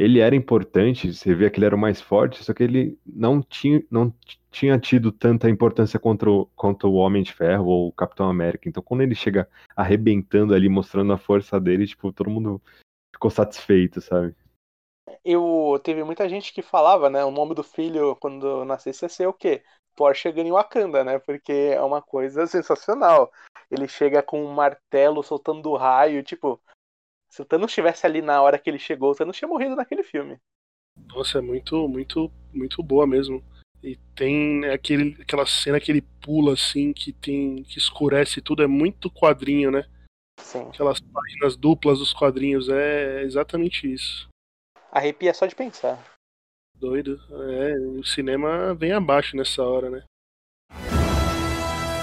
ele 0.00 0.18
era 0.18 0.34
importante, 0.34 1.12
você 1.12 1.34
vê 1.34 1.50
que 1.50 1.58
ele 1.58 1.66
era 1.66 1.76
o 1.76 1.78
mais 1.78 2.00
forte, 2.00 2.42
só 2.42 2.54
que 2.54 2.62
ele 2.62 2.98
não 3.04 3.42
tinha, 3.42 3.82
não 3.90 4.10
tinha 4.50 4.78
tido 4.78 5.12
tanta 5.12 5.50
importância 5.50 6.00
contra 6.00 6.30
o, 6.30 6.46
contra 6.56 6.88
o 6.88 6.94
Homem 6.94 7.22
de 7.22 7.34
Ferro 7.34 7.66
ou 7.66 7.88
o 7.88 7.92
Capitão 7.92 8.26
América. 8.26 8.66
Então, 8.66 8.82
quando 8.82 9.02
ele 9.02 9.14
chega 9.14 9.46
arrebentando 9.76 10.54
ali, 10.54 10.70
mostrando 10.70 11.12
a 11.12 11.18
força 11.18 11.60
dele, 11.60 11.86
tipo, 11.86 12.10
todo 12.14 12.30
mundo 12.30 12.62
ficou 13.14 13.30
satisfeito, 13.30 14.00
sabe? 14.00 14.34
Eu 15.22 15.78
teve 15.84 16.02
muita 16.02 16.26
gente 16.30 16.54
que 16.54 16.62
falava, 16.62 17.10
né? 17.10 17.22
O 17.22 17.30
nome 17.30 17.54
do 17.54 17.62
filho 17.62 18.16
quando 18.16 18.64
nascesse 18.64 19.04
ia 19.04 19.08
ser 19.10 19.26
o 19.26 19.34
quê? 19.34 19.62
Thor 19.94 20.14
chegando 20.14 20.46
em 20.46 20.52
Wakanda, 20.52 21.04
né? 21.04 21.18
Porque 21.18 21.52
é 21.52 21.82
uma 21.82 22.00
coisa 22.00 22.46
sensacional. 22.46 23.30
Ele 23.70 23.86
chega 23.86 24.22
com 24.22 24.42
um 24.42 24.54
martelo 24.54 25.22
soltando 25.22 25.76
raio, 25.76 26.22
tipo, 26.22 26.58
se 27.30 27.40
o 27.40 27.44
Thanos 27.44 27.70
estivesse 27.70 28.04
ali 28.04 28.20
na 28.20 28.42
hora 28.42 28.58
que 28.58 28.68
ele 28.68 28.78
chegou, 28.78 29.12
o 29.12 29.14
Thanos 29.14 29.36
tinha 29.36 29.48
morrido 29.48 29.76
naquele 29.76 30.02
filme. 30.02 30.36
Nossa, 31.06 31.38
é 31.38 31.40
muito, 31.40 31.88
muito, 31.88 32.30
muito 32.52 32.82
boa 32.82 33.06
mesmo. 33.06 33.42
E 33.82 33.96
tem 34.14 34.66
aquele, 34.66 35.16
aquela 35.22 35.46
cena 35.46 35.80
que 35.80 35.90
ele 35.90 36.02
pula 36.20 36.52
assim, 36.52 36.92
que 36.92 37.12
tem. 37.12 37.62
que 37.62 37.78
escurece 37.78 38.42
tudo, 38.42 38.62
é 38.62 38.66
muito 38.66 39.10
quadrinho, 39.10 39.70
né? 39.70 39.88
Sim. 40.40 40.68
Aquelas 40.68 41.00
páginas 41.00 41.56
duplas 41.56 41.98
dos 42.00 42.12
quadrinhos, 42.12 42.68
é 42.68 43.22
exatamente 43.22 43.90
isso. 43.90 44.28
Arrepia 44.90 45.32
só 45.32 45.46
de 45.46 45.54
pensar. 45.54 45.98
Doido. 46.74 47.20
É, 47.30 47.74
o 47.98 48.04
cinema 48.04 48.74
vem 48.74 48.92
abaixo 48.92 49.36
nessa 49.36 49.62
hora, 49.62 49.88
né? 49.88 50.02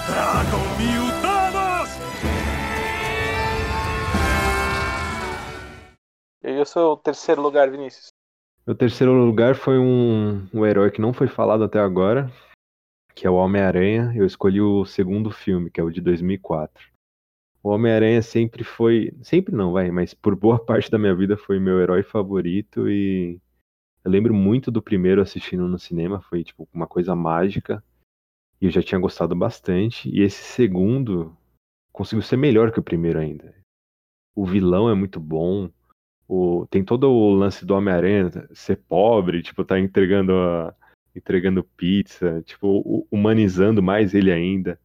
Tragam-me 0.06 0.97
seu 6.68 6.96
terceiro 6.96 7.42
lugar, 7.42 7.70
Vinícius? 7.70 8.08
Meu 8.66 8.76
terceiro 8.76 9.12
lugar 9.12 9.54
foi 9.54 9.78
um, 9.78 10.46
um 10.52 10.66
herói 10.66 10.90
que 10.90 11.00
não 11.00 11.12
foi 11.12 11.26
falado 11.26 11.64
até 11.64 11.80
agora, 11.80 12.30
que 13.14 13.26
é 13.26 13.30
o 13.30 13.34
Homem-Aranha. 13.34 14.12
Eu 14.14 14.26
escolhi 14.26 14.60
o 14.60 14.84
segundo 14.84 15.30
filme, 15.30 15.70
que 15.70 15.80
é 15.80 15.82
o 15.82 15.90
de 15.90 16.00
2004. 16.00 16.86
O 17.62 17.70
Homem-Aranha 17.70 18.22
sempre 18.22 18.62
foi. 18.62 19.12
Sempre 19.22 19.54
não, 19.54 19.72
vai, 19.72 19.90
mas 19.90 20.12
por 20.12 20.36
boa 20.36 20.58
parte 20.64 20.90
da 20.90 20.98
minha 20.98 21.14
vida 21.14 21.36
foi 21.36 21.58
meu 21.58 21.80
herói 21.80 22.02
favorito 22.02 22.88
e. 22.88 23.40
Eu 24.04 24.10
lembro 24.10 24.32
muito 24.32 24.70
do 24.70 24.80
primeiro 24.80 25.20
assistindo 25.20 25.66
no 25.66 25.78
cinema, 25.78 26.20
foi 26.20 26.44
tipo 26.44 26.68
uma 26.72 26.86
coisa 26.86 27.16
mágica. 27.16 27.82
E 28.60 28.66
eu 28.66 28.70
já 28.70 28.82
tinha 28.82 29.00
gostado 29.00 29.34
bastante. 29.34 30.08
E 30.08 30.22
esse 30.22 30.42
segundo 30.42 31.36
conseguiu 31.92 32.22
ser 32.22 32.36
melhor 32.36 32.70
que 32.70 32.80
o 32.80 32.82
primeiro 32.82 33.18
ainda. 33.18 33.54
O 34.34 34.46
vilão 34.46 34.88
é 34.88 34.94
muito 34.94 35.18
bom. 35.18 35.70
O, 36.28 36.66
tem 36.70 36.84
todo 36.84 37.10
o 37.10 37.32
lance 37.32 37.64
do 37.64 37.74
Homem-Aranha 37.74 38.30
ser 38.52 38.76
pobre, 38.76 39.42
tipo, 39.42 39.64
tá 39.64 39.78
entregando 39.80 40.32
a, 40.34 40.74
entregando 41.16 41.64
pizza, 41.64 42.42
tipo, 42.42 42.80
hu- 42.80 43.06
humanizando 43.10 43.82
mais 43.82 44.14
ele 44.14 44.30
ainda. 44.30 44.78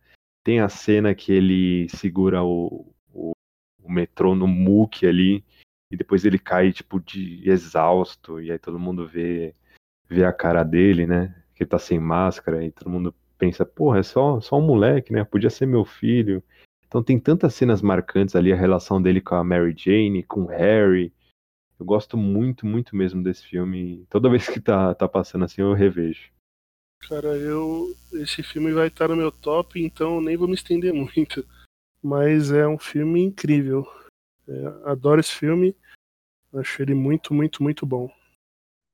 Tem 0.43 0.59
a 0.61 0.69
cena 0.69 1.13
que 1.13 1.31
ele 1.33 1.87
segura 1.89 2.43
o, 2.43 2.93
o, 3.13 3.33
o 3.83 3.91
metrô 3.91 4.35
no 4.35 4.47
muque 4.47 5.05
ali, 5.05 5.43
e 5.91 5.97
depois 5.97 6.25
ele 6.25 6.39
cai, 6.39 6.71
tipo, 6.71 6.99
de 6.99 7.47
exausto, 7.47 8.41
e 8.41 8.51
aí 8.51 8.57
todo 8.57 8.79
mundo 8.79 9.07
vê, 9.07 9.53
vê 10.09 10.25
a 10.25 10.33
cara 10.33 10.63
dele, 10.63 11.05
né? 11.05 11.35
Que 11.55 11.65
tá 11.65 11.77
sem 11.77 11.99
máscara, 11.99 12.63
e 12.65 12.71
todo 12.71 12.89
mundo 12.89 13.13
pensa, 13.37 13.65
porra, 13.65 13.99
é 13.99 14.03
só, 14.03 14.39
só 14.39 14.57
um 14.57 14.65
moleque, 14.65 15.11
né? 15.11 15.23
Podia 15.23 15.49
ser 15.49 15.65
meu 15.65 15.83
filho. 15.83 16.41
Então 16.87 17.03
tem 17.03 17.19
tantas 17.19 17.53
cenas 17.53 17.81
marcantes 17.81 18.35
ali, 18.35 18.53
a 18.53 18.55
relação 18.55 19.01
dele 19.01 19.19
com 19.19 19.35
a 19.35 19.43
Mary 19.43 19.75
Jane, 19.77 20.23
com 20.23 20.43
o 20.43 20.47
Harry. 20.47 21.11
Eu 21.79 21.85
gosto 21.85 22.15
muito, 22.15 22.65
muito 22.65 22.95
mesmo 22.95 23.23
desse 23.23 23.45
filme. 23.45 24.05
Toda 24.09 24.29
vez 24.29 24.47
que 24.47 24.59
tá, 24.59 24.93
tá 24.93 25.07
passando 25.07 25.45
assim, 25.45 25.61
eu 25.61 25.73
revejo. 25.73 26.31
Cara, 27.07 27.35
eu. 27.37 27.93
Esse 28.13 28.41
filme 28.41 28.71
vai 28.71 28.87
estar 28.87 29.09
no 29.09 29.15
meu 29.15 29.31
top, 29.31 29.83
então 29.83 30.21
nem 30.21 30.37
vou 30.37 30.47
me 30.47 30.53
estender 30.53 30.93
muito. 30.93 31.45
Mas 32.01 32.51
é 32.51 32.67
um 32.67 32.77
filme 32.77 33.21
incrível. 33.21 33.85
É, 34.47 34.89
adoro 34.89 35.19
esse 35.19 35.33
filme. 35.33 35.75
Acho 36.53 36.81
ele 36.81 36.93
muito, 36.93 37.33
muito, 37.33 37.63
muito 37.63 37.85
bom. 37.85 38.09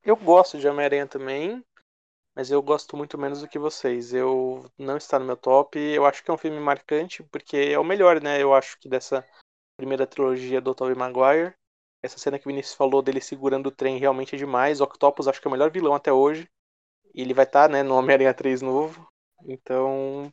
Eu 0.03 0.15
gosto 0.15 0.57
de 0.57 0.67
Homem-Aranha 0.67 1.05
também, 1.05 1.63
mas 2.33 2.49
eu 2.49 2.61
gosto 2.61 2.95
muito 2.95 3.17
menos 3.17 3.41
do 3.41 3.47
que 3.47 3.59
vocês. 3.59 4.13
Eu 4.13 4.71
não 4.77 4.95
está 4.95 5.19
no 5.19 5.25
meu 5.25 5.35
top. 5.35 5.77
Eu 5.77 6.05
acho 6.05 6.23
que 6.23 6.31
é 6.31 6.33
um 6.33 6.37
filme 6.37 6.59
marcante, 6.59 7.21
porque 7.23 7.57
é 7.57 7.77
o 7.77 7.83
melhor, 7.83 8.21
né? 8.21 8.41
Eu 8.41 8.53
acho 8.53 8.79
que 8.79 8.87
dessa 8.87 9.25
primeira 9.75 10.07
trilogia 10.07 10.61
do 10.61 10.73
Tobey 10.73 10.95
Maguire. 10.95 11.53
Essa 12.01 12.17
cena 12.17 12.39
que 12.39 12.47
o 12.47 12.49
Vinícius 12.49 12.75
falou 12.75 13.01
dele 13.01 13.19
segurando 13.19 13.67
o 13.67 13.71
trem 13.71 13.97
realmente 13.97 14.33
é 14.33 14.37
demais. 14.37 14.79
O 14.79 14.85
Octopus 14.85 15.27
acho 15.27 15.41
que 15.41 15.47
é 15.47 15.49
o 15.49 15.51
melhor 15.51 15.69
vilão 15.69 15.93
até 15.93 16.13
hoje. 16.13 16.49
E 17.13 17.21
ele 17.21 17.33
vai 17.33 17.43
estar, 17.43 17.69
né, 17.69 17.83
no 17.83 17.95
Homem-Aranha 17.95 18.33
3 18.33 18.61
novo. 18.61 19.05
Então, 19.45 20.31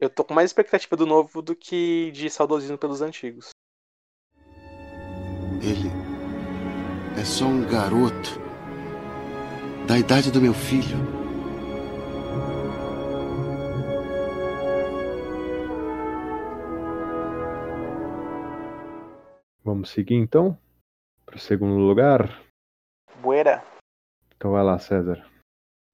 eu 0.00 0.10
tô 0.10 0.24
com 0.24 0.34
mais 0.34 0.50
expectativa 0.50 0.96
do 0.96 1.06
novo 1.06 1.40
do 1.40 1.54
que 1.54 2.10
de 2.10 2.28
saudosismo 2.28 2.76
pelos 2.76 3.02
antigos. 3.02 3.50
Ele 5.62 5.90
é 7.20 7.24
só 7.24 7.44
um 7.44 7.64
garoto 7.64 8.40
da 9.86 9.96
idade 9.96 10.32
do 10.32 10.40
meu 10.40 10.54
filho. 10.54 10.96
Vamos 19.62 19.90
seguir 19.90 20.14
então 20.14 20.58
para 21.26 21.36
o 21.36 21.40
segundo 21.40 21.78
lugar. 21.80 22.40
Buera. 23.16 23.62
Então 24.36 24.52
vai 24.52 24.62
lá, 24.62 24.78
César. 24.78 25.28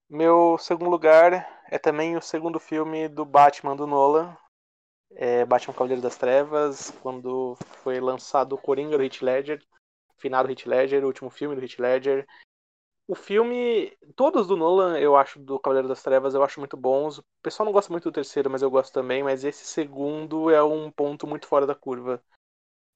Meu 0.08 0.58
segundo 0.58 0.90
lugar 0.90 1.64
é 1.70 1.78
também 1.78 2.16
o 2.16 2.20
segundo 2.20 2.60
filme 2.60 3.08
do 3.08 3.24
Batman 3.24 3.74
do 3.74 3.86
Nolan. 3.86 4.36
É 5.14 5.44
Batman 5.44 5.74
Cavaleiro 5.74 6.02
das 6.02 6.16
Trevas, 6.16 6.90
quando 7.02 7.56
foi 7.82 7.98
lançado 7.98 8.54
o 8.54 8.58
Coringa 8.58 8.96
do 8.96 9.02
Heath 9.02 9.22
Ledger, 9.22 9.62
final 10.16 10.44
do 10.44 10.50
Heath 10.50 10.66
Ledger, 10.66 11.02
o 11.02 11.06
último 11.06 11.30
filme 11.30 11.54
do 11.54 11.62
Heath 11.62 11.78
Ledger. 11.78 12.26
O 13.08 13.14
filme, 13.14 13.94
todos 14.14 14.46
do 14.46 14.56
Nolan, 14.56 14.98
eu 14.98 15.16
acho, 15.16 15.38
do 15.38 15.58
Cavaleiro 15.58 15.88
das 15.88 16.02
Trevas, 16.02 16.34
eu 16.34 16.42
acho 16.42 16.60
muito 16.60 16.76
bons. 16.76 17.18
O 17.18 17.24
pessoal 17.42 17.66
não 17.66 17.72
gosta 17.72 17.92
muito 17.92 18.04
do 18.04 18.14
terceiro, 18.14 18.48
mas 18.48 18.62
eu 18.62 18.70
gosto 18.70 18.92
também. 18.92 19.22
Mas 19.22 19.44
esse 19.44 19.66
segundo 19.66 20.50
é 20.50 20.62
um 20.62 20.90
ponto 20.90 21.26
muito 21.26 21.46
fora 21.46 21.66
da 21.66 21.74
curva. 21.74 22.22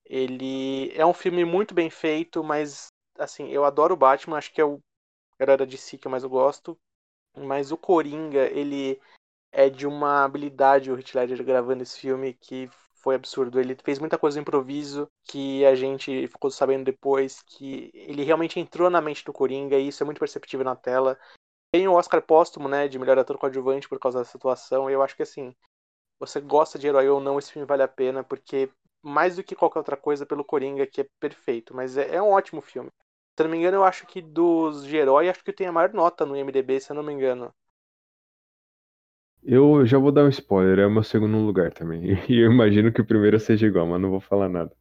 Ele 0.09 0.93
é 0.95 1.05
um 1.05 1.13
filme 1.15 1.45
muito 1.45 1.75
bem 1.75 1.91
feito, 1.91 2.43
mas, 2.45 2.89
assim, 3.19 3.49
eu 3.49 3.65
adoro 3.65 3.95
o 3.95 3.97
Batman, 3.97 4.39
acho 4.39 4.53
que 4.53 4.61
é 4.61 4.65
o 4.65 4.81
herói 5.41 5.57
da 5.57 5.65
DC 5.65 5.99
que 5.99 6.07
eu 6.07 6.11
mais 6.11 6.25
gosto. 6.25 6.79
Mas 7.37 7.73
o 7.73 7.77
Coringa, 7.77 8.47
ele 8.47 9.01
é 9.53 9.69
de 9.71 9.87
uma 9.87 10.25
habilidade, 10.25 10.91
o 10.91 10.99
Heath 10.99 11.15
Ledger 11.15 11.45
gravando 11.45 11.83
esse 11.83 11.99
filme, 11.99 12.35
que 12.35 12.69
foi 12.95 13.15
absurdo. 13.15 13.61
Ele 13.61 13.77
fez 13.85 13.99
muita 13.99 14.19
coisa 14.19 14.37
no 14.37 14.43
improviso, 14.43 15.09
que 15.25 15.65
a 15.65 15.75
gente 15.75 16.29
ficou 16.29 16.51
sabendo 16.51 16.85
depois, 16.85 17.43
que 17.43 17.91
ele 17.95 18.25
realmente 18.25 18.61
entrou 18.61 18.91
na 18.91 19.01
mente 19.01 19.25
do 19.25 19.33
Coringa, 19.33 19.77
e 19.79 19.89
isso 19.89 20.03
é 20.03 20.07
muito 20.07 20.19
perceptível 20.19 20.65
na 20.65 20.77
tela. 20.77 21.19
Tem 21.73 21.87
o 21.89 21.95
Oscar 21.95 22.23
póstumo, 22.23 22.69
né, 22.69 22.89
de 22.89 22.99
melhor 22.99 23.19
ator 23.19 23.39
coadjuvante 23.39 23.89
por 23.89 23.99
causa 23.99 24.19
da 24.21 24.25
situação, 24.25 24.91
e 24.91 24.93
eu 24.95 25.03
acho 25.03 25.17
que, 25.17 25.23
assim, 25.23 25.55
você 26.19 26.41
gosta 26.41 26.79
de 26.79 26.87
herói 26.87 27.09
ou 27.09 27.21
não, 27.21 27.39
esse 27.39 27.53
filme 27.53 27.67
vale 27.67 27.83
a 27.83 27.89
pena, 27.89 28.25
porque 28.25 28.71
mais 29.03 29.36
do 29.36 29.42
que 29.42 29.55
qualquer 29.55 29.78
outra 29.78 29.97
coisa, 29.97 30.26
pelo 30.26 30.44
Coringa, 30.44 30.86
que 30.86 31.03
é 31.03 31.09
perfeito. 31.20 31.74
Mas 31.74 31.97
é, 31.97 32.16
é 32.16 32.22
um 32.22 32.30
ótimo 32.30 32.61
filme. 32.61 32.90
Se 33.36 33.42
não 33.44 33.51
me 33.51 33.59
engano, 33.59 33.76
eu 33.76 33.84
acho 33.84 34.07
que 34.07 34.22
dos 34.22 34.86
de 34.86 34.97
herói, 34.97 35.28
acho 35.28 35.44
que 35.44 35.53
tem 35.53 35.66
a 35.66 35.72
maior 35.72 35.92
nota 35.92 36.24
no 36.24 36.36
IMDB, 36.36 36.80
se 36.80 36.90
eu 36.90 36.97
não 36.97 37.03
me 37.03 37.12
engano. 37.12 37.53
Eu 39.42 39.86
já 39.86 39.99
vou 39.99 40.11
dar 40.11 40.24
um 40.24 40.28
spoiler, 40.28 40.80
é 40.80 40.86
o 40.86 40.90
meu 40.90 41.05
segundo 41.05 41.36
lugar 41.38 41.72
também. 41.72 42.03
E 42.28 42.38
eu 42.38 42.51
imagino 42.51 42.92
que 42.92 43.01
o 43.01 43.07
primeiro 43.07 43.38
seja 43.38 43.66
igual, 43.66 43.86
mas 43.86 44.01
não 44.01 44.11
vou 44.11 44.20
falar 44.20 44.49
nada. 44.49 44.74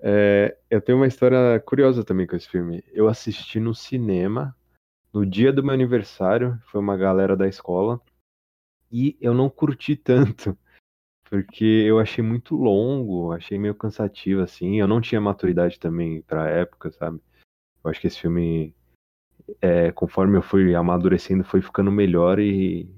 É, 0.00 0.56
eu 0.70 0.80
tenho 0.80 0.98
uma 0.98 1.06
história 1.06 1.60
curiosa 1.60 2.04
também 2.04 2.26
com 2.26 2.36
esse 2.36 2.48
filme. 2.48 2.82
Eu 2.92 3.08
assisti 3.08 3.60
no 3.60 3.74
cinema 3.74 4.56
no 5.16 5.24
dia 5.24 5.50
do 5.50 5.62
meu 5.62 5.72
aniversário, 5.72 6.60
foi 6.66 6.78
uma 6.78 6.94
galera 6.94 7.34
da 7.34 7.48
escola, 7.48 7.98
e 8.92 9.16
eu 9.18 9.32
não 9.32 9.48
curti 9.48 9.96
tanto, 9.96 10.56
porque 11.28 11.64
eu 11.64 11.98
achei 11.98 12.22
muito 12.22 12.54
longo, 12.54 13.32
achei 13.32 13.58
meio 13.58 13.74
cansativo, 13.74 14.42
assim. 14.42 14.80
Eu 14.80 14.86
não 14.86 15.00
tinha 15.00 15.20
maturidade 15.20 15.78
também 15.78 16.22
pra 16.22 16.48
época, 16.48 16.90
sabe? 16.92 17.20
Eu 17.82 17.90
acho 17.90 18.00
que 18.00 18.06
esse 18.06 18.20
filme, 18.20 18.74
é, 19.60 19.90
conforme 19.92 20.36
eu 20.36 20.42
fui 20.42 20.74
amadurecendo, 20.74 21.44
foi 21.44 21.60
ficando 21.60 21.90
melhor 21.90 22.38
e 22.38 22.88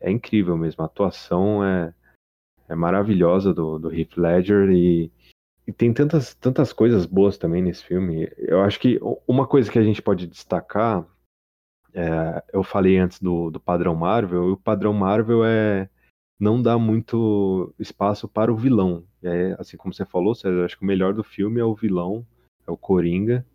é 0.00 0.10
incrível 0.10 0.56
mesmo. 0.56 0.82
A 0.82 0.86
atuação 0.86 1.64
é, 1.64 1.94
é 2.68 2.74
maravilhosa 2.74 3.54
do, 3.54 3.78
do 3.78 3.94
Heath 3.94 4.16
Ledger 4.16 4.70
e, 4.70 5.10
e 5.66 5.72
tem 5.72 5.92
tantas, 5.94 6.34
tantas 6.34 6.72
coisas 6.72 7.06
boas 7.06 7.38
também 7.38 7.62
nesse 7.62 7.84
filme. 7.84 8.30
Eu 8.36 8.62
acho 8.62 8.78
que 8.78 9.00
uma 9.26 9.46
coisa 9.46 9.70
que 9.70 9.78
a 9.78 9.82
gente 9.82 10.02
pode 10.02 10.26
destacar, 10.26 11.06
é, 11.94 12.42
eu 12.52 12.62
falei 12.62 12.98
antes 12.98 13.18
do, 13.20 13.50
do 13.50 13.60
padrão 13.60 13.94
Marvel, 13.94 14.50
e 14.50 14.52
o 14.52 14.56
padrão 14.58 14.92
Marvel 14.92 15.44
é 15.44 15.88
não 16.42 16.60
dá 16.60 16.76
muito 16.76 17.72
espaço 17.78 18.26
para 18.26 18.52
o 18.52 18.56
vilão. 18.56 19.04
É, 19.22 19.54
assim 19.60 19.76
como 19.76 19.94
você 19.94 20.04
falou, 20.04 20.34
César, 20.34 20.64
acho 20.64 20.76
que 20.76 20.82
o 20.82 20.86
melhor 20.86 21.14
do 21.14 21.22
filme 21.22 21.60
é 21.60 21.64
o 21.64 21.72
vilão, 21.72 22.26
é 22.66 22.70
o 22.72 22.76
Coringa. 22.76 23.46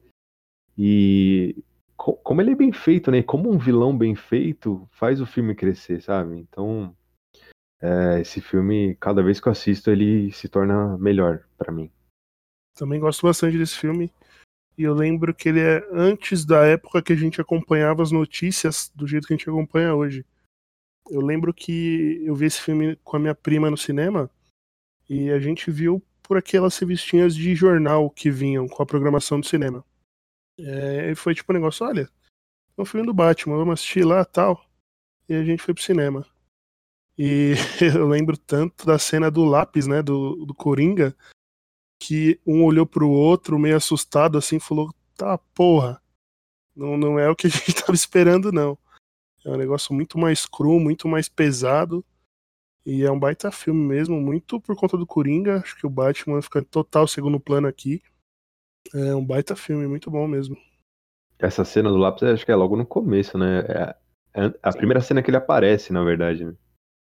E 0.78 1.62
co- 1.98 2.14
como 2.14 2.40
ele 2.42 2.52
é 2.52 2.56
bem 2.56 2.72
feito, 2.72 3.12
né? 3.12 3.22
Como 3.22 3.52
um 3.52 3.58
vilão 3.58 3.96
bem 3.96 4.16
feito 4.16 4.88
faz 4.94 5.20
o 5.20 5.26
filme 5.26 5.54
crescer, 5.54 6.02
sabe? 6.02 6.38
Então, 6.38 6.96
é, 7.82 8.22
esse 8.22 8.40
filme, 8.40 8.96
cada 9.02 9.22
vez 9.22 9.42
que 9.42 9.50
eu 9.50 9.52
assisto, 9.52 9.92
ele 9.92 10.32
se 10.32 10.48
torna 10.48 10.98
melhor 10.98 11.44
pra 11.58 11.74
mim. 11.74 11.92
Também 12.74 13.02
gosto 13.02 13.28
bastante 13.28 13.58
desse 13.58 13.78
filme. 13.78 14.10
E 14.78 14.84
eu 14.84 14.94
lembro 14.94 15.36
que 15.36 15.50
ele 15.50 15.60
é 15.60 15.86
antes 15.92 16.46
da 16.46 16.66
época 16.66 17.02
que 17.02 17.12
a 17.12 17.18
gente 17.18 17.42
acompanhava 17.42 18.02
as 18.02 18.14
notícias 18.14 18.90
do 18.96 19.06
jeito 19.06 19.28
que 19.28 19.34
a 19.34 19.36
gente 19.36 19.50
acompanha 19.50 19.94
hoje. 19.94 20.26
Eu 21.10 21.22
lembro 21.22 21.54
que 21.54 22.22
eu 22.24 22.36
vi 22.36 22.46
esse 22.46 22.62
filme 22.62 22.96
com 23.04 23.18
a 23.18 23.20
minha 23.20 23.36
prima 23.36 23.70
no 23.70 23.78
cinema 23.78 24.30
e 25.10 25.30
a 25.32 25.40
gente 25.40 25.72
viu 25.72 26.04
por 26.22 26.38
aquelas 26.38 26.78
revistinhas 26.78 27.36
de 27.36 27.56
jornal 27.56 28.10
que 28.10 28.30
vinham 28.30 28.68
com 28.68 28.84
a 28.84 28.86
programação 28.86 29.40
do 29.40 29.46
cinema. 29.46 29.84
É, 30.60 31.12
e 31.12 31.16
foi 31.16 31.34
tipo 31.34 31.52
um 31.52 31.56
negócio, 31.56 31.86
olha, 31.86 32.10
é 32.78 32.82
um 32.82 32.86
filme 32.86 33.06
do 33.06 33.14
Batman, 33.14 33.58
vamos 33.58 33.76
assistir 33.76 34.04
lá 34.04 34.26
tal. 34.26 34.66
E 35.30 35.34
a 35.34 35.44
gente 35.44 35.64
foi 35.64 35.74
pro 35.74 35.84
cinema. 35.84 36.26
E 37.18 37.54
eu 37.96 38.08
lembro 38.08 38.38
tanto 38.38 38.86
da 38.86 39.00
cena 39.00 39.32
do 39.32 39.46
lápis, 39.46 39.88
né, 39.88 40.02
do, 40.02 40.46
do 40.46 40.54
Coringa, 40.54 41.16
que 42.00 42.40
um 42.46 42.64
olhou 42.64 42.86
pro 42.86 43.10
outro 43.10 43.58
meio 43.58 43.78
assustado 43.78 44.38
assim, 44.38 44.60
falou: 44.60 44.94
"Tá, 45.16 45.38
porra. 45.38 46.02
Não, 46.76 46.96
não 46.98 47.18
é 47.18 47.30
o 47.30 47.36
que 47.36 47.48
a 47.48 47.50
gente 47.50 47.74
tava 47.82 47.96
esperando 47.96 48.52
não". 48.52 48.78
É 49.48 49.52
um 49.52 49.58
negócio 49.58 49.96
muito 49.96 50.20
mais 50.20 50.46
cru, 50.46 50.80
muito 50.80 51.08
mais 51.08 51.30
pesado. 51.30 52.06
E 52.86 53.04
é 53.04 53.12
um 53.12 53.20
baita 53.20 53.52
filme 53.52 53.82
mesmo, 53.82 54.20
muito 54.22 54.62
por 54.62 54.76
conta 54.76 54.98
do 54.98 55.08
Coringa. 55.08 55.58
Acho 55.60 55.78
que 55.78 55.88
o 55.88 55.92
Batman 55.92 56.42
fica 56.42 56.64
total 56.64 57.08
segundo 57.08 57.40
plano 57.40 57.68
aqui. 57.68 58.02
É 58.94 59.16
um 59.16 59.26
baita 59.26 59.56
filme, 59.56 59.88
muito 59.88 60.12
bom 60.12 60.28
mesmo. 60.28 60.58
Essa 61.40 61.66
cena 61.66 61.90
do 61.90 61.98
lápis, 61.98 62.22
acho 62.24 62.46
que 62.46 62.52
é 62.52 62.56
logo 62.56 62.76
no 62.76 62.86
começo, 62.86 63.38
né? 63.40 63.60
É 63.62 63.96
a, 64.36 64.70
a 64.70 64.74
primeira 64.74 65.02
cena 65.02 65.22
que 65.24 65.30
ele 65.30 65.38
aparece, 65.38 65.92
na 65.94 66.04
verdade. 66.04 66.46
né? 66.46 66.54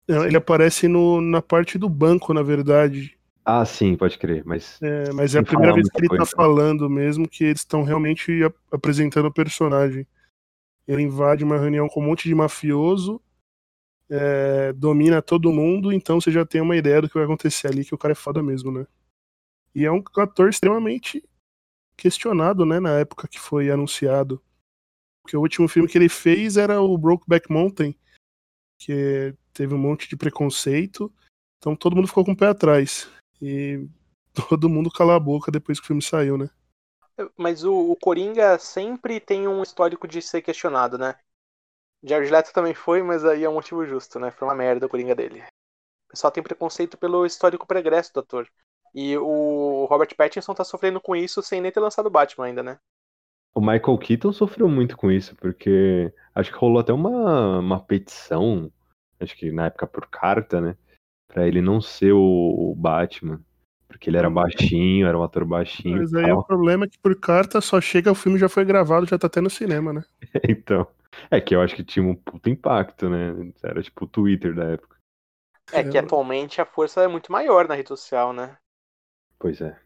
É, 0.07 0.13
Ele 0.27 0.37
aparece 0.37 0.87
no, 0.87 1.19
na 1.21 1.41
parte 1.41 1.77
do 1.79 1.89
banco, 1.89 2.33
na 2.35 2.43
verdade. 2.43 3.17
Ah, 3.45 3.63
sim, 3.65 3.95
pode 3.97 4.17
crer, 4.17 4.43
mas 4.45 4.83
É, 4.83 5.11
mas 5.13 5.35
é 5.35 5.39
a 5.39 5.43
primeira 5.43 5.73
vez 5.73 5.89
que 5.89 6.01
ele 6.01 6.09
tá 6.09 6.25
coisa. 6.25 6.25
falando 6.25 6.89
mesmo 6.89 7.27
que 7.29 7.43
eles 7.43 7.59
estão 7.61 7.83
realmente 7.83 8.43
ap- 8.43 8.55
apresentando 8.71 9.27
o 9.27 9.33
personagem. 9.33 10.07
Ele 10.87 11.03
invade 11.03 11.43
uma 11.43 11.57
reunião 11.57 11.87
com 11.87 12.01
um 12.01 12.05
monte 12.05 12.27
de 12.27 12.35
mafioso, 12.35 13.21
é, 14.09 14.73
domina 14.73 15.21
todo 15.21 15.53
mundo, 15.53 15.91
então 15.93 16.19
você 16.19 16.31
já 16.31 16.45
tem 16.45 16.59
uma 16.59 16.75
ideia 16.75 17.01
do 17.01 17.07
que 17.07 17.13
vai 17.15 17.23
acontecer 17.23 17.67
ali, 17.67 17.85
que 17.85 17.95
o 17.95 17.97
cara 17.97 18.11
é 18.11 18.15
foda 18.15 18.43
mesmo, 18.43 18.71
né? 18.71 18.85
E 19.73 19.85
é 19.85 19.91
um 19.91 20.03
ator 20.17 20.49
extremamente 20.49 21.23
questionado, 21.95 22.65
né, 22.65 22.79
na 22.79 22.99
época 22.99 23.27
que 23.27 23.39
foi 23.39 23.71
anunciado. 23.71 24.41
Porque 25.21 25.37
o 25.37 25.41
último 25.41 25.67
filme 25.67 25.87
que 25.87 25.97
ele 25.97 26.09
fez 26.09 26.57
era 26.57 26.81
o 26.81 26.97
Brokeback 26.97 27.49
Mountain, 27.49 27.95
que 28.77 29.33
teve 29.53 29.73
um 29.73 29.77
monte 29.77 30.09
de 30.09 30.17
preconceito, 30.17 31.13
então 31.57 31.75
todo 31.75 31.95
mundo 31.95 32.07
ficou 32.07 32.25
com 32.25 32.31
o 32.31 32.37
pé 32.37 32.47
atrás. 32.47 33.09
E 33.41 33.87
todo 34.49 34.69
mundo 34.69 34.91
calou 34.91 35.13
a 35.13 35.19
boca 35.19 35.51
depois 35.51 35.79
que 35.79 35.85
o 35.85 35.87
filme 35.87 36.01
saiu, 36.01 36.37
né? 36.37 36.49
Mas 37.37 37.63
o, 37.63 37.91
o 37.91 37.95
Coringa 37.95 38.57
sempre 38.59 39.19
tem 39.19 39.47
um 39.47 39.61
histórico 39.61 40.07
de 40.07 40.21
ser 40.21 40.41
questionado, 40.41 40.97
né? 40.97 41.15
Jared 42.03 42.31
Leto 42.31 42.53
também 42.53 42.73
foi, 42.73 43.03
mas 43.03 43.23
aí 43.23 43.43
é 43.43 43.49
um 43.49 43.53
motivo 43.53 43.85
justo, 43.85 44.19
né? 44.19 44.31
Foi 44.31 44.47
uma 44.47 44.55
merda 44.55 44.85
o 44.85 44.89
Coringa 44.89 45.15
dele. 45.15 45.41
O 46.07 46.11
pessoal 46.11 46.31
tem 46.31 46.43
preconceito 46.43 46.97
pelo 46.97 47.25
histórico 47.25 47.67
pregresso 47.67 48.13
do 48.13 48.19
ator. 48.21 48.47
E 48.93 49.17
o 49.17 49.85
Robert 49.85 50.15
Pattinson 50.15 50.53
tá 50.53 50.63
sofrendo 50.63 50.99
com 50.99 51.15
isso 51.15 51.41
sem 51.41 51.61
nem 51.61 51.71
ter 51.71 51.79
lançado 51.79 52.07
o 52.07 52.11
Batman 52.11 52.45
ainda, 52.45 52.63
né? 52.63 52.79
o 53.53 53.59
Michael 53.59 53.97
Keaton 53.97 54.31
sofreu 54.31 54.67
muito 54.67 54.95
com 54.95 55.11
isso, 55.11 55.35
porque 55.35 56.13
acho 56.33 56.51
que 56.51 56.57
rolou 56.57 56.79
até 56.79 56.93
uma, 56.93 57.59
uma 57.59 57.79
petição, 57.79 58.71
acho 59.19 59.35
que 59.35 59.51
na 59.51 59.65
época 59.65 59.85
por 59.87 60.07
carta, 60.07 60.61
né? 60.61 60.77
Pra 61.27 61.47
ele 61.47 61.61
não 61.61 61.81
ser 61.81 62.13
o, 62.13 62.71
o 62.71 62.75
Batman. 62.75 63.41
Porque 63.91 64.09
ele 64.09 64.17
era 64.17 64.29
baixinho, 64.29 65.05
era 65.05 65.17
um 65.19 65.23
ator 65.23 65.43
baixinho. 65.43 65.97
Mas 65.97 66.13
e 66.13 66.17
aí 66.17 66.27
tal. 66.27 66.39
o 66.39 66.43
problema 66.43 66.85
é 66.85 66.87
que 66.87 66.97
por 66.97 67.13
carta 67.19 67.59
só 67.59 67.81
chega, 67.81 68.11
o 68.11 68.15
filme 68.15 68.39
já 68.39 68.47
foi 68.47 68.63
gravado, 68.63 69.05
já 69.05 69.19
tá 69.19 69.27
até 69.27 69.41
no 69.41 69.49
cinema, 69.49 69.91
né? 69.93 70.03
Então. 70.47 70.87
É 71.29 71.41
que 71.41 71.53
eu 71.53 71.61
acho 71.61 71.75
que 71.75 71.83
tinha 71.83 72.05
um 72.05 72.15
puto 72.15 72.49
impacto, 72.49 73.09
né? 73.09 73.51
Era 73.61 73.83
tipo 73.83 74.05
o 74.05 74.07
Twitter 74.07 74.55
da 74.55 74.63
época. 74.63 74.95
É 75.73 75.83
que 75.83 75.97
atualmente 75.97 76.61
a 76.61 76.65
força 76.65 77.01
é 77.01 77.07
muito 77.07 77.31
maior 77.31 77.67
na 77.67 77.75
rede 77.75 77.89
social, 77.89 78.31
né? 78.31 78.57
Pois 79.37 79.59
é. 79.59 79.77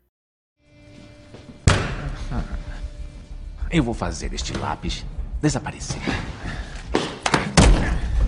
Eu 3.72 3.84
vou 3.84 3.94
fazer 3.94 4.34
este 4.34 4.56
lápis 4.58 5.06
desaparecer. 5.42 6.00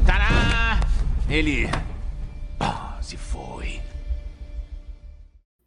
Tará! 0.05 0.80
Ele. 1.30 1.67
Ah, 2.59 2.97
se 3.01 3.15
foi. 3.15 3.80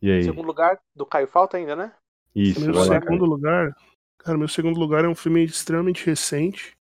E 0.03 0.11
aí? 0.11 0.25
Segundo 0.25 0.47
lugar 0.47 0.81
do 0.95 1.05
Caio 1.05 1.27
Falta 1.27 1.57
ainda, 1.57 1.77
né? 1.77 1.95
Isso, 2.35 2.61
meu 2.61 2.75
lá, 2.75 2.85
segundo 2.85 3.25
lugar, 3.25 3.77
cara, 4.19 4.39
meu 4.39 4.49
segundo 4.49 4.79
lugar 4.79 5.05
é 5.05 5.09
um 5.09 5.15
filme 5.15 5.45
extremamente 5.45 6.07
recente, 6.07 6.77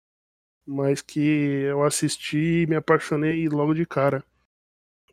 mas 0.66 1.00
que 1.00 1.20
eu 1.20 1.82
assisti 1.82 2.62
e 2.62 2.66
me 2.66 2.76
apaixonei 2.76 3.48
logo 3.48 3.74
de 3.74 3.86
cara, 3.86 4.22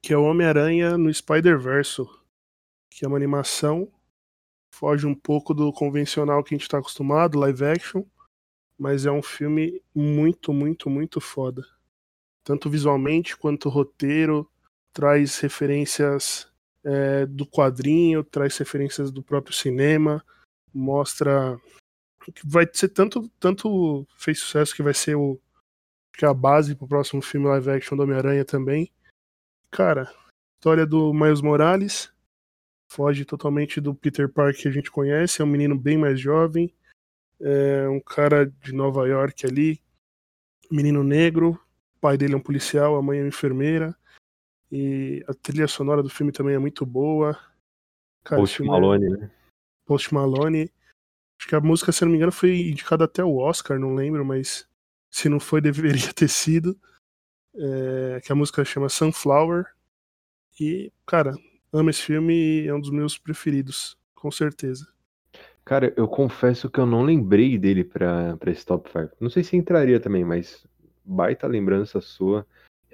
que 0.02 0.14
é 0.14 0.18
o 0.18 0.24
Homem-Aranha 0.24 0.98
no 0.98 1.12
Spider-Verse, 1.12 2.04
que 2.92 3.06
é 3.06 3.08
uma 3.08 3.18
animação, 3.18 3.92
foge 4.74 5.08
um 5.08 5.16
pouco 5.16 5.54
do 5.54 5.72
convencional 5.72 6.44
que 6.44 6.54
a 6.54 6.58
gente 6.58 6.68
tá 6.68 6.78
acostumado, 6.78 7.40
live 7.40 7.66
action, 7.66 8.04
mas 8.78 9.06
é 9.06 9.12
um 9.12 9.24
filme 9.24 9.82
muito, 9.96 10.52
muito, 10.52 10.90
muito 10.90 11.22
foda. 11.22 11.66
Tanto 12.44 12.70
visualmente 12.70 13.38
quanto 13.38 13.70
roteiro, 13.70 14.50
traz 14.94 15.40
referências 15.40 16.52
é, 16.86 17.26
do 17.26 17.46
quadrinho, 17.46 18.24
traz 18.24 18.56
referências 18.58 19.12
do 19.12 19.24
próprio 19.24 19.54
cinema, 19.54 20.24
mostra 20.74 21.60
que 22.34 22.42
vai 22.46 22.68
ser 22.72 22.90
tanto, 22.90 23.30
tanto 23.40 24.08
fez 24.18 24.40
sucesso 24.40 24.76
que 24.76 24.84
vai 24.84 24.94
ser 24.94 25.16
o 25.16 25.40
que 26.14 26.24
é 26.24 26.28
a 26.28 26.34
base 26.34 26.76
pro 26.76 26.88
próximo 26.88 27.22
filme 27.22 27.48
live 27.48 27.72
action 27.72 27.98
do 27.98 28.04
Homem-Aranha 28.04 28.46
também. 28.46 28.92
Cara, 29.70 30.10
história 30.58 30.86
do 30.86 31.14
Miles 31.14 31.42
Morales 31.42 32.14
foge 32.88 33.26
totalmente 33.26 33.82
do 33.82 33.94
Peter 33.94 34.30
Parker 34.30 34.62
que 34.62 34.68
a 34.68 34.72
gente 34.72 34.90
conhece, 34.90 35.42
é 35.42 35.46
um 35.46 35.50
menino 35.50 35.78
bem 35.78 35.98
mais 35.98 36.20
jovem, 36.20 36.74
é 37.42 37.88
um 37.90 38.00
cara 38.00 38.46
de 38.46 38.74
Nova 38.74 39.08
York 39.08 39.46
ali, 39.46 39.82
menino 40.72 41.04
negro, 41.04 41.60
o 41.98 42.00
pai 42.00 42.18
dele 42.18 42.34
é 42.34 42.38
um 42.38 42.42
policial, 42.42 42.96
a 42.96 43.02
mãe 43.02 43.20
é 43.20 43.28
enfermeira. 43.28 43.96
E 44.72 45.24
a 45.28 45.34
trilha 45.34 45.68
sonora 45.68 46.02
do 46.02 46.10
filme 46.10 46.32
também 46.32 46.56
é 46.56 46.60
muito 46.60 46.86
boa. 46.86 47.38
Cara, 48.24 48.42
Post 48.42 48.58
filme 48.58 48.70
é- 48.70 48.74
Malone, 48.74 49.10
né? 49.10 49.32
Post 49.86 50.14
Malone. 50.14 50.72
Acho 51.40 51.50
que 51.50 51.56
a 51.56 51.62
música, 51.62 51.92
se 51.92 52.04
não 52.04 52.12
me 52.12 52.18
engano, 52.18 52.32
foi 52.32 52.70
indicada 52.70 53.06
até 53.06 53.24
o 53.24 53.38
Oscar, 53.38 53.78
não 53.80 53.94
lembro, 53.94 54.26
mas 54.26 54.68
se 55.12 55.30
não 55.30 55.40
foi, 55.40 55.62
deveria 56.10 56.14
ter 56.14 56.28
sido. 56.30 56.78
É, 57.56 58.22
que 58.26 58.32
a 58.32 58.36
música 58.36 58.66
chama 58.66 58.90
Sunflower. 58.90 59.66
E, 60.60 60.92
cara, 61.06 61.34
amo 61.72 61.90
esse 61.90 62.02
filme 62.02 62.34
e 62.64 62.68
é 62.68 62.74
um 62.74 62.80
dos 62.80 62.90
meus 62.90 63.18
preferidos, 63.18 63.98
com 64.14 64.32
certeza. 64.32 64.88
Cara, 65.64 65.94
eu 65.98 66.08
confesso 66.08 66.70
que 66.70 66.80
eu 66.80 66.86
não 66.86 67.04
lembrei 67.04 67.58
dele 67.58 67.84
pra, 67.84 68.38
pra 68.38 68.52
esse 68.52 68.66
top 68.66 68.90
5. 68.92 69.16
Não 69.20 69.30
sei 69.30 69.44
se 69.44 69.58
entraria 69.58 70.00
também, 70.00 70.24
mas 70.24 70.66
baita 71.04 71.48
lembrança 71.48 72.00
sua. 72.00 72.46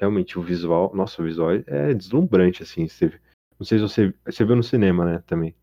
Realmente 0.02 0.40
o 0.40 0.42
visual, 0.42 0.92
nossa, 0.96 1.22
o 1.22 1.26
visual 1.26 1.52
é 1.68 1.94
deslumbrante, 1.94 2.64
assim. 2.64 2.88
Você, 2.88 3.14
não 3.60 3.66
sei 3.66 3.78
se 3.78 3.84
você, 3.84 4.14
você 4.26 4.44
viu 4.44 4.56
no 4.56 4.64
cinema, 4.64 5.06
né, 5.06 5.24
também. 5.28 5.56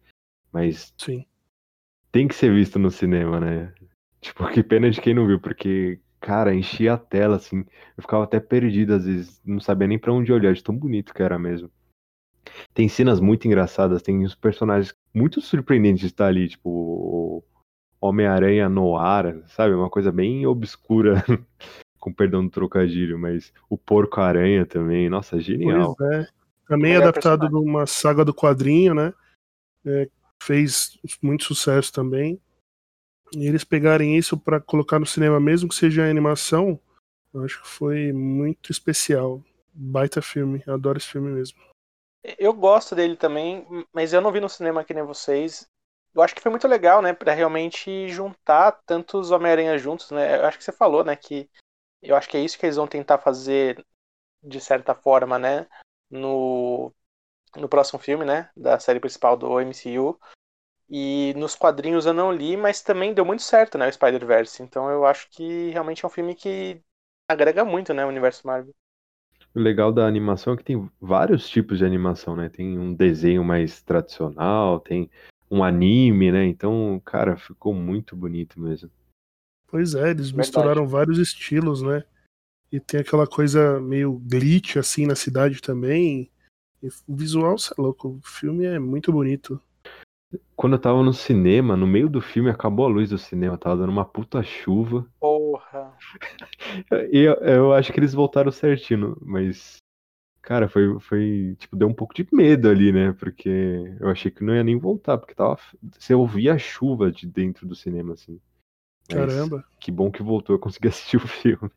Mas 0.52 0.94
Sim. 0.96 1.26
tem 2.12 2.28
que 2.28 2.36
ser 2.36 2.54
visto 2.54 2.78
no 2.78 2.90
cinema, 2.90 3.40
né? 3.40 3.74
Tipo, 4.20 4.48
que 4.48 4.62
pena 4.62 4.90
de 4.90 5.00
quem 5.00 5.12
não 5.12 5.26
viu, 5.26 5.40
porque, 5.40 5.98
cara, 6.20 6.54
enchia 6.54 6.94
a 6.94 6.98
tela, 6.98 7.36
assim. 7.36 7.64
Eu 7.96 8.02
ficava 8.02 8.22
até 8.22 8.38
perdido, 8.38 8.94
às 8.94 9.04
vezes, 9.04 9.42
não 9.44 9.58
sabia 9.58 9.88
nem 9.88 9.98
pra 9.98 10.12
onde 10.12 10.32
olhar, 10.32 10.54
de 10.54 10.62
tão 10.62 10.76
bonito 10.76 11.12
que 11.12 11.22
era 11.22 11.38
mesmo. 11.38 11.68
Tem 12.72 12.88
cenas 12.88 13.18
muito 13.18 13.46
engraçadas, 13.46 14.02
tem 14.02 14.24
uns 14.24 14.36
personagens 14.36 14.94
muito 15.12 15.40
surpreendentes 15.40 16.00
de 16.00 16.06
estar 16.06 16.26
ali, 16.26 16.48
tipo, 16.48 17.44
Homem-Aranha 18.00 18.68
no 18.68 18.96
ar, 18.96 19.42
sabe? 19.48 19.74
Uma 19.74 19.90
coisa 19.90 20.12
bem 20.12 20.46
obscura, 20.46 21.24
com 21.98 22.12
perdão 22.12 22.44
do 22.44 22.50
trocadilho, 22.50 23.18
mas 23.18 23.52
o 23.68 23.76
Porco-Aranha 23.76 24.64
também, 24.64 25.08
nossa, 25.08 25.38
genial. 25.40 25.94
Pois 25.96 26.10
é. 26.12 26.28
Também 26.66 26.92
Melhor 26.92 27.08
adaptado 27.08 27.40
personagem. 27.40 27.64
de 27.64 27.70
uma 27.70 27.86
saga 27.86 28.24
do 28.24 28.34
quadrinho, 28.34 28.94
né? 28.94 29.14
É, 29.86 30.08
fez 30.42 30.98
muito 31.22 31.44
sucesso 31.44 31.92
também. 31.92 32.40
E 33.32 33.46
eles 33.46 33.64
pegarem 33.64 34.16
isso 34.16 34.38
pra 34.38 34.60
colocar 34.60 34.98
no 34.98 35.06
cinema, 35.06 35.40
mesmo 35.40 35.68
que 35.68 35.74
seja 35.74 36.08
animação, 36.08 36.80
eu 37.32 37.44
acho 37.44 37.62
que 37.62 37.68
foi 37.68 38.12
muito 38.12 38.70
especial. 38.70 39.42
Baita 39.72 40.20
filme, 40.20 40.62
eu 40.66 40.74
adoro 40.74 40.98
esse 40.98 41.08
filme 41.08 41.30
mesmo. 41.30 41.58
Eu 42.38 42.52
gosto 42.52 42.94
dele 42.94 43.16
também, 43.16 43.66
mas 43.92 44.12
eu 44.12 44.20
não 44.20 44.32
vi 44.32 44.40
no 44.40 44.48
cinema 44.48 44.84
que 44.84 44.92
nem 44.92 45.04
vocês. 45.04 45.66
Eu 46.14 46.22
acho 46.22 46.34
que 46.34 46.40
foi 46.42 46.50
muito 46.50 46.66
legal, 46.66 47.00
né, 47.00 47.12
Pra 47.12 47.32
realmente 47.32 48.08
juntar 48.08 48.72
tantos 48.84 49.30
Homem-Aranha 49.30 49.78
juntos, 49.78 50.10
né? 50.10 50.40
Eu 50.40 50.46
acho 50.46 50.58
que 50.58 50.64
você 50.64 50.72
falou, 50.72 51.04
né, 51.04 51.14
que 51.14 51.48
eu 52.02 52.16
acho 52.16 52.28
que 52.28 52.36
é 52.36 52.40
isso 52.40 52.58
que 52.58 52.66
eles 52.66 52.76
vão 52.76 52.86
tentar 52.86 53.18
fazer 53.18 53.84
de 54.42 54.60
certa 54.60 54.94
forma, 54.94 55.38
né, 55.38 55.66
no 56.10 56.94
no 57.56 57.68
próximo 57.68 57.98
filme, 57.98 58.24
né, 58.24 58.50
da 58.56 58.78
série 58.80 59.00
principal 59.00 59.36
do 59.36 59.60
MCU. 59.60 60.18
E 60.90 61.34
nos 61.36 61.54
quadrinhos 61.54 62.06
eu 62.06 62.14
não 62.14 62.32
li, 62.32 62.56
mas 62.56 62.82
também 62.82 63.14
deu 63.14 63.24
muito 63.24 63.42
certo, 63.42 63.78
né, 63.78 63.88
o 63.88 63.92
Spider-Verse. 63.92 64.62
Então 64.62 64.90
eu 64.90 65.06
acho 65.06 65.28
que 65.30 65.70
realmente 65.70 66.04
é 66.04 66.08
um 66.08 66.10
filme 66.10 66.34
que 66.34 66.82
agrega 67.28 67.64
muito, 67.64 67.94
né, 67.94 68.04
o 68.04 68.08
universo 68.08 68.46
Marvel. 68.46 68.74
O 69.54 69.60
legal 69.60 69.92
da 69.92 70.06
animação 70.06 70.54
é 70.54 70.56
que 70.56 70.64
tem 70.64 70.90
vários 70.98 71.46
tipos 71.48 71.76
de 71.78 71.84
animação, 71.84 72.34
né? 72.34 72.48
Tem 72.48 72.78
um 72.78 72.94
desenho 72.94 73.44
mais 73.44 73.82
tradicional, 73.82 74.80
tem 74.80 75.10
um 75.50 75.62
anime, 75.62 76.32
né? 76.32 76.46
Então, 76.46 76.98
cara, 77.04 77.36
ficou 77.36 77.74
muito 77.74 78.16
bonito 78.16 78.58
mesmo. 78.58 78.90
Pois 79.70 79.94
é, 79.94 80.10
eles 80.10 80.30
Verdade. 80.30 80.36
misturaram 80.36 80.86
vários 80.86 81.18
estilos, 81.18 81.82
né? 81.82 82.02
E 82.72 82.80
tem 82.80 83.00
aquela 83.00 83.26
coisa 83.26 83.80
meio 83.80 84.18
glitch 84.18 84.76
assim 84.76 85.06
na 85.06 85.14
cidade 85.14 85.60
também. 85.60 86.30
E 86.82 86.88
o 87.06 87.16
visual, 87.16 87.58
cê 87.58 87.74
é 87.76 87.80
louco, 87.80 88.08
o 88.08 88.20
filme 88.22 88.64
é 88.64 88.78
muito 88.78 89.12
bonito. 89.12 89.60
Quando 90.54 90.74
eu 90.74 90.80
tava 90.80 91.02
no 91.02 91.12
cinema, 91.12 91.76
no 91.76 91.86
meio 91.86 92.08
do 92.08 92.20
filme, 92.20 92.50
acabou 92.50 92.84
a 92.84 92.88
luz 92.88 93.08
do 93.10 93.18
cinema, 93.18 93.56
tava 93.56 93.78
dando 93.78 93.90
uma 93.90 94.04
puta 94.04 94.42
chuva. 94.42 95.06
Porra. 95.20 95.94
E 97.10 97.18
eu, 97.20 97.34
eu 97.34 97.72
acho 97.72 97.92
que 97.92 97.98
eles 97.98 98.12
voltaram 98.12 98.50
certinho, 98.50 99.16
mas. 99.22 99.76
Cara, 100.42 100.68
foi, 100.68 100.98
foi. 101.00 101.56
Tipo, 101.58 101.76
deu 101.76 101.88
um 101.88 101.94
pouco 101.94 102.14
de 102.14 102.26
medo 102.32 102.68
ali, 102.68 102.92
né? 102.92 103.12
Porque 103.12 103.48
eu 104.00 104.08
achei 104.08 104.30
que 104.30 104.44
não 104.44 104.54
ia 104.54 104.64
nem 104.64 104.78
voltar, 104.78 105.16
porque 105.16 105.34
tava. 105.34 105.58
Você 105.98 106.14
ouvia 106.14 106.54
a 106.54 106.58
chuva 106.58 107.10
de 107.10 107.26
dentro 107.26 107.66
do 107.66 107.74
cinema, 107.74 108.14
assim. 108.14 108.40
Mas 109.10 109.26
Caramba. 109.26 109.64
Que 109.80 109.90
bom 109.90 110.10
que 110.10 110.22
voltou, 110.22 110.54
eu 110.54 110.60
consegui 110.60 110.88
assistir 110.88 111.16
o 111.16 111.26
filme. 111.26 111.70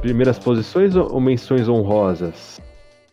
Primeiras 0.00 0.38
posições 0.38 0.94
ou 0.94 1.20
menções 1.20 1.68
honrosas? 1.68 2.60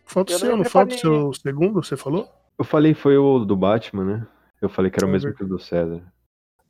Falta 0.06 0.32
o 0.32 0.36
Eu 0.36 0.40
seu, 0.40 0.58
não 0.58 0.66
falta 0.66 0.94
o 0.94 0.98
seu 0.98 1.34
segundo, 1.34 1.84
você 1.84 1.96
falou? 1.96 2.28
Eu 2.58 2.66
falei 2.66 2.94
foi 2.94 3.18
o 3.18 3.46
do 3.46 3.56
Batman, 3.56 4.04
né? 4.04 4.28
Eu 4.62 4.70
falei 4.70 4.92
que 4.92 5.00
era 5.00 5.06
o 5.08 5.10
mesmo 5.10 5.34
que 5.34 5.44
o 5.44 5.48
do 5.48 5.58
César. 5.58 6.04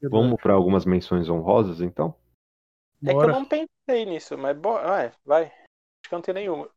Vamos 0.04 0.40
pra 0.42 0.54
algumas 0.54 0.86
menções 0.86 1.30
honrosas, 1.30 1.82
então? 1.82 2.14
É 3.04 3.08
que 3.08 3.12
eu 3.12 3.16
Bora. 3.16 3.32
não 3.32 3.45
pensei 3.45 4.06
nisso, 4.06 4.38
mas 4.38 4.58
bo... 4.58 4.74
vai, 4.74 5.12
vai. 5.26 5.43
Acho 5.45 6.10
que 6.10 6.12
não 6.14 6.22
tenho 6.22 6.36
nenhuma. 6.36 6.70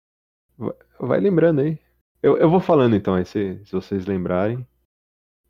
Vai 0.98 1.20
lembrando 1.20 1.62
aí. 1.62 1.78
Eu, 2.22 2.36
eu 2.38 2.48
vou 2.48 2.60
falando 2.60 2.94
então, 2.94 3.14
aí 3.14 3.24
se, 3.24 3.60
se 3.64 3.72
vocês 3.72 4.06
lembrarem. 4.06 4.66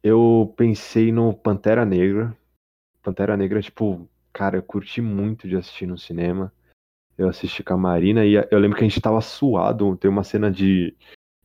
Eu 0.03 0.53
pensei 0.57 1.13
no 1.13 1.35
Pantera 1.35 1.85
Negra. 1.85 2.37
Pantera 3.03 3.37
Negra, 3.37 3.61
tipo, 3.61 4.09
cara, 4.33 4.57
eu 4.57 4.63
curti 4.63 5.01
muito 5.01 5.47
de 5.47 5.57
assistir 5.57 5.87
no 5.87 5.99
cinema. 5.99 6.53
Eu 7.17 7.29
assisti 7.29 7.63
com 7.63 7.75
a 7.75 7.77
Marina 7.77 8.25
e 8.25 8.35
eu 8.35 8.59
lembro 8.59 8.77
que 8.79 8.85
a 8.85 8.89
gente 8.89 9.01
tava 9.01 9.21
suado. 9.21 9.97
Tem 9.97 10.11
uma 10.11 10.25
cena 10.25 10.51
de, 10.51 10.97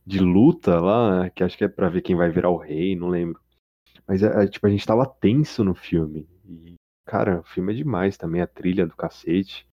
de 0.04 0.18
luta 0.18 0.80
lá, 0.80 1.28
que 1.30 1.44
acho 1.44 1.56
que 1.56 1.64
é 1.64 1.68
pra 1.68 1.90
ver 1.90 2.00
quem 2.00 2.16
vai 2.16 2.30
virar 2.30 2.50
o 2.50 2.56
rei, 2.56 2.96
não 2.96 3.08
lembro. 3.08 3.40
Mas 4.06 4.22
é, 4.22 4.44
é, 4.44 4.46
tipo, 4.46 4.66
a 4.66 4.70
gente 4.70 4.86
tava 4.86 5.06
tenso 5.06 5.62
no 5.62 5.74
filme. 5.74 6.26
E, 6.46 6.74
cara, 7.08 7.40
o 7.40 7.42
filme 7.42 7.72
é 7.72 7.76
demais 7.76 8.16
também, 8.18 8.42
a 8.42 8.46
trilha 8.46 8.86
do 8.86 8.94
cacete. 8.94 9.66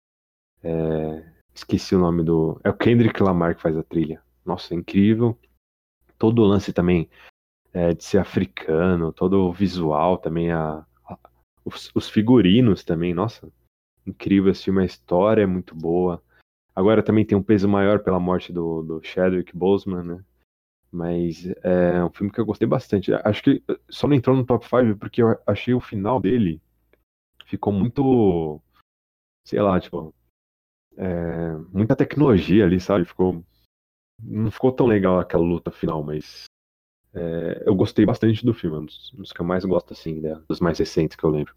É, 0.62 1.24
Esqueci 1.55 1.95
o 1.95 1.99
nome 1.99 2.22
do. 2.22 2.61
É 2.62 2.70
o 2.70 2.76
Kendrick 2.76 3.22
Lamar 3.22 3.55
que 3.55 3.62
faz 3.62 3.76
a 3.76 3.83
trilha. 3.83 4.22
Nossa, 4.45 4.74
é 4.74 4.76
incrível. 4.76 5.39
Todo 6.18 6.43
o 6.43 6.47
lance 6.47 6.72
também 6.72 7.11
é, 7.72 7.93
de 7.93 8.05
ser 8.05 8.18
africano, 8.18 9.12
todo 9.12 9.49
o 9.49 9.53
visual 9.53 10.16
também, 10.16 10.51
a, 10.51 10.85
os, 11.64 11.91
os 11.95 12.09
figurinos 12.09 12.85
também, 12.85 13.12
nossa, 13.12 13.51
incrível 14.07 14.51
esse 14.51 14.64
filme, 14.64 14.83
a 14.83 14.87
história 14.87 15.43
é 15.43 15.47
muito 15.47 15.74
boa. 15.74 16.22
Agora 16.74 17.03
também 17.03 17.24
tem 17.24 17.37
um 17.37 17.43
peso 17.43 17.68
maior 17.68 18.01
pela 18.01 18.20
morte 18.20 18.53
do, 18.53 18.83
do 18.83 19.03
Chadwick 19.03 19.55
Boseman, 19.55 20.03
né? 20.03 20.24
Mas 20.91 21.47
é 21.62 22.03
um 22.05 22.11
filme 22.11 22.33
que 22.33 22.41
eu 22.41 22.47
gostei 22.47 22.68
bastante. 22.68 23.12
Acho 23.12 23.43
que 23.43 23.62
só 23.89 24.07
não 24.07 24.16
entrou 24.16 24.37
no 24.37 24.45
top 24.45 24.64
5 24.66 24.99
porque 24.99 25.22
eu 25.22 25.39
achei 25.47 25.74
o 25.74 25.80
final 25.80 26.20
dele 26.20 26.61
ficou 27.53 27.72
muito, 27.72 28.61
sei 29.46 29.61
lá, 29.61 29.78
tipo, 29.78 30.14
é, 30.96 31.55
muita 31.70 31.94
tecnologia 31.94 32.64
ali, 32.64 32.80
sabe? 32.80 33.05
Ficou. 33.05 33.44
Não 34.18 34.50
ficou 34.50 34.72
tão 34.72 34.86
legal 34.86 35.18
aquela 35.18 35.42
luta 35.42 35.70
final, 35.70 36.03
mas. 36.03 36.44
é, 37.12 37.64
eu 37.66 37.74
gostei 37.74 38.07
bastante 38.07 38.44
do 38.44 38.55
filme, 38.55 38.78
um 38.78 38.84
dos, 38.86 39.12
um 39.12 39.18
dos 39.18 39.32
que 39.32 39.40
eu 39.40 39.44
mais 39.44 39.64
gosto, 39.64 39.92
assim, 39.92 40.20
né, 40.20 40.40
dos 40.48 40.61
mais 40.61 40.78
recentes 40.78 41.16
que 41.16 41.24
eu 41.24 41.30
lembro. 41.30 41.55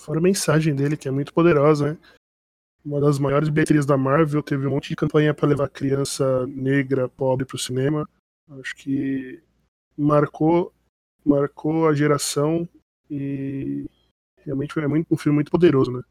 Fora 0.00 0.18
a 0.18 0.22
mensagem 0.22 0.74
dele, 0.74 0.96
que 0.96 1.08
é 1.08 1.10
muito 1.10 1.32
poderosa, 1.32 1.92
né? 1.92 1.98
Uma 2.84 3.00
das 3.00 3.18
maiores 3.18 3.48
bilheterias 3.48 3.86
da 3.86 3.96
Marvel, 3.96 4.42
teve 4.42 4.66
um 4.66 4.70
monte 4.70 4.90
de 4.90 4.96
campanha 4.96 5.32
para 5.32 5.48
levar 5.48 5.70
criança 5.70 6.46
negra, 6.46 7.08
pobre 7.08 7.46
pro 7.46 7.58
cinema. 7.58 8.06
Acho 8.60 8.76
que 8.76 9.42
marcou, 9.96 10.72
marcou 11.24 11.88
a 11.88 11.94
geração 11.94 12.68
e 13.10 13.88
realmente 14.44 14.74
foi 14.74 14.86
muito, 14.86 15.12
um 15.12 15.16
filme 15.16 15.36
muito 15.36 15.50
poderoso, 15.50 15.92
né? 15.92 16.02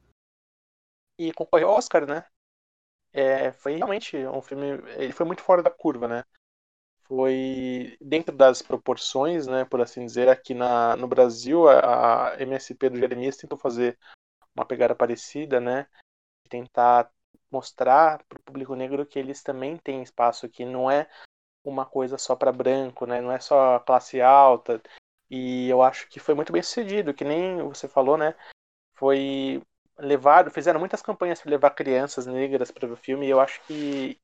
E 1.18 1.32
concorreu 1.34 1.70
ao 1.70 1.78
Oscar, 1.78 2.06
né? 2.08 2.26
É, 3.12 3.52
foi 3.52 3.76
realmente 3.76 4.18
um 4.18 4.42
filme. 4.42 4.66
Ele 4.98 5.14
foi 5.14 5.26
muito 5.26 5.44
fora 5.44 5.62
da 5.62 5.70
curva, 5.70 6.08
né? 6.08 6.24
Foi 7.04 7.96
dentro 8.02 8.36
das 8.36 8.62
proporções, 8.62 9.46
né? 9.46 9.66
Por 9.66 9.82
assim 9.82 10.06
dizer, 10.06 10.30
aqui 10.30 10.54
na, 10.54 10.96
no 10.96 11.08
Brasil, 11.08 11.68
a, 11.68 12.34
a 12.34 12.42
MSP 12.42 12.90
do 12.90 12.98
Jeremias 12.98 13.38
tentou 13.38 13.58
fazer 13.58 13.98
uma 14.56 14.66
pegada 14.66 14.96
parecida, 14.96 15.60
né? 15.60 15.88
Tentar 16.50 17.12
mostrar 17.52 18.24
para 18.24 18.40
o 18.40 18.44
público 18.44 18.76
negro 18.76 19.06
que 19.06 19.20
eles 19.20 19.44
também 19.44 19.78
têm 19.78 20.02
espaço 20.02 20.46
aqui, 20.46 20.66
não 20.66 20.90
é 20.90 21.08
uma 21.64 21.86
coisa 21.86 22.18
só 22.18 22.36
para 22.36 22.52
branco, 22.52 23.06
né? 23.06 23.22
Não 23.22 23.32
é 23.32 23.40
só 23.40 23.80
classe 23.80 24.20
alta. 24.20 24.82
E 25.36 25.68
eu 25.68 25.82
acho 25.82 26.08
que 26.10 26.20
foi 26.20 26.36
muito 26.36 26.54
bem 26.54 26.62
sucedido, 26.62 27.12
que 27.12 27.24
nem 27.24 27.58
você 27.64 27.88
falou, 27.88 28.16
né? 28.16 28.36
Foi 28.94 29.64
levado, 29.98 30.52
fizeram 30.52 30.80
muitas 30.80 31.02
campanhas 31.02 31.42
para 31.42 31.50
levar 31.50 31.72
crianças 31.72 32.28
negras 32.28 32.70
para 32.70 32.86
o 32.86 32.96
filme, 32.96 33.26
e 33.26 33.32
eu 33.32 33.40
acho 33.40 33.60
que 33.64 34.16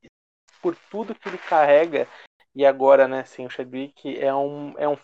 por 0.61 0.75
tudo 0.91 1.15
que 1.15 1.27
ele 1.27 1.39
carrega, 1.39 2.07
e 2.53 2.63
agora, 2.63 3.07
né, 3.07 3.23
sem 3.23 3.43
o 3.43 3.49
Chadwick, 3.49 4.19
é 4.19 4.31
um, 4.35 4.77
é 4.77 4.87
um, 4.87 4.97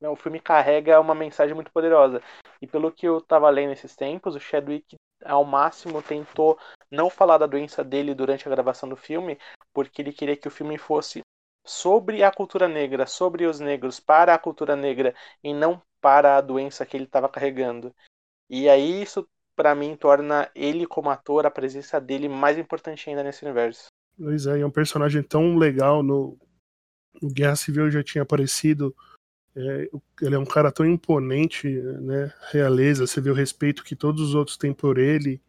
é 0.00 0.08
um 0.08 0.16
filme 0.16 0.40
carrega 0.40 0.98
uma 0.98 1.14
mensagem 1.14 1.54
muito 1.54 1.70
poderosa. 1.70 2.22
E 2.62 2.66
pelo 2.66 2.90
que 2.90 3.06
eu 3.06 3.20
tava 3.20 3.50
lendo 3.50 3.74
esses 3.74 3.94
tempos, 3.94 4.34
o 4.34 4.40
Chadwick 4.40 4.96
ao 5.22 5.44
máximo 5.44 6.00
tentou 6.00 6.58
não 6.90 7.10
falar 7.10 7.36
da 7.36 7.46
doença 7.46 7.84
dele 7.84 8.14
durante 8.14 8.48
a 8.48 8.50
gravação 8.50 8.88
do 8.88 8.96
filme, 8.96 9.38
porque 9.74 10.00
ele 10.00 10.14
queria 10.14 10.36
que 10.36 10.48
o 10.48 10.50
filme 10.50 10.78
fosse 10.78 11.20
sobre 11.64 12.22
a 12.22 12.30
cultura 12.30 12.68
negra, 12.68 13.06
sobre 13.06 13.46
os 13.46 13.60
negros, 13.60 14.00
para 14.00 14.34
a 14.34 14.38
cultura 14.38 14.74
negra, 14.74 15.14
e 15.42 15.54
não 15.54 15.80
para 16.00 16.36
a 16.36 16.40
doença 16.40 16.84
que 16.84 16.96
ele 16.96 17.04
estava 17.04 17.28
carregando. 17.28 17.94
E 18.50 18.68
aí 18.68 19.02
isso 19.02 19.26
para 19.54 19.74
mim 19.74 19.96
torna 19.96 20.50
ele 20.54 20.86
como 20.86 21.10
ator 21.10 21.46
a 21.46 21.50
presença 21.50 22.00
dele 22.00 22.28
mais 22.28 22.58
importante 22.58 23.08
ainda 23.08 23.22
nesse 23.22 23.44
universo. 23.44 23.86
Pois 24.18 24.46
é, 24.46 24.60
é 24.60 24.66
um 24.66 24.70
personagem 24.70 25.22
tão 25.22 25.56
legal 25.56 26.02
no, 26.02 26.38
no 27.20 27.30
Guerra 27.30 27.56
Civil 27.56 27.90
já 27.90 28.02
tinha 28.02 28.22
aparecido. 28.22 28.94
É, 29.54 29.88
ele 30.20 30.34
é 30.34 30.38
um 30.38 30.44
cara 30.44 30.72
tão 30.72 30.86
imponente, 30.86 31.68
né? 31.68 32.32
Realeza, 32.50 33.06
você 33.06 33.20
vê 33.20 33.30
o 33.30 33.34
respeito 33.34 33.84
que 33.84 33.94
todos 33.94 34.22
os 34.22 34.34
outros 34.34 34.56
têm 34.56 34.72
por 34.72 34.98
ele. 34.98 35.40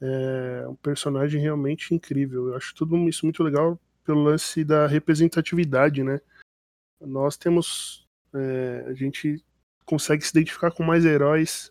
É 0.00 0.68
um 0.68 0.76
personagem 0.76 1.40
realmente 1.40 1.94
incrível. 1.94 2.48
Eu 2.48 2.56
acho 2.56 2.74
tudo 2.74 2.96
isso 3.08 3.24
muito 3.24 3.42
legal 3.42 3.78
pelo 4.06 4.22
lance 4.22 4.64
da 4.64 4.86
representatividade, 4.86 6.02
né? 6.02 6.20
Nós 7.00 7.36
temos. 7.36 8.06
É, 8.32 8.84
a 8.86 8.94
gente 8.94 9.44
consegue 9.84 10.24
se 10.24 10.30
identificar 10.30 10.70
com 10.70 10.82
mais 10.82 11.04
heróis. 11.04 11.70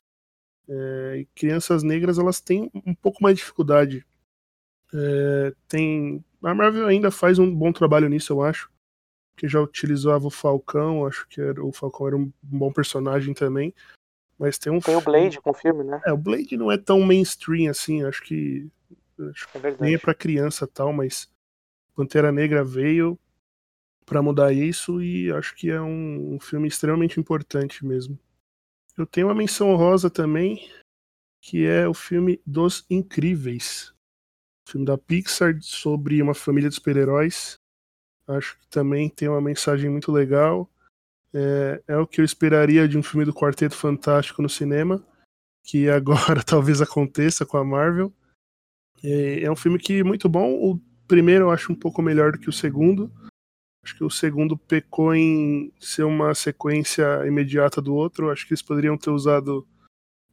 É, 0.68 1.18
e 1.20 1.26
crianças 1.36 1.84
negras 1.84 2.18
elas 2.18 2.42
têm 2.42 2.72
um 2.86 2.94
pouco 2.94 3.24
mais 3.24 3.36
de 3.36 3.42
dificuldade. 3.42 4.06
É, 4.94 5.54
tem 5.68 6.24
a 6.46 6.54
Marvel 6.54 6.86
ainda 6.88 7.10
faz 7.10 7.40
um 7.40 7.54
bom 7.54 7.72
trabalho 7.72 8.08
nisso, 8.08 8.34
eu 8.34 8.44
acho. 8.44 8.70
Que 9.36 9.48
já 9.48 9.60
utilizava 9.60 10.28
o 10.28 10.32
Falcão, 10.32 11.06
acho 11.06 11.28
que 11.28 11.42
era, 11.42 11.64
o 11.64 11.72
Falcão 11.72 12.08
era 12.08 12.18
um 12.18 12.32
bom 12.42 12.72
personagem 12.72 13.34
também. 13.34 13.74
Mas 14.38 14.58
tem 14.58 14.72
um. 14.72 14.80
Tem 14.80 14.96
o 14.96 15.02
Blade 15.02 15.42
com 15.42 15.50
o 15.50 15.54
filme, 15.54 15.84
né? 15.84 16.02
É, 16.06 16.14
o 16.14 16.18
Blade 16.18 16.56
não 16.56 16.72
é 16.72 16.78
tão 16.78 17.02
mainstream 17.02 17.70
assim, 17.70 18.04
acho 18.04 18.22
que. 18.24 18.70
Acho 19.32 19.48
É 19.56 19.60
verdade. 19.60 19.82
nem 19.82 19.96
é 19.96 19.98
pra 19.98 20.14
criança 20.14 20.68
tal, 20.68 20.94
mas 20.94 21.30
Pantera 21.96 22.32
Negra 22.32 22.64
veio 22.64 23.18
pra 24.06 24.22
mudar 24.22 24.54
isso 24.54 25.02
e 25.02 25.32
acho 25.32 25.56
que 25.56 25.70
é 25.70 25.82
um, 25.82 26.36
um 26.36 26.40
filme 26.40 26.68
extremamente 26.68 27.20
importante 27.20 27.86
mesmo. 27.86 28.20
Eu 28.98 29.06
tenho 29.06 29.28
uma 29.28 29.36
menção 29.36 29.70
honrosa 29.72 30.10
também, 30.10 30.70
que 31.42 31.66
é 31.66 31.88
o 31.88 31.94
filme 31.94 32.42
Dos 32.46 32.86
Incríveis. 32.90 33.94
Filme 34.68 34.86
da 34.86 34.98
Pixar 34.98 35.58
sobre 35.62 36.22
uma 36.22 36.34
família 36.34 36.70
de 36.70 36.76
super-heróis. 36.76 37.56
Acho 38.28 38.58
que 38.60 38.68
também 38.68 39.10
tem 39.10 39.28
uma 39.28 39.42
mensagem 39.42 39.90
muito 39.90 40.12
legal. 40.12 40.70
É, 41.34 41.84
é 41.88 41.98
o 41.98 42.08
que 42.08 42.22
eu 42.22 42.26
esperaria 42.26 42.88
de 42.88 42.98
um 42.98 43.04
filme 43.04 43.26
do 43.26 43.34
Quarteto 43.34 43.76
Fantástico 43.76 44.42
no 44.42 44.50
cinema, 44.50 45.06
que 45.64 45.90
agora 45.90 46.44
talvez 46.44 46.82
aconteça 46.82 47.46
com 47.46 47.58
a 47.58 47.64
Marvel. 47.64 48.14
É, 49.04 49.44
é 49.44 49.52
um 49.52 49.56
filme 49.56 49.78
que 49.78 50.00
é 50.00 50.04
muito 50.04 50.30
bom. 50.30 50.54
O 50.54 50.80
primeiro 51.08 51.46
eu 51.46 51.52
acho 51.52 51.72
um 51.72 51.76
pouco 51.76 52.02
melhor 52.02 52.32
do 52.32 52.40
que 52.40 52.50
o 52.50 52.54
segundo. 52.54 53.12
Acho 53.84 53.98
que 53.98 54.04
o 54.04 54.10
segundo 54.10 54.58
pecou 54.58 55.14
em 55.14 55.72
ser 55.80 56.04
uma 56.04 56.34
sequência 56.34 57.26
imediata 57.28 57.82
do 57.82 57.94
outro. 57.94 58.32
Acho 58.32 58.48
que 58.48 58.54
eles 58.54 58.62
poderiam 58.62 58.98
ter 58.98 59.12
usado 59.12 59.68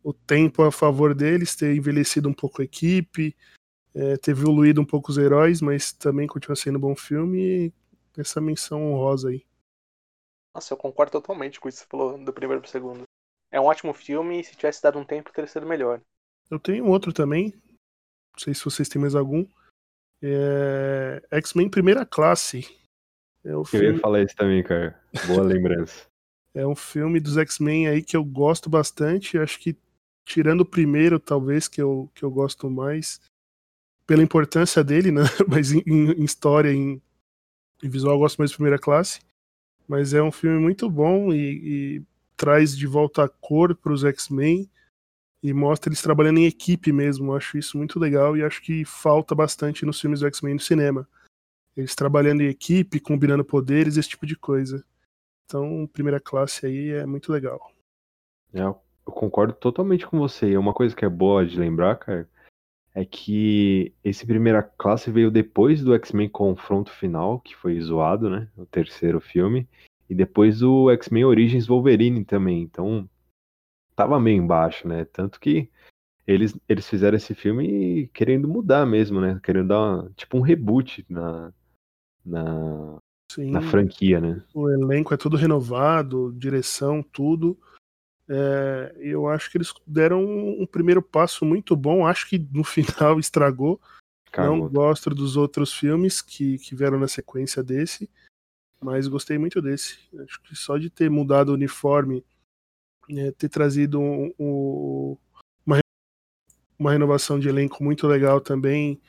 o 0.02 0.12
tempo 0.12 0.62
a 0.62 0.72
favor 0.72 1.14
deles, 1.14 1.54
ter 1.54 1.76
envelhecido 1.76 2.28
um 2.28 2.32
pouco 2.32 2.62
a 2.62 2.64
equipe, 2.64 3.36
é, 3.94 4.16
ter 4.16 4.30
evoluído 4.30 4.80
um 4.80 4.84
pouco 4.84 5.10
os 5.10 5.18
heróis, 5.18 5.60
mas 5.60 5.92
também 5.92 6.26
continua 6.26 6.56
sendo 6.56 6.78
um 6.78 6.80
bom 6.80 6.96
filme. 6.96 7.66
E 7.66 7.72
essa 8.20 8.40
menção 8.40 8.92
honrosa 8.92 9.28
aí. 9.28 9.44
Nossa, 10.54 10.74
eu 10.74 10.78
concordo 10.78 11.12
totalmente 11.12 11.60
com 11.60 11.68
isso 11.68 11.78
que 11.78 11.84
você 11.84 11.90
falou 11.90 12.18
do 12.22 12.32
primeiro 12.32 12.60
pro 12.60 12.70
segundo. 12.70 13.04
É 13.50 13.60
um 13.60 13.64
ótimo 13.64 13.92
filme 13.92 14.40
e 14.40 14.44
se 14.44 14.56
tivesse 14.56 14.82
dado 14.82 14.98
um 14.98 15.04
tempo, 15.04 15.32
teria 15.32 15.48
sido 15.48 15.66
melhor. 15.66 16.00
Eu 16.50 16.58
tenho 16.58 16.86
outro 16.86 17.12
também. 17.12 17.52
Não 18.32 18.38
sei 18.38 18.54
se 18.54 18.64
vocês 18.64 18.88
têm 18.88 19.00
mais 19.00 19.14
algum. 19.14 19.46
É... 20.22 21.22
X-Men 21.30 21.68
Primeira 21.68 22.06
Classe. 22.06 22.66
É, 23.44 23.52
Eu 23.52 23.64
filme... 23.64 23.86
ia 23.86 23.98
falar 23.98 24.22
isso 24.22 24.36
também, 24.36 24.62
cara. 24.62 24.98
Boa 25.26 25.42
lembrança. 25.42 26.06
é 26.54 26.66
um 26.66 26.74
filme 26.74 27.18
dos 27.18 27.36
X-Men 27.36 27.88
aí 27.88 28.02
que 28.02 28.16
eu 28.16 28.24
gosto 28.24 28.70
bastante. 28.70 29.38
Acho 29.38 29.58
que, 29.58 29.76
tirando 30.24 30.60
o 30.60 30.66
primeiro, 30.66 31.18
talvez, 31.18 31.66
que 31.66 31.82
eu, 31.82 32.10
que 32.14 32.22
eu 32.22 32.30
gosto 32.30 32.70
mais, 32.70 33.20
pela 34.06 34.22
importância 34.22 34.84
dele, 34.84 35.10
né? 35.10 35.22
Mas 35.48 35.72
em, 35.72 35.82
em 35.86 36.24
história, 36.24 36.72
em, 36.72 37.02
em 37.82 37.88
visual, 37.88 38.14
eu 38.14 38.20
gosto 38.20 38.38
mais 38.38 38.50
de 38.50 38.56
Primeira 38.56 38.78
Classe. 38.78 39.20
Mas 39.88 40.14
é 40.14 40.22
um 40.22 40.30
filme 40.30 40.58
muito 40.58 40.88
bom 40.88 41.32
e, 41.32 41.96
e 41.98 42.02
traz 42.36 42.76
de 42.76 42.86
volta 42.86 43.24
a 43.24 43.28
cor 43.28 43.74
para 43.74 43.92
os 43.92 44.04
X-Men 44.04 44.70
e 45.42 45.52
mostra 45.52 45.88
eles 45.88 46.00
trabalhando 46.00 46.38
em 46.38 46.46
equipe 46.46 46.92
mesmo. 46.92 47.32
Eu 47.32 47.36
acho 47.36 47.58
isso 47.58 47.76
muito 47.76 47.98
legal 47.98 48.36
e 48.36 48.44
acho 48.44 48.62
que 48.62 48.84
falta 48.84 49.34
bastante 49.34 49.84
nos 49.84 50.00
filmes 50.00 50.20
do 50.20 50.26
X-Men 50.26 50.54
no 50.54 50.60
cinema. 50.60 51.08
Eles 51.76 51.94
trabalhando 51.94 52.42
em 52.42 52.48
equipe, 52.48 53.00
combinando 53.00 53.44
poderes, 53.44 53.96
esse 53.96 54.10
tipo 54.10 54.26
de 54.26 54.36
coisa. 54.36 54.84
Então, 55.46 55.88
primeira 55.92 56.20
classe 56.20 56.66
aí 56.66 56.90
é 56.90 57.04
muito 57.04 57.32
legal. 57.32 57.72
É, 58.52 58.62
eu 58.62 58.80
concordo 59.04 59.54
totalmente 59.54 60.06
com 60.06 60.18
você. 60.18 60.50
E 60.50 60.56
uma 60.56 60.72
coisa 60.72 60.94
que 60.94 61.04
é 61.04 61.08
boa 61.08 61.44
de 61.44 61.58
lembrar, 61.58 61.96
cara, 61.96 62.28
é 62.94 63.04
que 63.04 63.92
esse 64.04 64.26
primeira 64.26 64.62
classe 64.62 65.10
veio 65.10 65.30
depois 65.30 65.82
do 65.82 65.94
X-Men 65.94 66.28
Confronto 66.28 66.92
Final, 66.92 67.40
que 67.40 67.56
foi 67.56 67.80
zoado, 67.80 68.30
né? 68.30 68.48
O 68.56 68.66
terceiro 68.66 69.20
filme. 69.20 69.66
E 70.08 70.14
depois 70.14 70.58
do 70.58 70.90
X-Men 70.90 71.24
Origins 71.24 71.66
Wolverine 71.66 72.24
também. 72.24 72.62
Então, 72.62 73.08
tava 73.94 74.18
meio 74.20 74.42
embaixo, 74.42 74.86
né? 74.86 75.04
Tanto 75.04 75.38
que 75.40 75.68
eles, 76.26 76.56
eles 76.68 76.88
fizeram 76.88 77.16
esse 77.16 77.34
filme 77.34 78.08
querendo 78.14 78.48
mudar 78.48 78.86
mesmo, 78.86 79.20
né? 79.20 79.40
Querendo 79.42 79.68
dar 79.68 79.78
uma- 79.80 80.10
tipo 80.16 80.38
um 80.38 80.40
reboot 80.40 81.04
na, 81.08 81.52
na, 82.24 82.98
Sim, 83.30 83.50
na 83.50 83.60
franquia, 83.60 84.20
né? 84.20 84.42
o 84.54 84.70
elenco 84.70 85.14
é 85.14 85.16
tudo 85.16 85.36
renovado, 85.36 86.32
direção, 86.36 87.02
tudo. 87.02 87.58
É, 88.28 88.94
eu 88.98 89.28
acho 89.28 89.50
que 89.50 89.56
eles 89.56 89.72
deram 89.86 90.24
um, 90.24 90.62
um 90.62 90.66
primeiro 90.66 91.02
passo 91.02 91.44
muito 91.44 91.74
bom. 91.74 92.06
Acho 92.06 92.28
que 92.28 92.38
no 92.38 92.64
final 92.64 93.18
estragou. 93.18 93.80
Não 94.36 94.60
Cagou. 94.60 94.70
gosto 94.70 95.10
dos 95.10 95.36
outros 95.36 95.74
filmes 95.74 96.22
que, 96.22 96.58
que 96.58 96.74
vieram 96.74 96.98
na 96.98 97.06
sequência 97.06 97.62
desse, 97.62 98.08
mas 98.80 99.06
gostei 99.06 99.36
muito 99.36 99.60
desse. 99.60 99.98
Acho 100.20 100.40
que 100.42 100.56
só 100.56 100.78
de 100.78 100.88
ter 100.88 101.10
mudado 101.10 101.50
o 101.50 101.54
uniforme, 101.54 102.24
né, 103.08 103.32
ter 103.32 103.48
trazido 103.48 104.00
um- 104.00 104.32
um- 104.38 105.16
uma, 105.66 105.78
uma 106.78 106.92
renovação 106.92 107.38
de 107.38 107.48
elenco 107.48 107.82
muito 107.82 108.06
legal 108.06 108.40
também, 108.40 109.00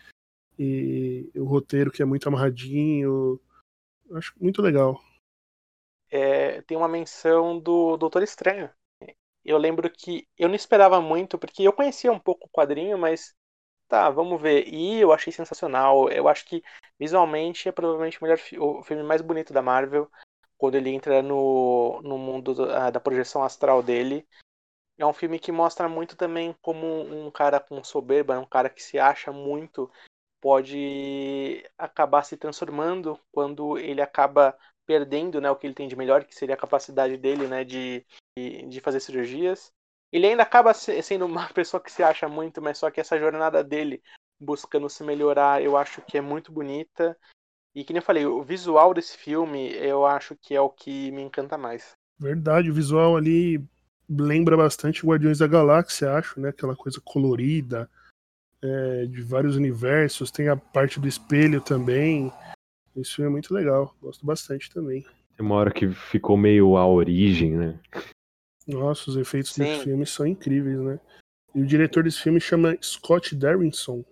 e 0.58 1.30
o 1.36 1.44
roteiro 1.46 1.92
que 1.92 2.02
é 2.02 2.06
muito 2.06 2.28
amarradinho, 2.28 3.40
acho 4.14 4.34
muito 4.40 4.62
legal. 4.62 5.02
É, 6.10 6.62
tem 6.62 6.78
uma 6.78 6.88
menção 6.88 7.60
do 7.60 7.98
Doutor 7.98 8.22
Estranho. 8.22 8.70
Eu 9.44 9.58
lembro 9.58 9.90
que 9.90 10.28
eu 10.38 10.48
não 10.48 10.56
esperava 10.56 11.02
muito, 11.02 11.38
porque 11.38 11.64
eu 11.64 11.74
conhecia 11.74 12.12
um 12.12 12.20
pouco 12.20 12.46
o 12.48 12.50
quadrinho, 12.50 12.98
mas 12.98 13.36
tá, 13.88 14.10
vamos 14.10 14.42
ver. 14.42 14.68
E 14.68 15.00
eu 15.00 15.12
achei 15.12 15.34
sensacional. 15.34 16.10
Eu 16.10 16.28
acho 16.28 16.46
que 16.46 16.64
visualmente 17.00 17.68
é 17.68 17.72
provavelmente 17.72 18.20
o, 18.20 18.24
melhor, 18.24 18.40
o 18.60 18.84
filme 18.84 19.04
mais 19.04 19.22
bonito 19.22 19.52
da 19.52 19.62
Marvel. 19.62 20.10
Quando 20.64 20.76
ele 20.76 20.92
entra 20.92 21.22
no, 21.22 22.02
no 22.04 22.18
mundo 22.18 22.54
do- 22.54 22.72
ah, 22.72 22.90
da 22.90 22.98
projeção 22.98 23.44
astral 23.44 23.84
dele. 23.84 24.26
É 24.98 25.06
um 25.06 25.14
filme 25.14 25.40
que 25.40 25.52
mostra 25.52 25.90
muito 25.90 26.16
também 26.16 26.56
como 26.62 26.88
um 26.88 27.32
cara 27.32 27.60
com 27.60 27.84
soberba, 27.84 28.40
um 28.40 28.46
cara 28.46 28.70
que 28.70 28.82
se 28.82 29.00
acha 29.00 29.32
muito, 29.32 29.92
pode 30.42 31.64
acabar 31.78 32.24
se 32.24 32.38
transformando 32.38 33.20
quando 33.32 33.78
ele 33.78 34.02
acaba 34.02 34.58
perdendo 34.86 35.42
né, 35.42 35.52
o 35.52 35.56
que 35.58 35.68
ele 35.68 35.74
tem 35.76 35.88
de 35.88 35.96
melhor, 35.96 36.26
que 36.26 36.36
seria 36.36 36.56
a 36.56 36.58
capacidade 36.58 37.18
dele 37.18 37.48
né, 37.48 37.64
de, 37.64 38.06
de 38.70 38.82
fazer 38.82 39.00
cirurgias. 39.00 39.72
Ele 40.12 40.28
ainda 40.28 40.44
acaba 40.44 40.74
se- 40.74 41.02
sendo 41.02 41.26
uma 41.26 41.48
pessoa 41.54 41.82
que 41.82 41.92
se 41.92 42.04
acha 42.04 42.28
muito, 42.30 42.62
mas 42.62 42.78
só 42.78 42.92
que 42.92 43.02
essa 43.02 43.20
jornada 43.20 43.64
dele 43.64 44.02
buscando 44.40 44.90
se 44.90 45.04
melhorar, 45.04 45.62
eu 45.62 45.78
acho 45.78 46.02
que 46.04 46.18
é 46.18 46.22
muito 46.22 46.52
bonita. 46.52 47.18
E 47.76 47.84
que 47.84 47.92
nem 47.92 48.00
eu 48.00 48.06
falei, 48.06 48.26
o 48.26 48.44
visual 48.44 48.94
desse 48.94 49.18
filme, 49.18 49.74
eu 49.74 50.06
acho 50.06 50.36
que 50.36 50.54
é 50.54 50.62
o 50.62 50.70
que 50.70 51.12
me 51.12 51.22
encanta 51.22 51.58
mais. 51.58 51.96
Verdade, 52.20 52.70
o 52.70 52.74
visual 52.74 53.18
ali 53.18 53.64
lembra 54.08 54.56
bastante 54.56 55.06
Guardiões 55.06 55.40
da 55.40 55.48
Galáxia, 55.48 56.14
acho, 56.14 56.40
né? 56.40 56.50
Aquela 56.50 56.76
coisa 56.76 57.02
colorida, 57.04 57.90
é, 58.62 59.06
de 59.06 59.22
vários 59.22 59.56
universos. 59.56 60.32
Tem 60.32 60.50
a 60.50 60.56
parte 60.56 61.00
do 61.00 61.08
espelho 61.08 61.60
também. 61.62 62.32
Esse 62.96 63.16
filme 63.16 63.30
é 63.30 63.32
muito 63.32 63.54
legal, 63.54 63.96
gosto 64.02 64.26
bastante 64.26 64.70
também. 64.70 65.02
Tem 65.36 65.46
uma 65.46 65.56
hora 65.56 65.72
que 65.72 65.90
ficou 65.90 66.38
meio 66.38 66.78
a 66.78 66.88
origem, 66.88 67.52
né? 67.56 67.80
Nossa, 68.68 69.10
os 69.10 69.18
efeitos 69.18 69.54
Sim. 69.54 69.64
desse 69.64 69.84
filme 69.84 70.06
são 70.06 70.28
incríveis, 70.28 70.80
né? 70.80 71.00
E 71.56 71.62
o 71.62 71.66
diretor 71.66 72.04
desse 72.04 72.22
filme 72.22 72.40
chama 72.40 72.78
Scott 72.82 73.36
Derrickson. 73.36 74.06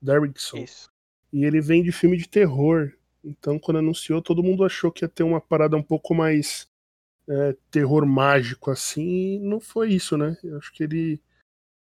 Derrickson. 0.00 0.58
Isso. 0.58 0.88
E 1.32 1.44
ele 1.44 1.60
vem 1.60 1.82
de 1.82 1.92
filme 1.92 2.16
de 2.16 2.28
terror. 2.28 2.92
Então, 3.24 3.58
quando 3.58 3.78
anunciou, 3.78 4.22
todo 4.22 4.42
mundo 4.42 4.64
achou 4.64 4.90
que 4.90 5.04
ia 5.04 5.08
ter 5.08 5.22
uma 5.22 5.40
parada 5.40 5.76
um 5.76 5.82
pouco 5.82 6.14
mais 6.14 6.68
é, 7.28 7.56
terror 7.70 8.06
mágico, 8.06 8.70
assim. 8.70 9.36
E 9.36 9.40
não 9.40 9.60
foi 9.60 9.92
isso, 9.92 10.16
né? 10.18 10.36
Eu 10.44 10.58
acho 10.58 10.72
que 10.72 10.84
ele 10.84 11.20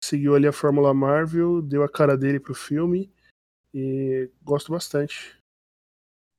seguiu 0.04 0.36
ali 0.36 0.48
a 0.48 0.54
Fórmula 0.54 0.94
Marvel, 0.94 1.62
deu 1.62 1.84
a 1.84 1.90
cara 1.90 2.18
dele 2.18 2.40
pro 2.40 2.56
filme. 2.56 3.12
E 3.74 4.30
gosto 4.44 4.72
bastante. 4.72 5.38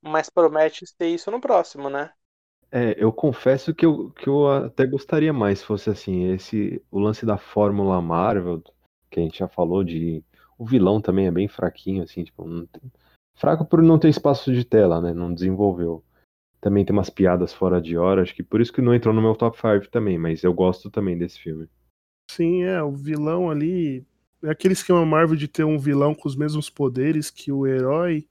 Mas 0.01 0.29
promete 0.29 0.85
ser 0.85 1.07
isso 1.07 1.31
no 1.31 1.39
próximo, 1.39 1.89
né? 1.89 2.13
É, 2.71 2.95
eu 3.03 3.11
confesso 3.11 3.73
que 3.73 3.85
eu, 3.85 4.11
que 4.11 4.27
eu 4.29 4.47
até 4.51 4.85
gostaria 4.85 5.33
mais 5.33 5.59
se 5.59 5.65
fosse 5.65 5.89
assim, 5.89 6.31
esse 6.33 6.83
o 6.91 6.99
lance 6.99 7.25
da 7.25 7.37
Fórmula 7.37 7.99
Marvel, 8.01 8.61
que 9.09 9.19
a 9.19 9.23
gente 9.23 9.39
já 9.39 9.47
falou 9.47 9.83
de 9.83 10.23
o 10.57 10.65
vilão 10.65 11.01
também 11.01 11.25
é 11.27 11.31
bem 11.31 11.47
fraquinho 11.47 12.03
assim, 12.03 12.23
tipo, 12.23 12.45
não 12.45 12.65
tem- 12.67 12.91
Fraco 13.39 13.63
por 13.63 13.81
não 13.81 13.97
ter 13.97 14.09
espaço 14.09 14.51
de 14.51 14.65
tela, 14.65 14.99
né? 14.99 15.13
Não 15.13 15.33
desenvolveu. 15.33 16.03
Também 16.59 16.83
tem 16.83 16.93
umas 16.93 17.09
piadas 17.09 17.53
fora 17.53 17.81
de 17.81 17.97
hora, 17.97 18.21
acho 18.21 18.35
que 18.35 18.43
por 18.43 18.59
isso 18.59 18.73
que 18.73 18.81
não 18.81 18.93
entrou 18.93 19.13
no 19.13 19.21
meu 19.21 19.33
top 19.33 19.57
5 19.57 19.89
também, 19.89 20.17
mas 20.17 20.43
eu 20.43 20.53
gosto 20.53 20.91
também 20.91 21.17
desse 21.17 21.39
filme. 21.39 21.69
Sim, 22.29 22.63
é, 22.63 22.83
o 22.83 22.91
vilão 22.91 23.49
ali. 23.49 24.05
É 24.43 24.49
aquele 24.49 24.73
esquema 24.73 25.05
Marvel 25.05 25.37
de 25.37 25.47
ter 25.47 25.63
um 25.63 25.79
vilão 25.79 26.13
com 26.13 26.27
os 26.27 26.35
mesmos 26.35 26.69
poderes 26.69 27.31
que 27.31 27.49
o 27.49 27.65
herói. 27.65 28.27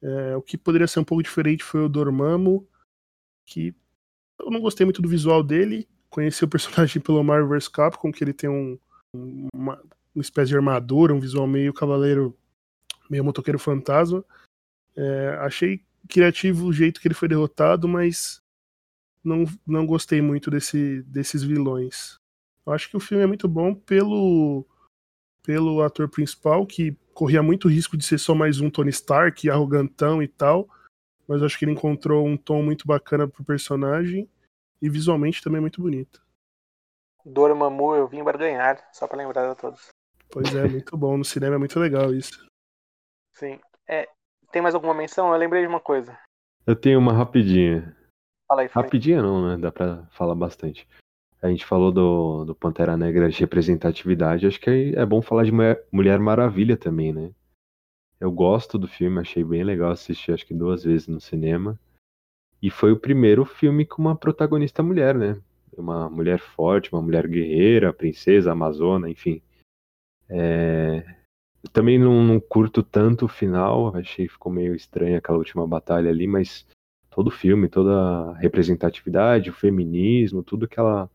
É, 0.00 0.36
o 0.36 0.42
que 0.42 0.56
poderia 0.56 0.86
ser 0.86 1.00
um 1.00 1.04
pouco 1.04 1.22
diferente 1.22 1.64
foi 1.64 1.80
o 1.84 1.88
Dormammu, 1.88 2.64
que 3.44 3.74
eu 4.38 4.50
não 4.52 4.60
gostei 4.60 4.86
muito 4.86 5.02
do 5.02 5.08
visual 5.08 5.42
dele. 5.42 5.88
Conheci 6.08 6.44
o 6.44 6.48
personagem 6.48 7.02
pelo 7.02 7.24
Marvel 7.24 7.48
vs 7.48 7.66
Capcom, 7.66 8.12
que 8.12 8.22
ele 8.22 8.32
tem 8.32 8.48
um, 8.48 8.78
uma, 9.52 9.82
uma 10.14 10.22
espécie 10.22 10.50
de 10.50 10.56
armadura, 10.56 11.12
um 11.12 11.18
visual 11.18 11.46
meio 11.48 11.74
cavaleiro, 11.74 12.37
meio 13.08 13.24
motoqueiro 13.24 13.58
fantasma. 13.58 14.24
É, 14.96 15.38
achei 15.40 15.84
criativo 16.08 16.66
o 16.66 16.72
jeito 16.72 17.00
que 17.00 17.08
ele 17.08 17.14
foi 17.14 17.28
derrotado, 17.28 17.86
mas 17.86 18.42
não, 19.22 19.44
não 19.66 19.86
gostei 19.86 20.20
muito 20.20 20.50
desse, 20.50 21.02
desses 21.02 21.42
vilões. 21.42 22.18
Eu 22.66 22.72
acho 22.72 22.88
que 22.88 22.96
o 22.96 23.00
filme 23.00 23.24
é 23.24 23.26
muito 23.26 23.48
bom 23.48 23.74
pelo, 23.74 24.66
pelo 25.42 25.82
ator 25.82 26.08
principal, 26.08 26.66
que 26.66 26.96
corria 27.14 27.42
muito 27.42 27.68
risco 27.68 27.96
de 27.96 28.04
ser 28.04 28.18
só 28.18 28.34
mais 28.34 28.60
um 28.60 28.70
Tony 28.70 28.90
Stark, 28.90 29.48
arrogantão 29.48 30.22
e 30.22 30.28
tal, 30.28 30.68
mas 31.26 31.42
acho 31.42 31.58
que 31.58 31.64
ele 31.64 31.72
encontrou 31.72 32.26
um 32.26 32.36
tom 32.36 32.62
muito 32.62 32.86
bacana 32.86 33.26
pro 33.26 33.44
personagem 33.44 34.28
e 34.80 34.88
visualmente 34.88 35.42
também 35.42 35.58
é 35.58 35.60
muito 35.62 35.80
bonito. 35.80 36.22
Dormammu, 37.24 37.94
eu 37.94 38.06
vim 38.06 38.22
barganhar, 38.22 38.88
só 38.92 39.06
para 39.06 39.18
lembrar 39.18 39.50
a 39.50 39.54
todos. 39.54 39.88
Pois 40.30 40.54
é, 40.54 40.66
muito 40.66 40.96
bom. 40.96 41.16
No 41.16 41.24
cinema 41.24 41.56
é 41.56 41.58
muito 41.58 41.78
legal 41.78 42.14
isso. 42.14 42.46
Sim. 43.38 43.60
É, 43.86 44.08
tem 44.50 44.60
mais 44.60 44.74
alguma 44.74 44.92
menção? 44.92 45.32
Eu 45.32 45.38
lembrei 45.38 45.62
de 45.62 45.68
uma 45.68 45.78
coisa. 45.78 46.18
Eu 46.66 46.74
tenho 46.74 46.98
uma 46.98 47.12
rapidinha. 47.12 47.96
Fala 48.48 48.62
aí. 48.62 48.68
Rapidinha 48.68 49.22
não, 49.22 49.46
né? 49.46 49.56
Dá 49.56 49.70
pra 49.70 50.06
falar 50.10 50.34
bastante. 50.34 50.88
A 51.40 51.48
gente 51.48 51.64
falou 51.64 51.92
do, 51.92 52.44
do 52.44 52.54
Pantera 52.54 52.96
Negra 52.96 53.28
de 53.28 53.38
representatividade. 53.38 54.46
Acho 54.46 54.60
que 54.60 54.92
é 54.96 55.06
bom 55.06 55.22
falar 55.22 55.44
de 55.44 55.52
Mulher, 55.52 55.86
Mulher 55.92 56.18
Maravilha 56.18 56.76
também, 56.76 57.12
né? 57.12 57.30
Eu 58.18 58.32
gosto 58.32 58.76
do 58.76 58.88
filme, 58.88 59.20
achei 59.20 59.44
bem 59.44 59.62
legal 59.62 59.92
assistir 59.92 60.32
acho 60.32 60.44
que 60.44 60.52
duas 60.52 60.82
vezes 60.82 61.06
no 61.06 61.20
cinema. 61.20 61.78
E 62.60 62.70
foi 62.70 62.90
o 62.90 62.98
primeiro 62.98 63.44
filme 63.44 63.86
com 63.86 64.02
uma 64.02 64.16
protagonista 64.16 64.82
mulher, 64.82 65.14
né? 65.14 65.40
Uma 65.76 66.10
mulher 66.10 66.40
forte, 66.40 66.92
uma 66.92 67.00
mulher 67.00 67.28
guerreira, 67.28 67.92
princesa, 67.92 68.50
amazona, 68.50 69.08
enfim. 69.08 69.40
É... 70.28 71.17
Também 71.72 71.98
não, 71.98 72.22
não, 72.22 72.40
curto 72.40 72.82
tanto 72.82 73.26
o 73.26 73.28
final, 73.28 73.94
achei 73.96 74.26
que 74.26 74.32
ficou 74.32 74.50
meio 74.50 74.74
estranha 74.74 75.18
aquela 75.18 75.38
última 75.38 75.66
batalha 75.66 76.10
ali, 76.10 76.26
mas 76.26 76.66
todo 77.10 77.28
o 77.28 77.32
filme, 77.32 77.68
toda 77.68 78.30
a 78.30 78.34
representatividade, 78.34 79.50
o 79.50 79.54
feminismo, 79.54 80.42
tudo 80.42 80.68
que 80.68 80.78
ela 80.78 81.10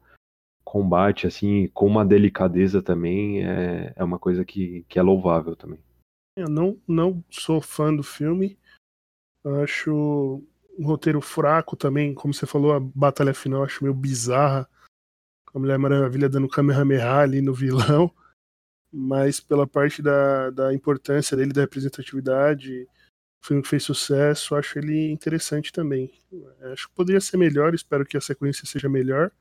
combate, 0.64 1.28
assim, 1.28 1.68
com 1.74 1.86
uma 1.86 2.06
delicadeza 2.06 2.82
também, 2.82 3.45
é, 3.45 3.93
é 3.95 4.04
uma 4.04 4.18
coisa 4.18 4.43
que, 4.43 4.86
que 4.89 4.97
é 4.97 5.01
louvável 5.01 5.56
também. 5.56 5.80
Eu 6.36 6.49
não, 6.49 6.80
não 6.88 7.24
sou 7.30 7.62
fã 7.62 7.95
do 7.95 8.01
filme, 8.01 8.58
acho 9.62 10.41
um 10.78 10.86
roteiro 10.86 11.22
fraco 11.22 11.76
também, 11.76 12.14
como 12.14 12.34
você 12.34 12.45
falou, 12.45 12.74
a 12.74 12.80
batalha 12.80 13.34
final 13.34 13.64
acho 13.64 13.84
meio 13.84 13.93
bizarra, 13.93 14.68
a 15.54 15.60
Mulher 15.60 15.78
Maravilha 15.78 16.28
dando 16.28 16.47
Kamehameha 16.47 17.18
ali 17.18 17.41
no 17.41 17.54
vilão 17.54 18.12
mas 18.94 19.39
pela 19.39 19.66
parte 19.66 20.04
da, 20.04 20.52
da 20.52 20.74
importância 20.74 21.36
dele, 21.36 21.52
da 21.52 21.62
representatividade, 21.62 22.88
o 23.41 23.46
filme 23.48 23.64
que 23.64 23.70
fez 23.70 23.84
sucesso, 23.84 24.56
acho 24.56 24.78
ele 24.78 25.12
interessante 25.12 25.74
também. 25.74 26.14
Acho 26.72 26.88
que 26.88 26.94
poderia 26.94 27.20
ser 27.20 27.38
melhor, 27.38 27.74
espero 27.74 28.06
que 28.06 28.16
a 28.16 28.22
sequência 28.22 28.68
seja 28.68 28.88
melhor, 28.88 29.32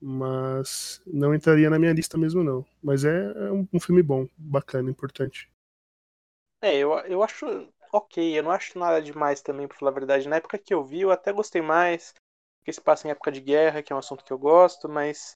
mas 0.00 1.02
não 1.06 1.34
entraria 1.34 1.68
na 1.68 1.78
minha 1.78 1.92
lista 1.92 2.16
mesmo 2.16 2.42
não. 2.42 2.64
Mas 2.82 3.04
é, 3.04 3.32
é 3.36 3.52
um, 3.52 3.68
um, 3.70 3.78
filme 3.78 4.02
bom, 4.02 4.26
bacana, 4.38 4.90
importante. 4.90 5.50
É, 6.62 6.74
eu, 6.74 6.92
eu 7.00 7.22
acho 7.22 7.46
ok, 7.92 8.38
eu 8.38 8.42
não 8.42 8.50
acho 8.50 8.78
nada 8.78 9.02
demais 9.02 9.42
também, 9.42 9.68
pra 9.68 9.76
falar 9.76 9.90
a 9.90 9.94
verdade. 9.94 10.28
Na 10.28 10.36
época 10.36 10.58
que 10.58 10.72
eu 10.72 10.82
vi, 10.82 11.02
eu 11.02 11.10
até 11.10 11.30
gostei 11.30 11.60
mais, 11.60 12.14
porque 12.58 12.72
se 12.72 12.80
passa 12.80 13.06
em 13.06 13.10
época 13.10 13.30
de 13.30 13.40
guerra, 13.40 13.82
que 13.82 13.92
é 13.92 13.96
um 13.96 13.98
assunto 13.98 14.24
que 14.24 14.32
eu 14.32 14.38
gosto, 14.38 14.88
mas 14.88 15.32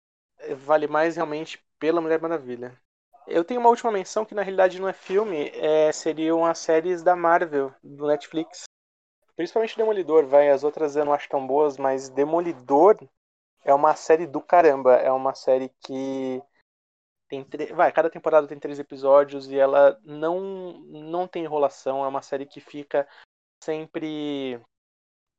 vale 0.57 0.87
mais 0.87 1.17
realmente 1.17 1.63
pela 1.79 2.01
Mulher 2.01 2.21
Maravilha. 2.21 2.81
Eu 3.27 3.45
tenho 3.45 3.61
uma 3.61 3.71
última 3.71 3.93
menção 3.93 4.25
que 4.25 4.35
na 4.35 4.43
realidade 4.43 4.81
não 4.81 4.89
é 4.89 4.93
filme, 4.93 5.51
é, 5.55 5.93
seriam 5.93 6.45
as 6.45 6.59
séries 6.59 7.03
da 7.03 7.15
Marvel, 7.15 7.73
do 7.83 8.07
Netflix. 8.07 8.65
Principalmente 9.37 9.77
Demolidor, 9.77 10.27
vai. 10.27 10.51
As 10.51 10.65
outras 10.65 10.97
eu 10.97 11.05
não 11.05 11.13
acho 11.13 11.29
tão 11.29 11.47
boas, 11.47 11.79
mas 11.79 12.09
Demolidor 12.09 12.99
é 13.65 13.73
uma 13.73 13.95
série 13.95 14.27
do 14.27 14.41
caramba. 14.41 14.95
É 14.97 15.11
uma 15.11 15.35
série 15.35 15.71
que 15.81 16.43
tem 17.29 17.47
vai, 17.75 17.91
cada 17.91 18.11
temporada 18.11 18.47
tem 18.47 18.59
três 18.59 18.79
episódios 18.79 19.51
e 19.51 19.59
ela 19.59 19.99
não 20.05 20.73
não 20.85 21.27
tem 21.27 21.45
enrolação. 21.45 22.05
É 22.05 22.09
uma 22.09 22.23
série 22.23 22.45
que 22.45 22.61
fica 22.61 23.09
sempre 23.63 24.61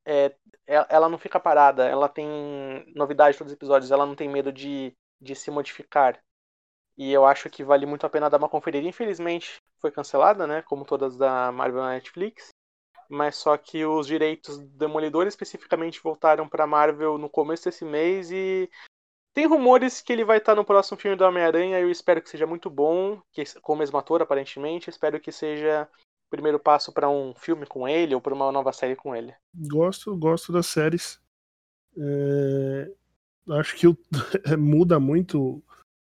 é, 0.06 0.36
ela 0.68 1.08
não 1.10 1.18
fica 1.18 1.40
parada. 1.40 1.86
Ela 1.86 2.10
tem 2.10 2.28
novidade 2.96 3.38
todos 3.38 3.52
os 3.52 3.58
episódios. 3.58 3.92
Ela 3.92 4.06
não 4.06 4.16
tem 4.16 4.30
medo 4.30 4.52
de, 4.52 4.96
de 5.22 5.36
se 5.36 5.52
modificar. 5.52 6.22
E 6.98 7.12
eu 7.12 7.26
acho 7.26 7.50
que 7.50 7.64
vale 7.64 7.86
muito 7.86 8.06
a 8.06 8.10
pena 8.10 8.30
dar 8.30 8.38
uma 8.38 8.50
conferida. 8.50 8.88
Infelizmente 8.88 9.58
foi 9.80 9.92
cancelada, 9.92 10.46
né? 10.46 10.62
Como 10.62 10.86
todas 10.86 11.18
da 11.18 11.52
Marvel 11.52 11.82
na 11.82 11.92
Netflix. 11.92 12.50
Mas 13.10 13.36
só 13.36 13.58
que 13.58 13.86
os 13.86 14.08
direitos 14.08 14.58
do 14.58 14.66
Demolidor 14.78 15.28
especificamente 15.28 16.02
voltaram 16.02 16.48
para 16.48 16.68
Marvel 16.68 17.18
no 17.18 17.30
começo 17.30 17.66
desse 17.66 17.84
mês 17.84 18.32
e 18.32 18.70
tem 19.34 19.48
rumores 19.48 20.00
que 20.00 20.14
ele 20.14 20.24
vai 20.24 20.38
estar 20.38 20.56
no 20.56 20.64
próximo 20.64 20.98
filme 20.98 21.18
do 21.18 21.26
Homem-Aranha. 21.26 21.80
Eu 21.80 21.90
espero 21.90 22.22
que 22.22 22.30
seja 22.30 22.46
muito 22.46 22.70
bom, 22.70 23.20
que 23.32 23.44
com 23.62 23.74
o 23.74 23.76
mesmo 23.76 23.98
ator 23.98 24.22
aparentemente. 24.22 24.90
Espero 24.90 25.20
que 25.20 25.32
seja 25.32 25.88
o 26.28 26.30
primeiro 26.30 26.60
passo 26.60 26.94
para 26.94 27.10
um 27.10 27.34
filme 27.36 27.66
com 27.66 27.88
ele 27.88 28.14
ou 28.14 28.22
para 28.22 28.34
uma 28.34 28.52
nova 28.52 28.72
série 28.72 28.96
com 28.96 29.16
ele. 29.16 29.34
Gosto, 29.54 30.16
gosto 30.16 30.54
das 30.54 30.68
séries. 30.68 31.20
É... 31.98 32.92
Acho 33.60 33.76
que 33.76 33.88
muda 34.58 35.00
muito 35.00 35.62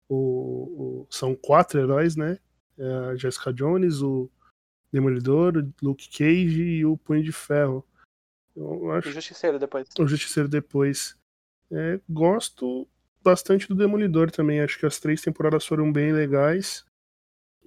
o, 0.09 0.15
o, 0.15 1.07
são 1.09 1.35
quatro 1.35 1.79
heróis, 1.79 2.15
né? 2.15 2.39
É 2.77 2.93
a 3.11 3.15
Jessica 3.15 3.51
Jones, 3.53 4.01
o 4.01 4.29
Demolidor, 4.91 5.57
o 5.57 5.73
Luke 5.85 6.09
Cage 6.09 6.61
e 6.61 6.85
o 6.85 6.97
Punho 6.97 7.23
de 7.23 7.31
Ferro. 7.31 7.85
Eu 8.55 8.91
acho... 8.91 9.09
O 9.09 9.11
Justiceiro 9.11 9.59
depois. 9.59 9.87
O 9.99 10.07
Justiceiro 10.07 10.49
depois. 10.49 11.15
É, 11.71 11.99
gosto 12.09 12.87
bastante 13.23 13.67
do 13.67 13.75
Demolidor 13.75 14.31
também. 14.31 14.61
Acho 14.61 14.79
que 14.79 14.85
as 14.85 14.99
três 14.99 15.21
temporadas 15.21 15.65
foram 15.65 15.91
bem 15.91 16.13
legais. 16.13 16.85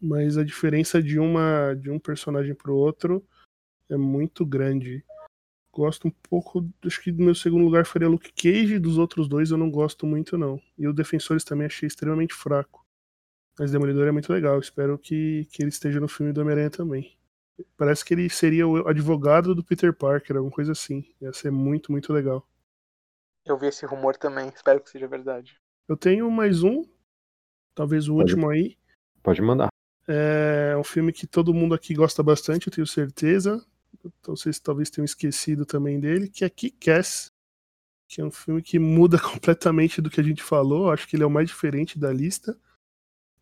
Mas 0.03 0.39
a 0.39 0.45
diferença 0.45 1.03
de 1.03 1.19
uma 1.19 1.75
de 1.75 1.91
um 1.91 1.99
personagem 1.99 2.55
pro 2.55 2.75
outro 2.75 3.23
é 3.89 3.97
muito 3.97 4.47
grande. 4.47 5.05
Gosto 5.73 6.09
um 6.09 6.11
pouco, 6.11 6.69
acho 6.85 7.01
que 7.01 7.13
do 7.13 7.23
meu 7.23 7.35
segundo 7.35 7.65
lugar 7.65 7.87
faria 7.87 8.09
Luke 8.09 8.33
Cage, 8.33 8.79
dos 8.79 8.99
outros 8.99 9.29
dois 9.29 9.51
eu 9.51 9.57
não 9.57 9.71
gosto 9.71 10.05
muito 10.05 10.37
não. 10.37 10.61
E 10.77 10.87
o 10.89 10.93
Defensores 10.93 11.45
também 11.45 11.67
achei 11.67 11.87
extremamente 11.87 12.35
fraco. 12.35 12.85
Mas 13.59 13.71
Demolidor 13.71 14.09
é 14.09 14.11
muito 14.11 14.33
legal, 14.33 14.59
espero 14.59 14.99
que, 14.99 15.47
que 15.53 15.63
ele 15.63 15.69
esteja 15.69 16.01
no 16.01 16.09
filme 16.09 16.33
do 16.33 16.41
Homem-Aranha 16.41 16.71
também. 16.71 17.17
Parece 17.77 18.05
que 18.05 18.15
ele 18.15 18.29
seria 18.31 18.67
o 18.67 18.89
advogado 18.89 19.55
do 19.55 19.63
Peter 19.63 19.93
Parker, 19.95 20.37
alguma 20.37 20.53
coisa 20.53 20.73
assim. 20.73 21.05
Ia 21.21 21.33
ser 21.33 21.51
muito, 21.53 21.93
muito 21.93 22.13
legal. 22.13 22.47
Eu 23.45 23.59
vi 23.59 23.67
esse 23.67 23.87
rumor 23.87 24.17
também, 24.17 24.49
espero 24.49 24.81
que 24.81 24.91
seja 24.91 25.07
verdade. 25.07 25.61
Eu 25.87 25.97
tenho 25.97 26.31
mais 26.31 26.63
um, 26.63 26.85
talvez 27.75 28.09
o 28.09 28.15
Pode. 28.15 28.33
último 28.33 28.51
aí. 28.51 28.77
Pode 29.23 29.43
mandar. 29.43 29.69
É 30.09 30.75
um 30.77 30.85
filme 30.85 31.13
que 31.13 31.27
todo 31.27 31.55
mundo 31.55 31.75
aqui 31.75 31.95
gosta 31.95 32.23
bastante, 32.23 32.67
eu 32.67 32.73
tenho 32.73 32.87
certeza. 32.87 33.65
Então 34.05 34.35
vocês 34.35 34.59
talvez 34.59 34.91
tenham 34.91 35.05
esquecido 35.05 35.67
também 35.67 36.01
dele, 36.01 36.29
que 36.29 36.45
é 36.45 36.51
Kick-Ass, 36.51 37.31
que 38.09 38.21
é 38.21 38.25
um 38.25 38.31
filme 38.31 38.63
que 38.63 38.79
muda 38.79 39.19
completamente 39.21 40.01
do 40.01 40.11
que 40.11 40.21
a 40.21 40.25
gente 40.25 40.43
falou. 40.43 40.91
Acho 40.91 41.07
que 41.07 41.17
ele 41.17 41.23
é 41.23 41.27
o 41.27 41.31
mais 41.31 41.49
diferente 41.49 41.99
da 41.99 42.13
lista. 42.13 42.59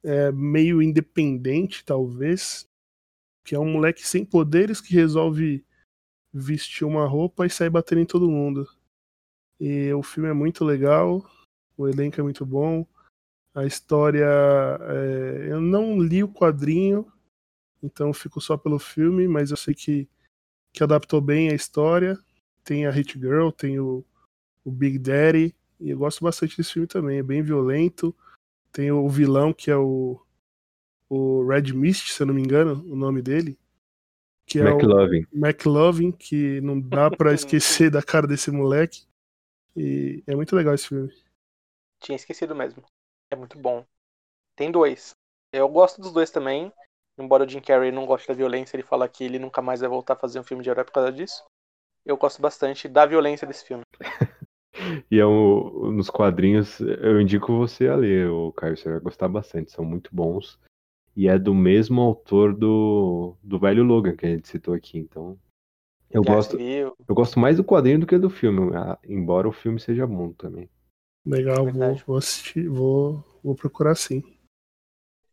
É 0.02 0.30
meio 0.32 0.82
independente, 0.82 1.84
talvez. 1.84 2.68
Que 3.44 3.54
é 3.54 3.59
um 3.59 3.72
moleque 3.72 4.06
sem 4.06 4.24
poderes 4.24 4.80
que 4.80 4.94
resolve 4.94 5.64
vestir 6.32 6.84
uma 6.86 7.06
roupa 7.06 7.46
e 7.46 7.50
sair 7.50 7.70
batendo 7.70 8.00
em 8.00 8.06
todo 8.06 8.30
mundo. 8.30 8.68
E 9.61 9.92
o 9.92 10.02
filme 10.02 10.28
é 10.28 10.32
muito 10.32 10.64
legal, 10.64 11.28
o 11.76 11.88
elenco 11.88 12.20
é 12.20 12.22
muito 12.22 12.44
bom. 12.44 12.86
A 13.54 13.64
história. 13.64 14.26
É... 14.26 15.48
eu 15.50 15.61
não 15.61 16.00
li 16.00 16.22
o 16.22 16.28
quadrinho, 16.28 17.11
então 17.82 18.12
fico 18.12 18.40
só 18.40 18.56
pelo 18.56 18.78
filme, 18.78 19.26
mas 19.26 19.50
eu 19.50 19.56
sei 19.56 19.74
que 19.74 20.09
que 20.79 20.85
adaptou 20.85 21.20
bem 21.20 21.51
a 21.51 21.55
história. 21.55 22.16
Tem 22.62 22.87
a 22.87 22.91
Hit 22.91 23.18
Girl, 23.18 23.51
tem 23.51 23.81
o, 23.81 24.05
o 24.64 24.70
Big 24.70 24.97
Daddy, 24.97 25.53
e 25.81 25.91
eu 25.91 25.99
gosto 25.99 26.22
bastante 26.22 26.57
desse 26.57 26.74
filme 26.74 26.87
também. 26.87 27.18
É 27.18 27.22
bem 27.22 27.43
violento. 27.43 28.14
Tem 28.70 28.93
o 28.93 29.09
vilão, 29.09 29.53
que 29.53 29.72
é 29.72 29.76
o, 29.76 30.20
o 31.09 31.45
Red 31.49 31.72
Mist, 31.72 32.12
se 32.12 32.22
eu 32.22 32.29
não 32.29 32.35
me 32.35 32.43
engano, 32.43 32.74
o 32.93 32.95
nome 32.95 33.20
dele. 33.20 33.59
que 34.47 34.61
é 34.61 34.70
McLovin. 34.70 35.26
o 35.33 35.37
McLovin, 35.37 36.12
que 36.12 36.61
não 36.61 36.81
dá 36.81 37.11
pra 37.11 37.35
esquecer 37.35 37.91
da 37.91 38.03
cara 38.03 38.29
desse 38.29 38.53
moleque. 38.53 39.05
E 39.76 40.22
é 40.29 40.37
muito 40.37 40.55
legal 40.55 40.74
esse 40.74 40.87
filme. 40.87 41.12
Tinha 41.99 42.14
esquecido 42.14 42.55
mesmo. 42.55 42.85
É 43.33 43.35
muito 43.35 43.59
bom. 43.59 43.85
Tem 44.55 44.70
dois. 44.70 45.11
Eu 45.53 45.68
gosto 45.68 46.01
dos 46.01 46.12
dois 46.12 46.31
também. 46.31 46.72
Embora 47.19 47.45
o 47.45 47.49
Jim 47.49 47.61
Carrey 47.61 47.91
não 47.91 48.07
goste 48.07 48.29
da 48.29 48.35
violência, 48.35 48.77
ele 48.77 48.83
fala 48.83 49.09
que 49.09 49.25
ele 49.25 49.39
nunca 49.39 49.61
mais 49.61 49.81
vai 49.81 49.89
voltar 49.89 50.14
a 50.14 50.16
fazer 50.16 50.39
um 50.39 50.45
filme 50.45 50.62
de 50.62 50.71
herói 50.71 50.85
por 50.85 50.93
causa 50.93 51.12
disso. 51.12 51.45
Eu 52.07 52.16
gosto 52.16 52.41
bastante 52.41 52.89
da 52.89 53.05
violência 53.05 53.47
desse 53.47 53.64
filme. 53.64 53.83
E 55.11 55.19
é 55.19 55.27
um, 55.27 55.91
nos 55.91 56.09
quadrinhos, 56.09 56.79
eu 56.81 57.21
indico 57.21 57.57
você 57.57 57.89
a 57.89 57.97
ler, 57.97 58.29
o 58.31 58.53
Caio, 58.53 58.77
você 58.77 58.89
vai 58.89 59.01
gostar 59.01 59.29
bastante, 59.29 59.73
são 59.73 59.85
muito 59.85 60.14
bons. 60.14 60.59
E 61.16 61.27
é 61.27 61.37
do 61.37 61.53
mesmo 61.53 62.01
autor 62.01 62.55
do, 62.55 63.35
do 63.43 63.59
velho 63.59 63.83
Logan 63.83 64.14
que 64.14 64.25
a 64.25 64.29
gente 64.29 64.47
citou 64.47 64.75
aqui, 64.75 64.99
então. 64.99 65.37
Eu 66.11 66.23
gosto, 66.23 66.59
eu 66.61 66.95
gosto 67.11 67.41
mais 67.41 67.57
do 67.57 67.64
quadrinho 67.64 68.01
do 68.01 68.07
que 68.07 68.16
do 68.16 68.31
filme, 68.31 68.75
ah, 68.75 68.99
embora 69.05 69.49
o 69.49 69.53
filme 69.53 69.81
seja 69.81 70.07
bom 70.07 70.33
também. 70.33 70.71
Legal, 71.27 71.57
vou, 71.57 71.73
Verdade. 71.73 72.05
vou 72.07 72.16
assistir, 72.16 72.69
vou, 72.69 73.25
vou 73.43 73.55
procurar 73.55 73.95
sim. 73.95 74.23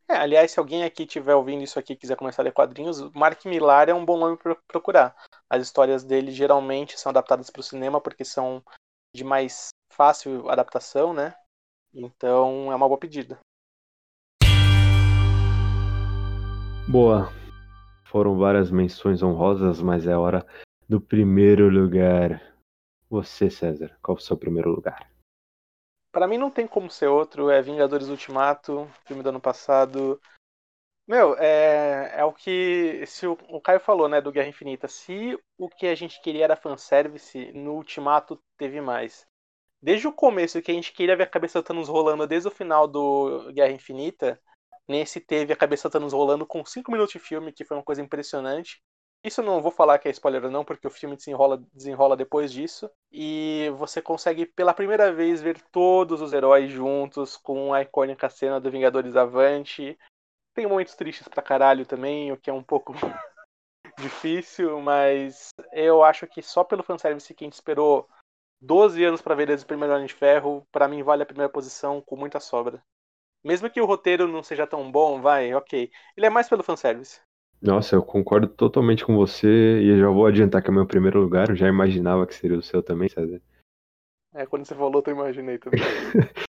É, 0.08 0.18
aliás, 0.18 0.52
se 0.52 0.60
alguém 0.60 0.84
aqui 0.84 1.02
estiver 1.02 1.34
ouvindo 1.34 1.64
isso 1.64 1.80
aqui 1.80 1.94
e 1.94 1.96
quiser 1.96 2.16
começar 2.16 2.44
a 2.44 2.46
ler 2.46 2.52
quadrinhos, 2.52 3.02
Mark 3.12 3.44
Millar 3.46 3.90
é 3.90 3.94
um 3.94 4.06
bom 4.06 4.18
nome 4.20 4.38
para 4.38 4.56
procurar. 4.68 5.16
As 5.50 5.64
histórias 5.64 6.04
dele 6.04 6.32
geralmente 6.32 7.00
são 7.00 7.10
adaptadas 7.10 7.50
para 7.50 7.60
o 7.60 7.64
cinema 7.64 8.00
porque 8.00 8.24
são 8.24 8.64
de 9.16 9.24
mais 9.24 9.70
fácil 9.92 10.48
adaptação, 10.48 11.12
né? 11.12 11.34
Então 11.92 12.72
é 12.72 12.76
uma 12.76 12.88
boa 12.88 13.00
pedida. 13.00 13.40
Boa. 16.88 17.34
Foram 18.06 18.38
várias 18.38 18.70
menções 18.70 19.24
honrosas, 19.24 19.82
mas 19.82 20.06
é 20.06 20.16
hora 20.16 20.46
do 20.88 21.02
primeiro 21.02 21.68
lugar. 21.68 22.54
Você, 23.10 23.50
César, 23.50 23.98
qual 24.04 24.18
o 24.18 24.22
seu 24.22 24.38
primeiro 24.38 24.70
lugar? 24.70 25.15
Pra 26.16 26.28
mim 26.28 26.38
não 26.38 26.50
tem 26.50 26.66
como 26.66 26.90
ser 26.90 27.08
outro, 27.08 27.50
é 27.50 27.62
Vingadores 27.62 28.08
Ultimato, 28.08 28.90
filme 29.06 29.22
do 29.22 29.28
ano 29.28 29.42
passado. 29.42 30.18
Meu, 31.06 31.36
é, 31.38 32.14
é 32.16 32.24
o 32.24 32.32
que 32.32 33.06
se 33.06 33.28
o, 33.28 33.38
o 33.50 33.60
Caio 33.60 33.82
falou, 33.82 34.08
né, 34.08 34.22
do 34.22 34.32
Guerra 34.32 34.48
Infinita. 34.48 34.88
Se 34.88 35.38
o 35.58 35.68
que 35.68 35.88
a 35.88 35.94
gente 35.94 36.22
queria 36.22 36.46
era 36.46 36.56
fanservice, 36.56 37.52
no 37.52 37.74
Ultimato 37.74 38.42
teve 38.58 38.80
mais. 38.80 39.28
Desde 39.82 40.08
o 40.08 40.14
começo, 40.14 40.62
que 40.62 40.72
a 40.72 40.74
gente 40.74 40.94
queria 40.94 41.18
ver 41.18 41.24
a 41.24 41.30
cabeça 41.30 41.62
do 41.62 41.66
Thanos 41.66 41.90
rolando 41.90 42.26
desde 42.26 42.48
o 42.48 42.52
final 42.52 42.88
do 42.88 43.52
Guerra 43.52 43.74
Infinita, 43.74 44.42
nesse 44.88 45.20
teve 45.20 45.52
a 45.52 45.58
cabeça 45.58 45.90
do 45.90 45.92
Thanos 45.92 46.14
rolando 46.14 46.48
com 46.48 46.64
5 46.64 46.94
minutos 46.94 47.12
de 47.12 47.20
filme, 47.20 47.52
que 47.52 47.66
foi 47.66 47.76
uma 47.76 47.84
coisa 47.84 48.02
impressionante. 48.02 48.82
Isso 49.26 49.42
não 49.42 49.60
vou 49.60 49.72
falar 49.72 49.98
que 49.98 50.08
é 50.08 50.12
spoiler 50.12 50.52
não, 50.52 50.64
porque 50.64 50.86
o 50.86 50.92
filme 50.92 51.16
desenrola, 51.16 51.58
desenrola 51.74 52.16
depois 52.16 52.54
disso. 52.54 52.88
E 53.12 53.72
você 53.76 54.00
consegue 54.00 54.46
pela 54.46 54.72
primeira 54.72 55.12
vez 55.12 55.42
ver 55.42 55.60
todos 55.72 56.22
os 56.22 56.32
heróis 56.32 56.70
juntos, 56.72 57.36
com 57.36 57.74
a 57.74 57.82
icônica 57.82 58.30
cena 58.30 58.60
do 58.62 58.70
Vingadores 58.70 59.16
Avante. 59.16 59.98
Tem 60.54 60.68
momentos 60.68 60.94
tristes 60.94 61.28
pra 61.28 61.42
caralho 61.42 61.88
também, 61.88 62.32
o 62.32 62.38
que 62.38 62.52
é 62.52 62.54
um 62.54 62.62
pouco 62.62 62.94
difícil, 63.98 64.80
mas 64.80 65.50
eu 65.74 66.04
acho 66.04 66.28
que 66.28 66.44
só 66.44 66.64
pelo 66.64 66.84
fanservice 66.84 67.34
que 67.34 67.46
a 67.46 67.48
gente 67.48 67.54
esperou 67.54 68.08
12 68.62 69.04
anos 69.04 69.24
pra 69.24 69.34
ver 69.34 69.48
desde 69.48 69.66
o 69.66 69.68
primeiro 69.68 69.96
Ano 69.96 70.06
de 70.06 70.14
Ferro, 70.14 70.68
pra 70.72 70.88
mim 70.88 71.02
vale 71.02 71.24
a 71.24 71.26
primeira 71.26 71.52
posição 71.52 72.00
com 72.00 72.16
muita 72.16 72.40
sobra. 72.40 72.80
Mesmo 73.44 73.72
que 73.72 73.82
o 73.82 73.88
roteiro 73.88 74.28
não 74.28 74.44
seja 74.44 74.68
tão 74.68 74.92
bom, 74.92 75.20
vai, 75.20 75.52
ok. 75.56 75.92
Ele 76.16 76.28
é 76.28 76.30
mais 76.30 76.48
pelo 76.48 76.62
fanservice. 76.62 77.20
Nossa, 77.66 77.96
eu 77.96 78.04
concordo 78.04 78.48
totalmente 78.48 79.04
com 79.04 79.16
você 79.16 79.82
e 79.82 79.90
eu 79.90 80.00
já 80.00 80.08
vou 80.08 80.28
adiantar 80.28 80.62
que 80.62 80.70
é 80.70 80.72
o 80.72 80.74
meu 80.74 80.86
primeiro 80.86 81.20
lugar. 81.20 81.50
Eu 81.50 81.56
já 81.56 81.68
imaginava 81.68 82.28
que 82.28 82.36
seria 82.36 82.60
o 82.60 82.62
seu 82.62 82.84
também, 82.84 83.10
César. 83.10 83.42
É, 84.36 84.46
quando 84.46 84.66
você 84.66 84.76
falou, 84.76 85.04
eu 85.06 85.14
imaginei 85.14 85.58
também. 85.58 85.80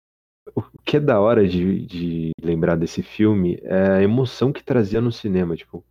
O 0.56 0.82
que 0.84 0.96
é 0.96 1.00
da 1.00 1.20
hora 1.20 1.46
de, 1.46 1.86
de 1.86 2.30
lembrar 2.42 2.76
desse 2.76 3.00
filme 3.00 3.60
é 3.62 3.92
a 3.92 4.02
emoção 4.02 4.52
que 4.52 4.62
trazia 4.62 5.00
no 5.00 5.12
cinema, 5.12 5.54
tipo, 5.54 5.84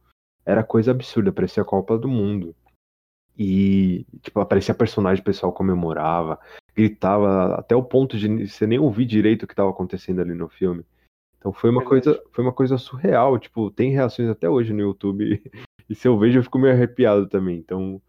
era 0.45 0.61
coisa 0.61 0.91
absurda, 0.91 1.31
parecia 1.31 1.63
a 1.63 1.65
Copa 1.65 1.97
do 1.97 2.09
Mundo. 2.09 2.53
E, 3.37 4.05
tipo, 4.21 4.41
aparecia 4.41 4.75
personagem, 4.75 5.21
o 5.21 5.25
pessoal 5.25 5.53
comemorava, 5.53 6.37
gritava, 6.75 7.55
até 7.55 7.73
o 7.75 7.81
ponto 7.81 8.17
de 8.17 8.47
você 8.47 8.67
nem 8.67 8.77
ouvir 8.77 9.05
direito 9.05 9.43
o 9.43 9.47
que 9.47 9.53
estava 9.53 9.69
acontecendo 9.69 10.19
ali 10.19 10.33
no 10.33 10.49
filme. 10.49 10.85
Então 11.41 11.51
foi 11.51 11.71
uma 11.71 11.81
Verdade. 11.81 12.03
coisa, 12.03 12.23
foi 12.31 12.43
uma 12.43 12.53
coisa 12.53 12.77
surreal, 12.77 13.39
tipo, 13.39 13.71
tem 13.71 13.91
reações 13.91 14.29
até 14.29 14.47
hoje 14.47 14.71
no 14.71 14.79
YouTube, 14.79 15.41
e 15.89 15.95
se 15.95 16.07
eu 16.07 16.17
vejo 16.17 16.39
eu 16.39 16.43
fico 16.43 16.59
meio 16.59 16.73
arrepiado 16.73 17.27
também. 17.27 17.57
Então, 17.57 17.99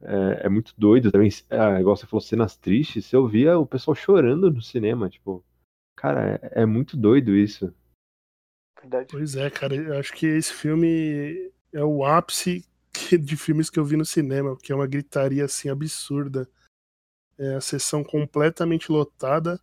é, 0.00 0.46
é 0.46 0.48
muito 0.48 0.74
doido 0.76 1.12
também, 1.12 1.28
ah, 1.50 1.78
igual 1.78 1.94
você 1.94 2.06
falou, 2.06 2.20
cenas 2.22 2.56
tristes, 2.56 3.06
você 3.06 3.16
ouvia 3.16 3.58
o 3.58 3.66
pessoal 3.66 3.94
chorando 3.94 4.50
no 4.50 4.62
cinema, 4.62 5.08
tipo, 5.08 5.44
Cara, 5.96 6.40
é, 6.42 6.62
é 6.62 6.66
muito 6.66 6.96
doido 6.96 7.36
isso. 7.36 7.72
Verdade. 8.80 9.06
Pois 9.10 9.36
é, 9.36 9.48
cara, 9.50 9.74
eu 9.74 9.98
acho 9.98 10.12
que 10.12 10.26
esse 10.26 10.52
filme 10.52 11.52
é 11.72 11.84
o 11.84 12.04
ápice 12.04 12.66
de 13.20 13.36
filmes 13.36 13.70
que 13.70 13.78
eu 13.78 13.84
vi 13.84 13.96
no 13.96 14.04
cinema, 14.04 14.56
que 14.56 14.72
é 14.72 14.74
uma 14.74 14.86
gritaria 14.86 15.44
assim 15.44 15.68
absurda. 15.68 16.48
É 17.38 17.54
a 17.54 17.60
sessão 17.60 18.02
completamente 18.02 18.90
lotada, 18.90 19.60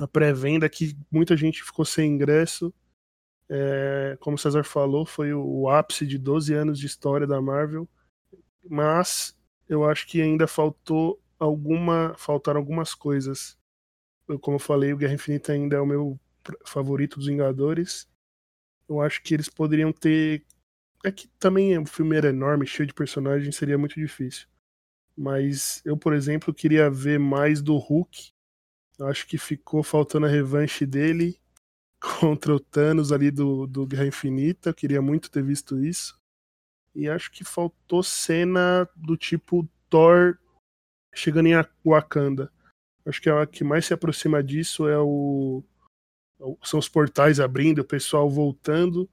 a 0.00 0.08
pré-venda 0.08 0.66
que 0.68 0.96
muita 1.10 1.36
gente 1.36 1.62
ficou 1.62 1.84
sem 1.84 2.10
ingresso. 2.10 2.72
É, 3.50 4.16
como 4.18 4.36
o 4.36 4.38
César 4.38 4.64
falou, 4.64 5.04
foi 5.04 5.34
o, 5.34 5.68
ápice 5.68 6.06
de 6.06 6.16
12 6.16 6.54
anos 6.54 6.78
de 6.78 6.86
história 6.86 7.26
da 7.26 7.40
Marvel. 7.40 7.86
Mas 8.66 9.36
eu 9.68 9.84
acho 9.84 10.06
que 10.06 10.22
ainda 10.22 10.46
faltou 10.46 11.20
alguma, 11.38 12.14
faltaram 12.16 12.58
algumas 12.58 12.94
coisas. 12.94 13.58
Eu, 14.26 14.38
como 14.38 14.54
eu 14.54 14.60
falei, 14.60 14.92
o 14.94 14.96
Guerra 14.96 15.14
Infinita 15.14 15.52
ainda 15.52 15.76
é 15.76 15.80
o 15.80 15.86
meu 15.86 16.18
favorito 16.64 17.18
dos 17.18 17.26
Vingadores. 17.26 18.08
Eu 18.88 19.02
acho 19.02 19.22
que 19.22 19.34
eles 19.34 19.50
poderiam 19.50 19.92
ter. 19.92 20.46
É 21.04 21.12
que 21.12 21.28
também 21.38 21.78
o 21.78 21.86
filme 21.86 22.16
era 22.16 22.30
enorme, 22.30 22.66
cheio 22.66 22.86
de 22.86 22.94
personagens, 22.94 23.54
seria 23.54 23.76
muito 23.76 23.96
difícil. 23.96 24.46
Mas 25.16 25.82
eu, 25.84 25.96
por 25.96 26.14
exemplo, 26.14 26.54
queria 26.54 26.90
ver 26.90 27.18
mais 27.18 27.60
do 27.60 27.76
Hulk. 27.76 28.32
Eu 29.00 29.06
acho 29.06 29.26
que 29.26 29.38
ficou 29.38 29.82
faltando 29.82 30.26
a 30.26 30.28
revanche 30.28 30.84
dele 30.84 31.40
contra 32.20 32.54
o 32.54 32.60
Thanos 32.60 33.12
ali 33.12 33.30
do, 33.30 33.66
do 33.66 33.86
Guerra 33.86 34.06
Infinita. 34.06 34.68
Eu 34.68 34.74
queria 34.74 35.00
muito 35.00 35.30
ter 35.30 35.42
visto 35.42 35.82
isso. 35.82 36.20
E 36.94 37.08
acho 37.08 37.30
que 37.32 37.42
faltou 37.42 38.02
cena 38.02 38.86
do 38.94 39.16
tipo 39.16 39.66
Thor 39.88 40.36
chegando 41.14 41.46
em 41.46 41.54
Wakanda. 41.82 42.52
Acho 43.06 43.22
que 43.22 43.30
a 43.30 43.46
que 43.46 43.64
mais 43.64 43.86
se 43.86 43.94
aproxima 43.94 44.42
disso 44.42 44.86
é 44.86 44.98
o 44.98 45.64
são 46.62 46.78
os 46.78 46.88
portais 46.88 47.40
abrindo, 47.40 47.80
o 47.80 47.84
pessoal 47.84 48.28
voltando, 48.28 49.08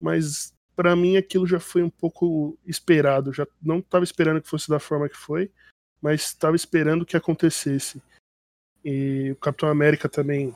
mas 0.00 0.54
para 0.74 0.94
mim 0.94 1.16
aquilo 1.16 1.46
já 1.46 1.60
foi 1.60 1.82
um 1.82 1.90
pouco 1.90 2.58
esperado. 2.66 3.32
Já 3.34 3.46
não 3.60 3.80
estava 3.80 4.04
esperando 4.04 4.40
que 4.40 4.48
fosse 4.48 4.68
da 4.68 4.78
forma 4.78 5.08
que 5.08 5.16
foi, 5.16 5.50
mas 6.00 6.22
estava 6.22 6.56
esperando 6.56 7.04
que 7.04 7.16
acontecesse. 7.16 8.02
E 8.88 9.32
o 9.32 9.36
Capitão 9.36 9.68
América 9.68 10.08
também 10.08 10.54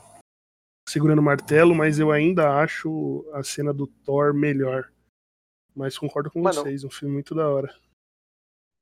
segurando 0.87 1.19
o 1.19 1.21
martelo, 1.23 1.75
mas 1.75 1.99
eu 1.99 2.11
ainda 2.13 2.61
acho 2.61 3.29
a 3.33 3.43
cena 3.43 3.73
do 3.73 3.87
Thor 3.87 4.33
melhor. 4.33 4.89
Mas 5.75 5.97
concordo 5.97 6.31
com 6.31 6.41
Mano, 6.41 6.61
vocês, 6.63 6.85
um 6.85 6.89
filme 6.89 7.13
muito 7.13 7.35
da 7.35 7.49
hora. 7.49 7.75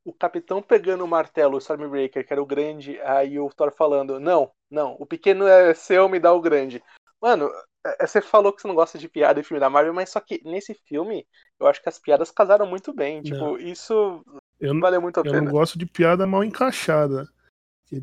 O 0.05 0.13
capitão 0.13 0.61
pegando 0.61 1.03
o 1.03 1.07
martelo, 1.07 1.55
o 1.55 1.57
Stormbreaker, 1.57 2.25
que 2.25 2.31
era 2.31 2.41
o 2.41 2.45
grande, 2.45 2.99
aí 3.01 3.39
o 3.39 3.49
Thor 3.49 3.71
falando: 3.71 4.19
Não, 4.19 4.51
não, 4.69 4.95
o 4.99 5.05
pequeno 5.05 5.47
é 5.47 5.73
seu, 5.73 6.07
me 6.07 6.19
dá 6.19 6.31
o 6.31 6.41
grande. 6.41 6.83
Mano, 7.19 7.49
é- 7.83 8.05
você 8.05 8.21
falou 8.21 8.53
que 8.53 8.61
você 8.61 8.67
não 8.67 8.75
gosta 8.75 8.99
de 8.99 9.09
piada 9.09 9.39
em 9.39 9.43
filme 9.43 9.59
da 9.59 9.69
Marvel, 9.69 9.93
mas 9.95 10.09
só 10.11 10.19
que 10.19 10.41
nesse 10.45 10.75
filme, 10.87 11.27
eu 11.59 11.65
acho 11.65 11.81
que 11.81 11.89
as 11.89 11.97
piadas 11.97 12.29
casaram 12.29 12.67
muito 12.67 12.93
bem. 12.93 13.23
Tipo, 13.23 13.35
Não. 13.35 13.57
isso 13.57 14.23
Eu, 14.59 14.75
não- 14.75 14.81
valeu 14.81 15.01
muito 15.01 15.17
a 15.19 15.21
eu 15.21 15.31
pena. 15.31 15.41
não 15.41 15.51
gosto 15.51 15.77
de 15.77 15.87
piada 15.87 16.27
mal 16.27 16.43
encaixada. 16.43 17.27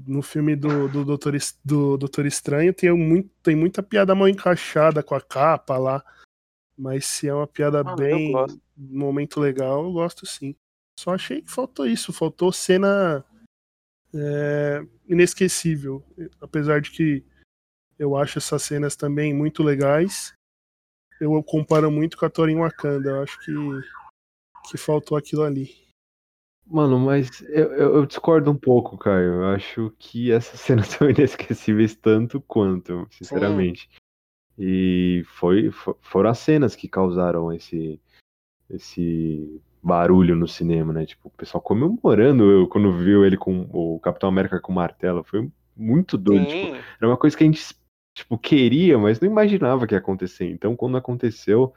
No 0.07 0.21
filme 0.21 0.57
do, 0.57 0.89
do, 0.89 1.05
Doutor, 1.05 1.37
do 1.65 1.97
Doutor 1.97 2.27
Estranho 2.27 2.75
tem, 2.75 2.93
muito, 2.93 3.31
tem 3.43 3.55
muita 3.55 3.83
piada 3.83 4.15
mal 4.15 4.29
encaixada 4.29 5.03
com 5.03 5.15
a 5.15 5.21
capa 5.21 5.79
lá. 5.79 6.05
Mas 6.77 7.07
se 7.07 7.29
é 7.29 7.35
uma 7.35 7.47
piada 7.47 7.81
Ah, 7.81 7.95
bem. 7.95 8.33
momento 8.77 9.39
legal, 9.39 9.85
eu 9.85 9.93
gosto 9.93 10.27
sim. 10.27 10.57
Só 10.99 11.15
achei 11.15 11.41
que 11.41 11.51
faltou 11.51 11.87
isso, 11.87 12.13
faltou 12.13 12.53
cena 12.53 13.25
é, 14.15 14.85
inesquecível. 15.09 16.05
Apesar 16.41 16.81
de 16.81 16.91
que 16.91 17.25
eu 17.99 18.17
acho 18.17 18.39
essas 18.39 18.63
cenas 18.63 18.97
também 18.97 19.33
muito 19.33 19.63
legais, 19.63 20.35
eu 21.21 21.43
comparo 21.43 21.91
muito 21.91 22.17
com 22.17 22.27
a 22.27 22.31
Thor 22.31 22.49
em 22.49 22.57
Wakanda. 22.57 23.11
Eu 23.11 23.23
acho 23.23 23.39
que, 23.41 23.53
que 24.71 24.77
faltou 24.77 25.17
aquilo 25.17 25.43
ali. 25.43 25.86
Mano, 26.67 26.99
mas 26.99 27.41
eu, 27.43 27.73
eu- 27.73 27.95
eu 27.97 28.07
discordo 28.07 28.51
um 28.51 28.57
pouco, 28.57 28.99
Caio. 28.99 29.35
Eu 29.35 29.45
acho 29.47 29.93
que 29.99 30.33
essas 30.33 30.59
cenas 30.85 30.89
são 30.89 31.09
inesquecíveis 31.09 31.95
tanto 31.95 32.41
quanto, 32.41 33.07
sinceramente. 33.11 33.89
E 34.59 35.23
foi, 35.27 35.71
fo- 35.71 35.97
foram 36.01 36.31
as 36.31 36.39
cenas 36.39 36.75
que 36.75 36.89
causaram 36.89 37.53
esse, 37.53 38.01
esse 38.71 39.61
barulho 39.83 40.35
no 40.35 40.49
cinema, 40.49 40.93
né? 40.93 41.07
Tipo, 41.07 41.29
o 41.29 41.31
pessoal 41.31 41.61
comemorando 41.63 42.51
eu, 42.51 42.67
quando 42.69 42.93
viu 42.93 43.25
ele 43.25 43.37
com 43.37 43.69
o 43.73 44.01
Capitão 44.01 44.29
América 44.29 44.61
com 44.61 44.73
o 44.73 44.75
martelo. 44.75 45.23
Foi 45.23 45.49
muito 45.77 46.17
doido. 46.19 46.47
Tipo, 46.47 46.67
Sim. 46.67 46.81
era 46.99 47.09
uma 47.09 47.17
coisa 47.17 47.37
que 47.37 47.45
a 47.45 47.47
gente 47.47 47.63
tipo, 48.15 48.39
queria, 48.39 48.99
mas 48.99 49.21
não 49.21 49.29
imaginava 49.29 49.87
que 49.87 49.95
ia 49.95 49.99
acontecer. 49.99 50.47
Então, 50.51 50.75
quando 50.75 50.97
aconteceu, 50.97 51.73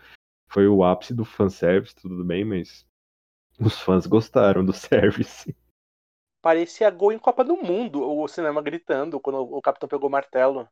foi 0.49 0.67
o 0.67 0.83
ápice 0.83 1.13
do 1.13 1.25
fanservice, 1.25 1.93
tudo 1.95 2.23
bem, 2.23 2.45
mas 2.45 2.85
os 3.59 3.79
fãs 3.79 4.05
gostaram 4.05 4.63
do 4.65 4.73
service. 4.73 5.55
Parecia 6.41 6.89
gol 6.89 7.11
em 7.11 7.19
Copa 7.19 7.43
do 7.43 7.57
Mundo, 7.57 8.01
o 8.01 8.27
cinema 8.27 8.61
gritando 8.61 9.19
quando 9.19 9.39
o 9.41 9.61
capitão 9.61 9.89
pegou 9.89 10.07
o 10.07 10.11
martelo. 10.11 10.67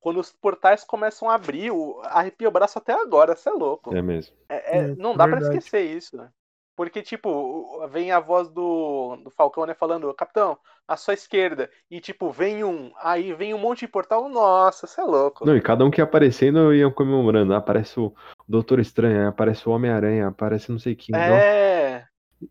Quando 0.00 0.20
os 0.20 0.30
portais 0.30 0.84
começam 0.84 1.28
a 1.28 1.34
abrir, 1.34 1.70
o- 1.72 2.00
arrepia 2.04 2.48
o 2.48 2.52
braço 2.52 2.78
até 2.78 2.92
agora, 2.92 3.34
você 3.34 3.48
é 3.48 3.52
louco. 3.52 3.96
É 3.96 4.02
mesmo. 4.02 4.36
É- 4.48 4.78
é- 4.78 4.82
É, 4.82 4.94
não 4.96 5.16
dá 5.16 5.26
pra 5.26 5.38
verdade. 5.38 5.56
esquecer 5.58 5.80
isso. 5.96 6.16
né? 6.16 6.28
Porque, 6.76 7.02
tipo, 7.02 7.84
vem 7.88 8.12
a 8.12 8.20
voz 8.20 8.48
do, 8.48 9.16
do 9.24 9.30
Falcão, 9.30 9.66
né, 9.66 9.74
falando, 9.74 10.14
capitão, 10.14 10.56
à 10.86 10.96
sua 10.96 11.12
esquerda. 11.14 11.68
E, 11.90 12.00
tipo, 12.00 12.30
vem 12.30 12.62
um, 12.62 12.92
aí 12.98 13.32
vem 13.32 13.52
um 13.52 13.58
monte 13.58 13.80
de 13.80 13.88
portal, 13.88 14.28
nossa, 14.28 14.86
você 14.86 15.00
é 15.00 15.04
louco. 15.04 15.44
Não, 15.44 15.56
e 15.56 15.60
cada 15.60 15.84
um 15.84 15.90
que 15.90 16.00
ia 16.00 16.04
aparecendo 16.04 16.72
iam 16.72 16.92
comemorando. 16.92 17.52
Ah, 17.52 17.56
aparece 17.56 17.98
o 17.98 18.14
Doutor 18.46 18.78
Estranho, 18.78 19.26
aparece 19.28 19.68
o 19.68 19.72
Homem-Aranha, 19.72 20.28
aparece 20.28 20.70
não 20.70 20.78
sei 20.78 20.94
quem. 20.94 21.16
É. 21.16 21.87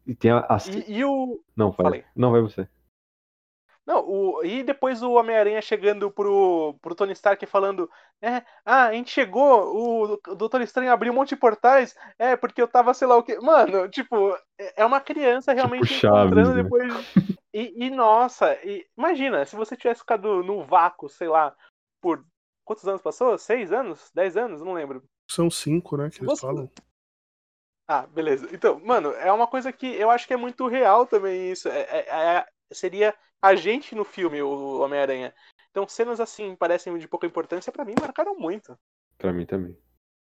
E 0.05 0.15
tem 0.15 0.31
a. 0.31 0.39
a- 0.39 0.57
E, 0.88 0.97
e 0.99 1.05
o. 1.05 1.41
Não, 1.55 1.71
vai. 1.71 1.85
falei. 1.85 2.05
Não, 2.15 2.31
vai 2.31 2.41
você. 2.41 2.67
Não, 3.85 4.05
o, 4.05 4.43
e 4.43 4.63
depois 4.63 5.01
o 5.01 5.13
Homem-Aranha 5.13 5.61
chegando 5.61 6.11
pro, 6.11 6.77
pro 6.81 6.93
Tony 6.93 7.13
Stark 7.13 7.45
falando: 7.45 7.89
É, 8.21 8.43
ah, 8.65 8.88
a 8.88 8.93
gente 8.93 9.09
chegou, 9.11 9.73
o 10.13 10.35
Doutor 10.35 10.59
Estranho 10.61 10.91
abriu 10.91 11.13
um 11.13 11.15
monte 11.15 11.29
de 11.29 11.35
portais, 11.38 11.95
é, 12.19 12.35
porque 12.35 12.61
eu 12.61 12.67
tava, 12.67 12.93
sei 12.93 13.07
lá 13.07 13.15
o 13.15 13.23
quê. 13.23 13.39
Mano, 13.39 13.88
tipo, 13.88 14.31
é 14.59 14.81
é 14.81 14.85
uma 14.85 14.99
criança 14.99 15.53
realmente 15.53 15.85
Chaves, 15.88 16.19
encontrando 16.25 16.53
né? 16.55 16.63
depois. 16.63 16.93
E, 17.53 17.85
e, 17.85 17.89
nossa, 17.89 18.53
e- 18.65 18.85
imagina, 18.97 19.45
se 19.45 19.55
você 19.55 19.77
tivesse 19.77 20.01
ficado 20.01 20.43
no 20.43 20.63
vácuo, 20.65 21.07
sei 21.07 21.29
lá, 21.29 21.55
por. 22.01 22.25
Quantos 22.65 22.85
anos 22.85 23.01
passou? 23.01 23.38
Seis 23.38 23.71
anos? 23.71 24.11
Dez 24.13 24.35
anos? 24.35 24.61
Não 24.61 24.73
lembro. 24.73 25.01
São 25.31 25.49
cinco, 25.49 25.95
né, 25.95 26.09
que 26.09 26.17
eles 26.19 26.31
Você- 26.31 26.41
falam. 26.45 26.69
Ah, 27.88 28.05
beleza. 28.05 28.49
Então, 28.51 28.79
mano, 28.83 29.11
é 29.13 29.31
uma 29.31 29.47
coisa 29.47 29.71
que 29.71 29.88
eu 29.88 30.09
acho 30.09 30.27
que 30.27 30.33
é 30.33 30.38
muito 30.38 30.67
real 30.67 31.05
também 31.05 31.51
isso. 31.51 31.69
É, 31.69 31.81
é- 31.81 32.38
é- 32.38 32.45
seria 32.73 33.15
a 33.41 33.55
gente 33.55 33.95
no 33.95 34.03
filme, 34.03 34.41
o 34.41 34.79
Homem-Aranha. 34.81 35.33
Então, 35.71 35.88
cenas 35.88 36.19
assim, 36.19 36.55
parecem 36.55 36.97
de 36.97 37.07
pouca 37.07 37.27
importância, 37.27 37.71
pra 37.71 37.85
mim 37.85 37.95
marcaram 37.99 38.35
muito. 38.38 38.77
Pra 39.17 39.31
mim 39.31 39.45
também. 39.45 39.77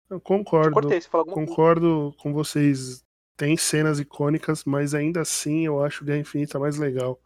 Eu 0.09 0.21
concordo. 0.21 0.73
Cortei, 0.73 1.01
você 1.01 1.09
falou 1.09 1.23
alguma 1.23 1.35
coisa? 1.37 1.51
Concordo 1.51 2.15
com 2.19 2.33
vocês. 2.33 3.05
Tem 3.37 3.57
cenas 3.57 3.99
icônicas, 3.99 4.65
mas 4.65 4.95
ainda 4.95 5.21
assim 5.21 5.67
eu 5.67 5.83
acho 5.83 6.05
Guerra 6.05 6.21
Infinita 6.21 6.59
mais 6.59 6.79
legal. 6.79 7.21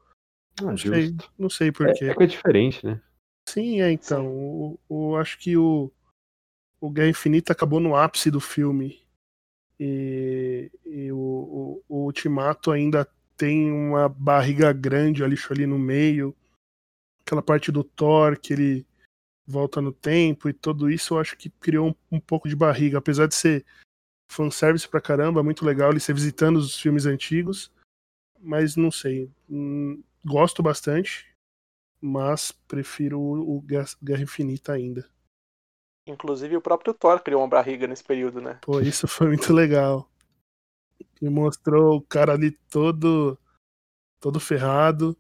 Ah, 0.61 0.65
Não 0.65 0.77
sei, 0.77 1.15
não 1.39 1.51
sei 1.51 1.71
porquê. 1.71 2.07
é 2.07 2.15
que 2.15 2.23
é 2.23 2.27
diferente, 2.27 2.85
né? 2.85 3.01
Sim, 3.49 3.81
é 3.81 3.93
então. 3.93 4.27
O, 4.27 4.79
o- 4.89 5.17
acho 5.17 5.39
que 5.39 5.57
o, 5.57 5.93
o 6.81 6.91
Guerra 6.91 7.09
Infinita 7.11 7.53
acabou 7.53 7.79
no 7.81 7.95
ápice 7.95 8.31
do 8.31 8.41
filme. 8.41 9.00
E, 9.81 10.71
e 10.85 11.11
o, 11.11 11.17
o, 11.17 11.83
o 11.89 11.97
Ultimato 12.05 12.71
ainda 12.71 13.09
tem 13.37 13.73
uma 13.73 14.09
barriga 14.09 14.73
grande 14.73 15.25
ali, 15.25 15.37
ali 15.51 15.67
no 15.67 15.79
meio. 15.79 16.37
Aquela 17.25 17.41
parte 17.41 17.73
do 17.73 17.83
Thor 17.83 18.39
que 18.39 18.53
ele 18.53 18.87
volta 19.47 19.81
no 19.81 19.93
tempo 19.93 20.49
e 20.49 20.53
tudo 20.53 20.91
isso 20.91 21.15
eu 21.15 21.19
acho 21.19 21.37
que 21.37 21.49
criou 21.49 21.89
um, 21.89 22.17
um 22.17 22.21
pouco 22.21 22.49
de 22.49 22.55
barriga. 22.55 22.99
Apesar 22.99 23.27
de 23.27 23.35
ser 23.35 23.65
fanservice 24.31 24.87
pra 24.87 25.01
caramba, 25.01 25.43
muito 25.43 25.65
legal 25.65 25.91
ele 25.91 26.01
ser 26.01 26.13
visitando 26.13 26.57
os 26.57 26.79
filmes 26.79 27.07
antigos. 27.07 27.73
Mas 28.39 28.77
não 28.77 28.91
sei. 28.91 29.31
hum, 29.49 30.03
Gosto 30.23 30.63
bastante 30.63 31.31
mas 32.01 32.51
prefiro 32.51 33.21
o 33.21 33.59
o 33.59 33.61
Guerra 33.61 34.23
Infinita 34.23 34.73
ainda. 34.73 35.09
Inclusive, 36.11 36.57
o 36.57 36.61
próprio 36.61 36.93
Thor 36.93 37.21
criou 37.21 37.41
uma 37.41 37.49
barriga 37.49 37.87
nesse 37.87 38.05
período, 38.05 38.41
né? 38.41 38.59
Pô, 38.63 38.81
isso 38.81 39.07
foi 39.07 39.29
muito 39.29 39.53
legal. 39.53 40.09
E 41.21 41.29
mostrou 41.29 41.97
o 41.97 42.03
cara 42.03 42.33
ali 42.33 42.51
todo 42.71 43.39
todo 44.21 44.39
ferrado 44.39 45.17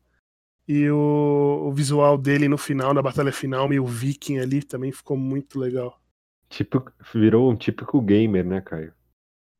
e 0.68 0.88
o, 0.90 1.64
o 1.66 1.72
visual 1.72 2.16
dele 2.16 2.46
no 2.46 2.58
final, 2.58 2.94
na 2.94 3.02
batalha 3.02 3.32
final, 3.32 3.68
meio 3.68 3.84
viking 3.84 4.38
ali, 4.38 4.62
também 4.62 4.92
ficou 4.92 5.16
muito 5.16 5.58
legal. 5.58 6.00
Tipo, 6.48 6.84
virou 7.12 7.50
um 7.50 7.56
típico 7.56 8.00
gamer, 8.00 8.44
né, 8.44 8.60
Caio? 8.60 8.92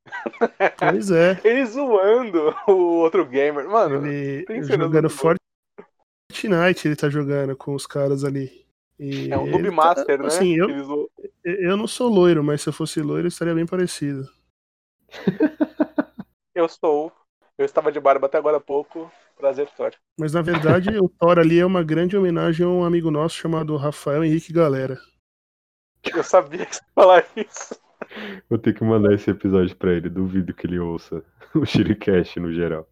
Pois 0.78 1.10
é, 1.10 1.40
Ele 1.44 1.66
zoando 1.66 2.54
o 2.66 2.98
outro 2.98 3.26
gamer. 3.26 3.68
Mano, 3.68 4.06
ele 4.06 4.62
jogando. 4.62 5.08
Fortnite, 5.10 6.88
ele 6.88 6.96
tá 6.96 7.08
jogando 7.08 7.56
com 7.56 7.74
os 7.74 7.86
caras 7.86 8.24
ali. 8.24 8.66
E 8.98 9.32
é 9.32 9.38
um 9.38 9.46
Noob 9.46 9.64
tá- 9.64 9.72
Master, 9.72 10.20
né? 10.20 10.26
Assim, 10.26 10.54
eu, 10.54 10.68
Ele 10.68 10.82
zoou. 10.82 11.09
Eu 11.44 11.76
não 11.76 11.86
sou 11.86 12.08
loiro, 12.08 12.42
mas 12.42 12.62
se 12.62 12.68
eu 12.68 12.72
fosse 12.72 13.00
loiro, 13.00 13.28
estaria 13.28 13.54
bem 13.54 13.66
parecido. 13.66 14.28
Eu 16.54 16.68
sou. 16.68 17.12
Eu 17.56 17.64
estava 17.64 17.92
de 17.92 18.00
barba 18.00 18.26
até 18.26 18.36
agora 18.36 18.58
há 18.58 18.60
pouco. 18.60 19.10
Prazer, 19.36 19.68
Thor. 19.76 19.92
Mas 20.18 20.34
na 20.34 20.42
verdade, 20.42 20.90
o 20.98 21.08
Thor 21.08 21.38
ali 21.38 21.58
é 21.58 21.64
uma 21.64 21.82
grande 21.82 22.16
homenagem 22.16 22.66
a 22.66 22.68
um 22.68 22.84
amigo 22.84 23.10
nosso 23.10 23.36
chamado 23.36 23.76
Rafael 23.76 24.22
Henrique 24.22 24.52
Galera. 24.52 24.98
Eu 26.14 26.22
sabia 26.22 26.66
que 26.66 26.74
você 26.74 26.82
ia 26.82 26.92
falar 26.94 27.26
isso. 27.36 27.80
Vou 28.48 28.58
ter 28.58 28.74
que 28.74 28.84
mandar 28.84 29.14
esse 29.14 29.30
episódio 29.30 29.74
pra 29.76 29.92
ele. 29.92 30.10
Duvido 30.10 30.52
que 30.52 30.66
ele 30.66 30.78
ouça 30.78 31.24
o 31.54 31.64
Shiricast 31.64 32.38
no 32.40 32.52
geral. 32.52 32.86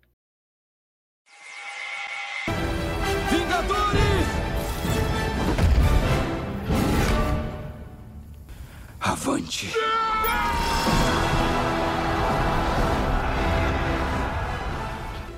Avante. 9.39 9.69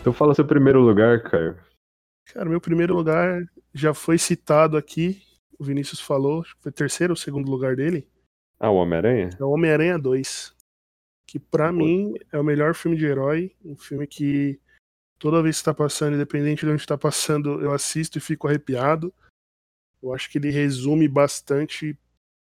Então 0.00 0.12
fala 0.12 0.34
seu 0.34 0.46
primeiro 0.46 0.80
lugar, 0.80 1.22
Caio. 1.22 1.58
Cara, 2.32 2.48
meu 2.48 2.60
primeiro 2.60 2.94
lugar 2.94 3.44
já 3.74 3.92
foi 3.92 4.16
citado 4.16 4.76
aqui. 4.76 5.22
O 5.58 5.64
Vinícius 5.64 6.00
falou, 6.00 6.42
foi 6.60 6.72
terceiro 6.72 7.12
ou 7.12 7.16
segundo 7.16 7.50
lugar 7.50 7.76
dele. 7.76 8.08
Ah, 8.58 8.70
o 8.70 8.76
Homem-Aranha? 8.76 9.30
É 9.38 9.44
o 9.44 9.50
Homem-Aranha 9.50 9.98
2. 9.98 10.54
Que 11.26 11.38
pra 11.38 11.70
mim 11.70 12.14
é 12.32 12.38
o 12.38 12.44
melhor 12.44 12.74
filme 12.74 12.96
de 12.96 13.04
herói. 13.04 13.54
Um 13.62 13.76
filme 13.76 14.06
que 14.06 14.58
toda 15.18 15.42
vez 15.42 15.58
que 15.58 15.64
tá 15.64 15.74
passando, 15.74 16.14
independente 16.14 16.64
de 16.64 16.72
onde 16.72 16.86
tá 16.86 16.96
passando, 16.96 17.60
eu 17.60 17.72
assisto 17.72 18.16
e 18.16 18.20
fico 18.20 18.48
arrepiado. 18.48 19.12
Eu 20.02 20.14
acho 20.14 20.30
que 20.30 20.38
ele 20.38 20.50
resume 20.50 21.06
bastante 21.06 21.98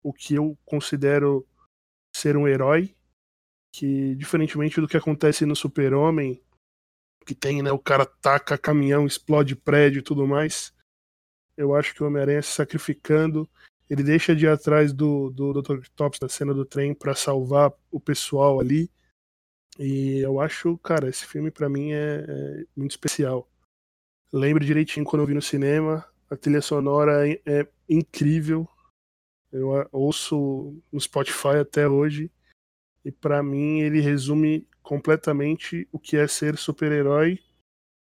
o 0.02 0.12
que 0.12 0.34
eu 0.34 0.56
considero 0.64 1.46
ser 2.14 2.36
um 2.36 2.48
herói. 2.48 2.94
Que, 3.72 4.16
diferentemente 4.16 4.80
do 4.80 4.88
que 4.88 4.96
acontece 4.96 5.46
no 5.46 5.54
Super-Homem, 5.54 6.42
que 7.24 7.34
tem, 7.34 7.62
né? 7.62 7.70
O 7.70 7.78
cara 7.78 8.04
taca 8.04 8.58
caminhão, 8.58 9.06
explode 9.06 9.54
prédio 9.54 10.00
e 10.00 10.02
tudo 10.02 10.26
mais. 10.26 10.74
Eu 11.56 11.74
acho 11.74 11.94
que 11.94 12.02
o 12.02 12.06
Homem-Aranha 12.06 12.42
se 12.42 12.52
sacrificando, 12.52 13.48
ele 13.88 14.02
deixa 14.02 14.34
de 14.34 14.46
ir 14.46 14.48
atrás 14.48 14.92
do, 14.92 15.30
do 15.30 15.52
Dr. 15.52 15.78
Octopus 15.78 16.20
na 16.20 16.28
cena 16.28 16.54
do 16.54 16.64
trem 16.64 16.94
pra 16.94 17.14
salvar 17.14 17.72
o 17.90 18.00
pessoal 18.00 18.60
ali. 18.60 18.90
E 19.78 20.18
eu 20.18 20.40
acho, 20.40 20.76
cara, 20.78 21.08
esse 21.08 21.26
filme 21.26 21.50
pra 21.50 21.68
mim 21.68 21.92
é, 21.92 22.24
é 22.26 22.64
muito 22.76 22.92
especial. 22.92 23.48
Lembro 24.32 24.64
direitinho 24.64 25.04
quando 25.04 25.22
eu 25.22 25.26
vi 25.26 25.34
no 25.34 25.42
cinema, 25.42 26.06
a 26.28 26.36
trilha 26.36 26.62
sonora 26.62 27.28
é, 27.28 27.40
é 27.44 27.68
incrível. 27.88 28.68
Eu 29.52 29.76
a- 29.80 29.88
ouço 29.92 30.80
no 30.92 31.00
Spotify 31.00 31.56
até 31.60 31.88
hoje. 31.88 32.30
E 33.04 33.10
pra 33.10 33.42
mim 33.42 33.80
ele 33.80 34.00
resume 34.00 34.68
completamente 34.82 35.88
o 35.90 35.98
que 35.98 36.16
é 36.16 36.26
ser 36.26 36.56
super-herói, 36.56 37.38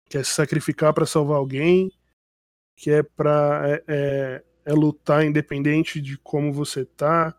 que 0.09 0.17
é 0.17 0.23
se 0.23 0.33
sacrificar 0.33 0.93
pra 0.93 1.05
salvar 1.05 1.37
alguém, 1.37 1.91
que 2.75 2.89
é 2.91 3.03
para 3.03 3.61
é, 3.69 3.83
é- 3.87 4.43
é 4.65 4.73
lutar 4.73 5.23
independente 5.25 6.01
de 6.01 6.17
como 6.17 6.51
você 6.51 6.85
tá, 6.85 7.35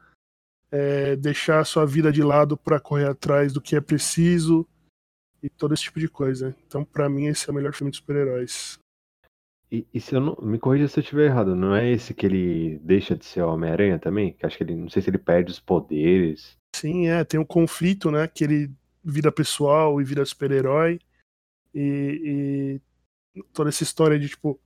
é 0.71 1.15
deixar 1.17 1.61
a 1.61 1.65
sua 1.65 1.85
vida 1.87 2.11
de 2.13 2.23
lado 2.23 2.57
pra 2.57 2.81
correr 2.81 3.07
atrás 3.09 3.53
do 3.53 3.61
que 3.61 3.77
é 3.77 3.81
preciso 3.81 4.67
e 5.43 5.49
todo 5.51 5.75
esse 5.75 5.83
tipo 5.85 6.01
de 6.01 6.09
coisa. 6.09 6.57
Então, 6.67 6.85
pra 6.85 7.09
mim, 7.09 7.27
esse 7.27 7.49
é 7.49 7.53
o 7.53 7.55
melhor 7.55 7.75
filme 7.75 7.91
de 7.91 7.99
super-heróis. 7.99 8.79
E, 9.73 9.87
e 9.95 10.01
se 10.01 10.15
eu 10.15 10.21
não. 10.21 10.37
Me 10.43 10.59
corrija 10.59 10.87
se 10.87 10.99
eu 10.99 11.03
estiver 11.03 11.25
errado, 11.25 11.57
não 11.57 11.75
é 11.75 11.91
esse 11.91 12.13
que 12.13 12.27
ele 12.27 12.79
deixa 12.81 13.17
de 13.17 13.25
ser 13.25 13.41
Homem-Aranha 13.41 13.99
também? 13.99 14.35
Que 14.35 14.45
acho 14.45 14.59
que 14.59 14.65
ele. 14.65 14.77
Não 14.77 14.91
sei 14.91 15.01
se 15.01 15.09
ele 15.09 15.17
perde 15.17 15.51
os 15.51 15.59
poderes. 15.59 16.59
Sim, 16.77 17.09
é, 17.09 17.25
tem 17.25 17.41
um 17.41 17.45
conflito, 17.45 18.11
né? 18.11 18.29
Que 18.29 18.45
ele 18.45 18.71
vira 19.03 19.33
pessoal 19.33 19.99
e 19.99 20.05
vira 20.05 20.27
super-herói. 20.27 21.01
E, 21.75 22.81
e 23.35 23.43
toda 23.55 23.71
essa 23.71 23.83
história 23.83 24.19
de, 24.19 24.29
tipo, 24.29 24.61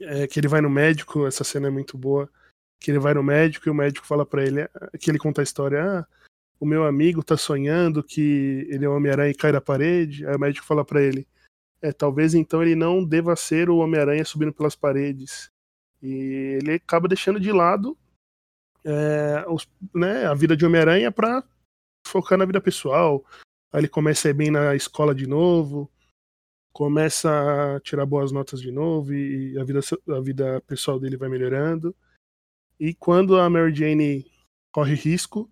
é, 0.00 0.26
que 0.26 0.40
ele 0.40 0.48
vai 0.48 0.62
no 0.62 0.70
médico, 0.70 1.26
essa 1.26 1.44
cena 1.44 1.68
é 1.68 1.70
muito 1.70 1.98
boa. 1.98 2.26
Que 2.80 2.90
ele 2.90 2.98
vai 2.98 3.12
no 3.12 3.22
médico 3.22 3.68
e 3.68 3.70
o 3.70 3.74
médico 3.74 4.06
fala 4.06 4.24
pra 4.24 4.42
ele, 4.42 4.62
ah, 4.62 4.90
que 4.98 5.10
ele 5.10 5.18
conta 5.18 5.42
a 5.42 5.44
história, 5.44 5.84
ah, 5.84 6.06
o 6.58 6.64
meu 6.64 6.86
amigo 6.86 7.22
tá 7.22 7.36
sonhando 7.36 8.02
que 8.02 8.66
ele 8.70 8.86
é 8.86 8.88
o 8.88 8.96
Homem-Aranha 8.96 9.30
e 9.30 9.34
cai 9.34 9.52
da 9.52 9.60
parede. 9.60 10.26
Aí 10.26 10.34
o 10.34 10.40
médico 10.40 10.66
fala 10.66 10.84
para 10.86 11.02
ele: 11.02 11.28
é, 11.82 11.92
talvez 11.92 12.32
então 12.32 12.62
ele 12.62 12.76
não 12.76 13.04
deva 13.04 13.34
ser 13.34 13.68
o 13.68 13.78
Homem-Aranha 13.78 14.24
subindo 14.24 14.52
pelas 14.52 14.76
paredes. 14.76 15.50
E 16.00 16.58
ele 16.60 16.74
acaba 16.74 17.08
deixando 17.08 17.40
de 17.40 17.50
lado 17.50 17.98
é, 18.84 19.44
os, 19.48 19.68
né, 19.92 20.26
a 20.26 20.34
vida 20.34 20.56
de 20.56 20.64
Homem-Aranha 20.64 21.10
para 21.10 21.42
focar 22.06 22.38
na 22.38 22.44
vida 22.44 22.60
pessoal. 22.60 23.24
Aí 23.72 23.80
ele 23.80 23.88
começa 23.88 24.28
a 24.28 24.30
ir 24.30 24.34
bem 24.34 24.50
na 24.50 24.76
escola 24.76 25.14
de 25.14 25.26
novo, 25.26 25.90
começa 26.72 27.76
a 27.76 27.80
tirar 27.80 28.06
boas 28.06 28.30
notas 28.30 28.60
de 28.60 28.70
novo 28.70 29.12
e 29.12 29.58
a 29.58 29.64
vida, 29.64 29.80
a 30.08 30.20
vida 30.20 30.60
pessoal 30.62 31.00
dele 31.00 31.16
vai 31.16 31.28
melhorando. 31.28 31.94
E 32.78 32.94
quando 32.94 33.38
a 33.38 33.50
Mary 33.50 33.74
Jane 33.74 34.30
corre 34.72 34.94
risco, 34.94 35.50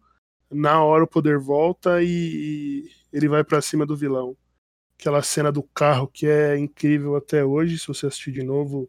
na 0.51 0.83
hora 0.83 1.05
o 1.05 1.09
poder 1.09 1.39
volta 1.39 2.03
e, 2.03 2.07
e 2.07 2.91
ele 3.13 3.29
vai 3.29 3.43
para 3.45 3.61
cima 3.61 3.85
do 3.85 3.97
vilão. 3.97 4.37
Aquela 5.01 5.23
cena 5.23 5.51
do 5.51 5.63
carro 5.63 6.07
que 6.07 6.27
é 6.27 6.59
incrível 6.59 7.17
até 7.17 7.43
hoje, 7.43 7.79
se 7.79 7.89
você 7.89 8.07
assistir 8.07 8.33
de 8.33 8.43
novo. 8.43 8.87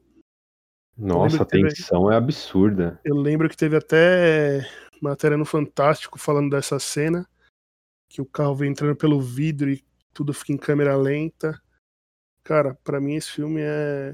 Nossa, 0.98 1.44
a 1.44 1.46
tensão 1.46 2.02
teve... 2.02 2.14
é 2.14 2.18
absurda. 2.18 3.00
Eu 3.06 3.16
lembro 3.16 3.48
que 3.48 3.56
teve 3.56 3.78
até 3.78 4.68
matéria 5.02 5.38
no 5.38 5.46
Fantástico 5.46 6.20
falando 6.20 6.50
dessa 6.50 6.78
cena, 6.80 7.26
que 8.10 8.22
o 8.22 8.26
carro 8.26 8.54
vem 8.54 8.72
entrando 8.72 8.94
pelo 8.94 9.22
vidro 9.22 9.72
e 9.72 9.82
tudo 10.14 10.34
fica 10.34 10.52
em 10.52 10.58
câmera 10.58 10.98
lenta. 10.98 11.58
Cara, 12.44 12.78
para 12.84 13.00
mim 13.00 13.16
esse 13.16 13.32
filme 13.32 13.62
é 13.62 14.14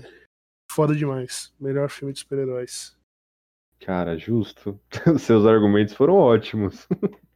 foda 0.72 0.95
demais. 0.95 1.52
Melhor 1.60 1.89
filme 1.89 2.14
de 2.14 2.20
super-heróis. 2.20 2.95
Cara, 3.80 4.16
justo. 4.16 4.80
Seus 5.18 5.48
argumentos 5.48 5.95
foram 5.95 6.14
ótimos. 6.14 6.88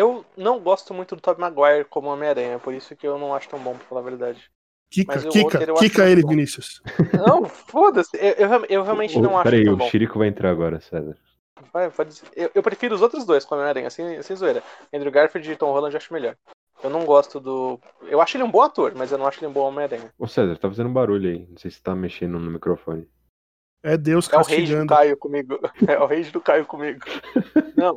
Eu 0.00 0.24
não 0.34 0.58
gosto 0.58 0.94
muito 0.94 1.14
do 1.14 1.20
Tobey 1.20 1.42
Maguire 1.42 1.84
como 1.84 2.08
Homem-Aranha, 2.08 2.58
por 2.58 2.72
isso 2.72 2.96
que 2.96 3.06
eu 3.06 3.18
não 3.18 3.34
acho 3.34 3.50
tão 3.50 3.58
bom, 3.58 3.76
pra 3.76 3.86
falar 3.86 4.00
a 4.00 4.04
verdade. 4.04 4.50
Kika, 4.90 5.18
Kika, 5.28 5.74
Kika 5.74 6.08
ele, 6.08 6.22
Vinícius. 6.26 6.80
Não, 7.12 7.44
foda-se. 7.44 8.16
Eu, 8.16 8.48
eu, 8.48 8.64
eu, 8.70 8.82
realmente 8.82 9.20
não 9.20 9.36
acho 9.36 9.50
Peraí, 9.50 9.62
tão 9.66 9.74
o 9.74 9.76
bom. 9.76 9.90
Chirico 9.90 10.18
vai 10.18 10.28
entrar 10.28 10.50
agora, 10.50 10.80
César. 10.80 11.18
Vai, 11.70 11.90
pode. 11.90 12.18
Eu, 12.34 12.50
eu 12.54 12.62
prefiro 12.62 12.94
os 12.94 13.02
outros 13.02 13.26
dois 13.26 13.44
como 13.44 13.60
Homem-Aranha, 13.60 13.88
assim, 13.88 14.22
sem 14.22 14.34
zoeira. 14.34 14.62
Andrew 14.90 15.12
Garfield 15.12 15.52
e 15.52 15.56
Tom 15.56 15.70
Holland 15.70 15.92
eu 15.92 15.98
acho 15.98 16.14
melhor. 16.14 16.34
Eu 16.82 16.88
não 16.88 17.04
gosto 17.04 17.38
do. 17.38 17.78
Eu 18.08 18.22
acho 18.22 18.38
ele 18.38 18.44
um 18.44 18.50
bom 18.50 18.62
ator, 18.62 18.94
mas 18.96 19.12
eu 19.12 19.18
não 19.18 19.26
acho 19.26 19.38
ele 19.38 19.48
um 19.48 19.52
bom 19.52 19.68
Homem-Aranha. 19.68 20.10
Ô 20.18 20.26
César, 20.26 20.56
tá 20.56 20.66
fazendo 20.66 20.88
barulho 20.88 21.28
aí. 21.28 21.46
Não 21.46 21.58
sei 21.58 21.70
se 21.70 21.82
tá 21.82 21.94
mexendo 21.94 22.40
no 22.40 22.50
microfone. 22.50 23.06
É 23.82 23.98
Deus 23.98 24.32
É 24.32 24.38
o 24.38 24.42
rei 24.42 24.60
do 24.60 24.60
castigando. 24.60 24.86
Caio 24.86 25.16
comigo. 25.18 25.58
É 25.86 25.98
o 25.98 26.06
rei 26.06 26.24
do 26.24 26.40
Caio 26.40 26.64
comigo. 26.64 27.04
Não. 27.76 27.96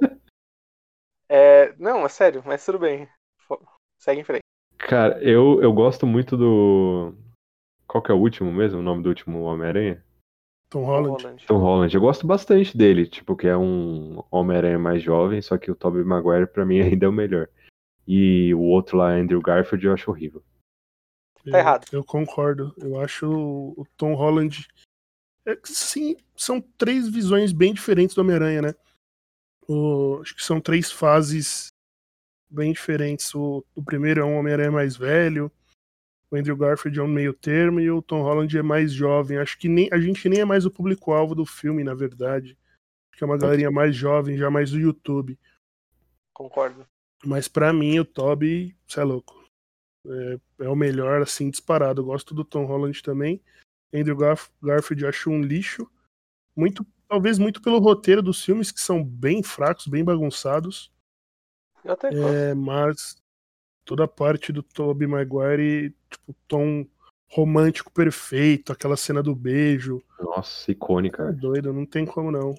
É, 1.35 1.73
não, 1.79 2.05
é 2.05 2.09
sério, 2.09 2.43
mas 2.45 2.63
tudo 2.63 2.77
bem. 2.77 3.09
Segue 3.97 4.21
em 4.21 4.23
frente. 4.23 4.43
Cara, 4.77 5.19
eu, 5.23 5.59
eu 5.63 5.73
gosto 5.73 6.05
muito 6.05 6.37
do. 6.37 7.15
Qual 7.87 8.03
que 8.03 8.11
é 8.11 8.13
o 8.13 8.19
último 8.19 8.51
mesmo? 8.51 8.79
O 8.79 8.83
nome 8.83 9.01
do 9.01 9.09
último 9.09 9.41
Homem-Aranha? 9.41 10.05
Tom 10.69 10.83
Holland. 10.83 11.43
Tom 11.47 11.57
Holland. 11.57 11.95
Eu 11.95 12.01
gosto 12.01 12.27
bastante 12.27 12.77
dele, 12.77 13.07
tipo, 13.07 13.35
que 13.35 13.47
é 13.47 13.57
um 13.57 14.23
Homem-Aranha 14.29 14.77
mais 14.77 15.01
jovem, 15.01 15.41
só 15.41 15.57
que 15.57 15.71
o 15.71 15.75
Tobey 15.75 16.03
Maguire 16.03 16.45
pra 16.45 16.65
mim 16.65 16.81
ainda 16.81 17.07
é 17.07 17.09
o 17.09 17.13
melhor. 17.13 17.49
E 18.07 18.53
o 18.53 18.61
outro 18.61 18.97
lá, 18.97 19.09
Andrew 19.09 19.41
Garfield, 19.41 19.87
eu 19.87 19.93
acho 19.93 20.11
horrível. 20.11 20.43
Tá 21.49 21.57
errado. 21.57 21.87
Eu 21.91 22.03
concordo. 22.03 22.75
Eu 22.77 22.99
acho 22.99 23.27
o 23.27 23.81
o 23.81 23.85
Tom 23.97 24.13
Holland. 24.13 24.67
é, 25.47 25.57
sim, 25.63 26.15
são 26.37 26.61
três 26.77 27.09
visões 27.09 27.51
bem 27.51 27.73
diferentes 27.73 28.15
do 28.15 28.21
Homem-Aranha, 28.21 28.61
né? 28.61 28.75
O- 29.67 30.19
acho 30.21 30.35
que 30.35 30.43
são 30.43 30.59
três 30.59 30.91
fases 30.91 31.67
bem 32.49 32.71
diferentes. 32.73 33.33
O, 33.33 33.65
o 33.75 33.83
primeiro 33.83 34.21
é 34.21 34.25
um 34.25 34.37
Homem-Aranha 34.37 34.71
mais 34.71 34.95
velho, 34.95 35.51
o 36.29 36.35
Andrew 36.35 36.57
Garfield 36.57 36.99
é 36.99 37.03
um 37.03 37.07
meio 37.07 37.33
termo 37.33 37.79
e 37.79 37.89
o 37.91 38.01
Tom 38.01 38.21
Holland 38.23 38.57
é 38.57 38.61
mais 38.63 38.91
jovem. 38.91 39.37
Acho 39.37 39.57
que 39.57 39.67
nem, 39.69 39.87
a 39.91 39.99
gente 39.99 40.27
nem 40.27 40.39
é 40.41 40.45
mais 40.45 40.65
o 40.65 40.71
público-alvo 40.71 41.35
do 41.35 41.45
filme, 41.45 41.83
na 41.83 41.93
verdade. 41.93 42.57
Acho 43.11 43.17
que 43.19 43.23
é 43.23 43.27
uma 43.27 43.37
galerinha 43.37 43.69
mais 43.71 43.95
jovem, 43.95 44.37
já 44.37 44.49
mais 44.49 44.71
do 44.71 44.79
YouTube. 44.79 45.37
Concordo. 46.33 46.85
Mas 47.25 47.47
pra 47.47 47.71
mim, 47.71 47.99
o 47.99 48.05
Toby, 48.05 48.75
você 48.87 48.99
é 48.99 49.03
louco. 49.03 49.43
É, 50.05 50.39
é 50.65 50.69
o 50.69 50.75
melhor, 50.75 51.21
assim, 51.21 51.49
disparado. 51.49 52.01
Eu 52.01 52.05
gosto 52.05 52.33
do 52.33 52.43
Tom 52.43 52.65
Holland 52.65 53.01
também. 53.03 53.39
Andrew 53.93 54.17
Garf- 54.17 54.49
Garfield 54.61 55.03
eu 55.03 55.09
acho 55.09 55.29
um 55.29 55.41
lixo. 55.41 55.89
Muito, 56.55 56.85
talvez 57.13 57.37
muito 57.37 57.61
pelo 57.61 57.77
roteiro 57.77 58.23
dos 58.23 58.43
filmes, 58.43 58.71
que 58.71 58.81
são 58.81 59.03
bem 59.03 59.43
fracos, 59.43 59.85
bem 59.85 60.03
bagunçados. 60.03 60.91
Eu 61.85 61.93
até. 61.93 62.07
É, 62.07 62.55
mas 62.55 63.15
toda 63.85 64.05
a 64.05 64.07
parte 64.07 64.51
do 64.51 64.63
Tobey 64.63 65.07
Maguire, 65.07 65.95
tipo, 66.09 66.35
tom 66.47 66.87
romântico 67.29 67.91
perfeito, 67.91 68.71
aquela 68.71 68.97
cena 68.97 69.21
do 69.21 69.35
beijo. 69.35 70.01
Nossa, 70.19 70.71
icônica. 70.71 71.21
É 71.29 71.31
doido, 71.31 71.71
não 71.71 71.85
tem 71.85 72.03
como 72.03 72.31
não. 72.31 72.55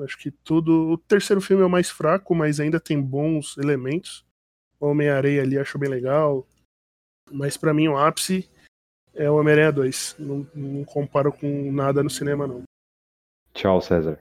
Acho 0.00 0.18
que 0.18 0.30
tudo. 0.30 0.90
O 0.90 0.98
terceiro 0.98 1.40
filme 1.40 1.62
é 1.62 1.66
o 1.66 1.70
mais 1.70 1.88
fraco, 1.88 2.34
mas 2.34 2.60
ainda 2.60 2.78
tem 2.78 3.00
bons 3.00 3.56
elementos. 3.56 4.26
O 4.78 4.88
Homem-Areia 4.88 5.40
ali 5.40 5.58
acho 5.58 5.78
bem 5.78 5.88
legal. 5.88 6.46
Mas 7.32 7.56
pra 7.56 7.72
mim 7.72 7.88
o 7.88 7.96
ápice 7.96 8.46
é 9.14 9.30
o 9.30 9.36
Homem-Aranha 9.36 9.72
2. 9.72 10.16
Não, 10.18 10.46
não 10.54 10.84
comparo 10.84 11.32
com 11.32 11.72
nada 11.72 12.02
no 12.02 12.10
cinema, 12.10 12.46
não. 12.46 12.65
Tchau, 13.56 13.80
César. 13.80 14.20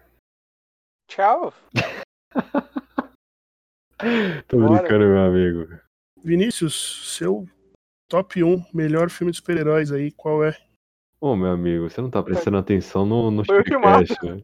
Tchau. 1.09 1.53
Tô 4.47 4.57
Bora. 4.57 4.79
brincando, 4.79 5.05
meu 5.05 5.25
amigo. 5.25 5.67
Vinícius, 6.23 7.17
seu 7.17 7.45
top 8.09 8.41
1 8.41 8.63
melhor 8.73 9.09
filme 9.09 9.31
de 9.31 9.37
super-heróis 9.37 9.91
aí, 9.91 10.11
qual 10.11 10.41
é? 10.41 10.57
Ô, 11.19 11.35
meu 11.35 11.51
amigo, 11.51 11.89
você 11.89 11.99
não 12.01 12.09
tá 12.09 12.23
prestando 12.23 12.57
atenção 12.57 13.05
no, 13.05 13.29
no. 13.29 13.43
Showcast, 13.43 14.15
né? 14.23 14.39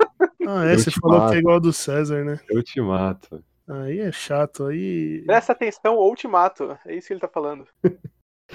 Ah, 0.46 0.66
é, 0.66 0.74
Eu 0.74 0.80
você 0.80 0.92
te 0.92 1.00
falou 1.00 1.20
mato. 1.20 1.32
que 1.32 1.38
é 1.38 1.40
igual 1.40 1.56
ao 1.56 1.62
do 1.62 1.72
César, 1.72 2.26
né? 2.26 2.38
Eu 2.50 2.62
te 2.62 2.82
mato. 2.82 3.42
Aí 3.68 4.00
é 4.00 4.12
chato, 4.12 4.66
aí. 4.66 5.24
Presta 5.26 5.54
atenção, 5.54 5.96
Ultimato. 5.96 6.78
É 6.86 6.96
isso 6.96 7.08
que 7.08 7.14
ele 7.14 7.22
tá 7.22 7.30
falando. 7.30 7.66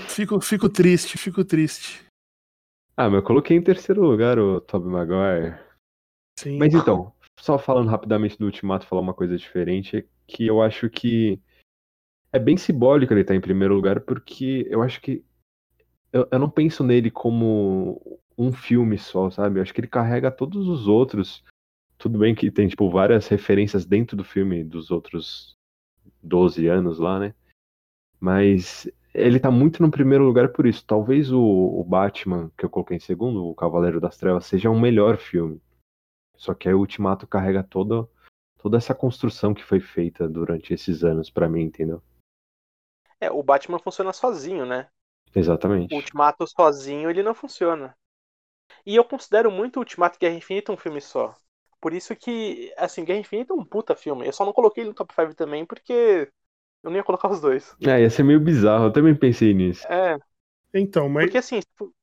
Fico, 0.09 0.39
fico 0.43 0.68
triste, 0.68 1.16
fico 1.16 1.43
triste. 1.43 2.05
Ah, 2.95 3.09
mas 3.09 3.14
eu 3.14 3.22
coloquei 3.22 3.57
em 3.57 3.62
terceiro 3.62 4.03
lugar 4.03 4.39
o 4.39 4.61
Tobey 4.61 4.91
Maguire. 4.91 5.59
Sim. 6.38 6.58
Mas 6.58 6.74
então, 6.74 7.12
só 7.38 7.58
falando 7.58 7.88
rapidamente 7.88 8.38
do 8.38 8.46
Ultimato, 8.46 8.86
falar 8.86 9.02
uma 9.02 9.14
coisa 9.14 9.36
diferente, 9.36 9.98
é 9.98 10.04
que 10.26 10.46
eu 10.46 10.60
acho 10.60 10.90
que 10.90 11.40
é 12.32 12.38
bem 12.38 12.56
simbólico 12.56 13.12
ele 13.12 13.22
estar 13.22 13.34
em 13.34 13.40
primeiro 13.40 13.74
lugar, 13.74 14.00
porque 14.00 14.66
eu 14.68 14.82
acho 14.82 15.00
que 15.00 15.24
eu, 16.12 16.28
eu 16.30 16.38
não 16.38 16.50
penso 16.50 16.84
nele 16.84 17.10
como 17.10 18.20
um 18.38 18.52
filme 18.52 18.98
só, 18.98 19.30
sabe? 19.30 19.58
Eu 19.58 19.62
acho 19.62 19.72
que 19.72 19.80
ele 19.80 19.88
carrega 19.88 20.30
todos 20.30 20.68
os 20.68 20.86
outros. 20.88 21.44
Tudo 21.98 22.18
bem 22.18 22.34
que 22.34 22.50
tem, 22.50 22.68
tipo, 22.68 22.90
várias 22.90 23.26
referências 23.28 23.86
dentro 23.86 24.16
do 24.16 24.24
filme 24.24 24.62
dos 24.62 24.90
outros 24.90 25.56
12 26.22 26.66
anos 26.66 26.98
lá, 26.98 27.18
né? 27.18 27.34
Mas 28.20 28.90
ele 29.14 29.40
tá 29.40 29.50
muito 29.50 29.82
no 29.82 29.90
primeiro 29.90 30.24
lugar 30.24 30.48
por 30.50 30.66
isso. 30.66 30.84
Talvez 30.86 31.32
o, 31.32 31.40
o 31.40 31.84
Batman, 31.84 32.50
que 32.56 32.64
eu 32.64 32.70
coloquei 32.70 32.96
em 32.96 33.00
segundo, 33.00 33.44
o 33.46 33.54
Cavaleiro 33.54 34.00
das 34.00 34.16
Trevas, 34.16 34.46
seja 34.46 34.70
um 34.70 34.78
melhor 34.78 35.16
filme. 35.16 35.60
Só 36.36 36.54
que 36.54 36.68
aí 36.68 36.74
o 36.74 36.78
Ultimato 36.78 37.26
carrega 37.26 37.62
toda, 37.62 38.08
toda 38.58 38.76
essa 38.76 38.94
construção 38.94 39.54
que 39.54 39.64
foi 39.64 39.80
feita 39.80 40.28
durante 40.28 40.74
esses 40.74 41.02
anos 41.04 41.30
pra 41.30 41.48
mim, 41.48 41.62
entendeu? 41.62 42.02
É, 43.20 43.30
o 43.30 43.42
Batman 43.42 43.78
funciona 43.78 44.12
sozinho, 44.12 44.66
né? 44.66 44.88
Exatamente. 45.34 45.94
O 45.94 45.96
Ultimato 45.96 46.46
sozinho 46.46 47.10
ele 47.10 47.22
não 47.22 47.34
funciona. 47.34 47.96
E 48.84 48.96
eu 48.96 49.04
considero 49.04 49.50
muito 49.50 49.76
o 49.76 49.80
Ultimato 49.80 50.16
e 50.16 50.20
Guerra 50.20 50.36
Infinita 50.36 50.72
um 50.72 50.76
filme 50.76 51.00
só. 51.00 51.34
Por 51.80 51.92
isso 51.92 52.16
que, 52.16 52.72
assim, 52.76 53.04
Guerra 53.04 53.20
Infinita 53.20 53.52
é 53.52 53.56
um 53.56 53.64
puta 53.64 53.94
filme. 53.94 54.26
Eu 54.26 54.32
só 54.32 54.44
não 54.44 54.52
coloquei 54.52 54.82
ele 54.82 54.90
no 54.90 54.94
top 54.94 55.14
5 55.14 55.34
também 55.34 55.64
porque 55.64 56.30
eu 56.82 56.90
não 56.90 56.96
ia 56.96 57.04
colocar 57.04 57.28
os 57.30 57.40
dois. 57.40 57.76
É, 57.82 58.00
ia 58.00 58.10
ser 58.10 58.22
meio 58.22 58.40
bizarro, 58.40 58.86
eu 58.86 58.92
também 58.92 59.14
pensei 59.14 59.52
nisso. 59.52 59.86
É, 59.88 60.16
Então, 60.74 61.08
mas 61.08 61.26
porque 61.26 61.38
assim, 61.38 61.60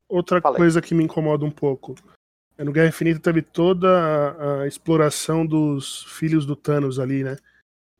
outra 0.07 0.41
Fala 0.41 0.57
aí. 0.57 0.59
coisa 0.59 0.81
que 0.81 0.93
me 0.93 1.03
incomoda 1.03 1.45
um 1.45 1.51
pouco. 1.51 1.95
É, 2.57 2.63
No 2.63 2.71
Guerra 2.71 2.89
Infinita 2.89 3.19
teve 3.19 3.41
toda 3.41 3.87
a, 3.89 4.61
a 4.61 4.67
exploração 4.67 5.45
dos 5.45 6.03
filhos 6.03 6.45
do 6.45 6.55
Thanos 6.55 6.99
ali, 6.99 7.23
né? 7.23 7.35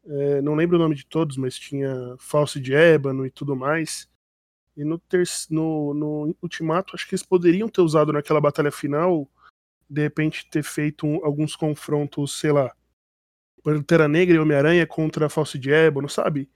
É, 0.05 0.41
não 0.41 0.55
lembro 0.55 0.75
o 0.77 0.79
nome 0.79 0.95
de 0.95 1.05
todos, 1.05 1.37
mas 1.37 1.57
tinha 1.57 2.15
Falso 2.17 2.59
de 2.59 2.73
Ébano 2.73 3.25
e 3.25 3.31
tudo 3.31 3.55
mais. 3.55 4.09
E 4.75 4.83
no, 4.83 4.97
ter, 4.97 5.23
no, 5.49 5.93
no 5.93 6.35
Ultimato, 6.41 6.95
acho 6.95 7.07
que 7.07 7.15
eles 7.15 7.23
poderiam 7.25 7.69
ter 7.69 7.81
usado 7.81 8.11
naquela 8.11 8.41
batalha 8.41 8.71
final, 8.71 9.29
de 9.89 10.01
repente 10.01 10.49
ter 10.49 10.63
feito 10.63 11.05
um- 11.05 11.23
alguns 11.23 11.55
confrontos, 11.55 12.39
sei 12.39 12.51
lá, 12.51 12.75
Pantera 13.63 14.07
Negra 14.07 14.35
e 14.35 14.39
Homem-Aranha 14.39 14.85
contra 14.85 15.29
Falso 15.29 15.57
de 15.57 15.71
Ébano, 15.71 16.09
sabe? 16.09 16.49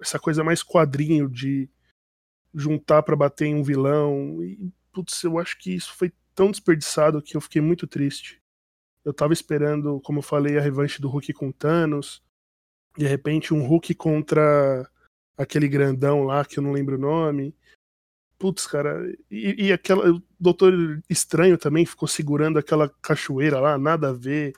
Essa 0.00 0.18
coisa 0.18 0.42
mais 0.42 0.62
quadrinho 0.62 1.28
de 1.28 1.68
juntar 2.54 3.02
pra 3.02 3.14
bater 3.14 3.46
em 3.46 3.54
um 3.54 3.62
vilão. 3.62 4.42
E, 4.42 4.72
putz, 4.92 5.22
eu 5.22 5.38
acho 5.38 5.56
que 5.58 5.72
isso 5.74 5.94
foi 5.94 6.12
tão 6.34 6.50
desperdiçado 6.50 7.22
que 7.22 7.36
eu 7.36 7.40
fiquei 7.40 7.60
muito 7.60 7.86
triste. 7.86 8.40
Eu 9.04 9.12
tava 9.12 9.32
esperando, 9.32 10.00
como 10.00 10.20
eu 10.20 10.22
falei, 10.22 10.58
a 10.58 10.60
revanche 10.60 11.00
do 11.00 11.08
Hulk 11.08 11.32
com 11.32 11.50
Thanos. 11.50 12.22
De 12.96 13.06
repente, 13.06 13.52
um 13.52 13.66
Hulk 13.66 13.94
contra 13.94 14.88
aquele 15.36 15.68
grandão 15.68 16.24
lá, 16.24 16.44
que 16.44 16.58
eu 16.58 16.62
não 16.62 16.72
lembro 16.72 16.96
o 16.96 17.00
nome. 17.00 17.54
Putz, 18.38 18.66
cara, 18.66 19.12
e, 19.30 19.66
e 19.66 19.72
aquela. 19.72 20.10
O 20.12 20.22
Doutor 20.38 21.02
Estranho 21.08 21.56
também 21.56 21.86
ficou 21.86 22.08
segurando 22.08 22.58
aquela 22.58 22.88
cachoeira 23.00 23.60
lá, 23.60 23.78
nada 23.78 24.10
a 24.10 24.12
ver. 24.12 24.52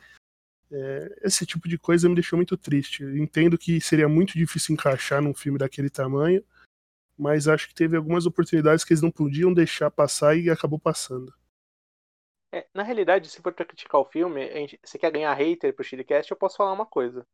É, 0.70 1.20
esse 1.22 1.46
tipo 1.46 1.68
de 1.68 1.78
coisa 1.78 2.08
me 2.08 2.14
deixou 2.14 2.36
muito 2.36 2.56
triste. 2.56 3.02
Eu 3.02 3.16
entendo 3.16 3.56
que 3.58 3.80
seria 3.80 4.08
muito 4.08 4.34
difícil 4.34 4.72
encaixar 4.72 5.22
num 5.22 5.34
filme 5.34 5.58
daquele 5.58 5.90
tamanho, 5.90 6.42
mas 7.16 7.46
acho 7.46 7.68
que 7.68 7.74
teve 7.74 7.96
algumas 7.96 8.26
oportunidades 8.26 8.84
que 8.84 8.92
eles 8.92 9.02
não 9.02 9.10
podiam 9.10 9.52
deixar 9.52 9.90
passar 9.90 10.36
e 10.36 10.50
acabou 10.50 10.78
passando. 10.78 11.32
É, 12.54 12.68
na 12.72 12.84
realidade, 12.84 13.28
se 13.28 13.42
for 13.42 13.52
pra 13.52 13.64
criticar 13.64 14.00
o 14.00 14.04
filme, 14.04 14.48
gente, 14.52 14.78
você 14.84 14.96
quer 14.96 15.10
ganhar 15.10 15.34
hater 15.34 15.74
pro 15.74 15.82
Chillicast, 15.84 16.30
eu 16.30 16.36
posso 16.36 16.56
falar 16.56 16.72
uma 16.72 16.86
coisa. 16.86 17.26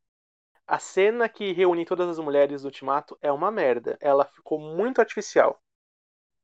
A 0.66 0.78
cena 0.78 1.28
que 1.28 1.52
reúne 1.52 1.84
todas 1.84 2.08
as 2.08 2.18
mulheres 2.18 2.62
do 2.62 2.66
Ultimato 2.66 3.18
é 3.22 3.30
uma 3.30 3.50
merda. 3.50 3.98
Ela 4.00 4.24
ficou 4.24 4.58
muito 4.58 5.00
artificial. 5.00 5.62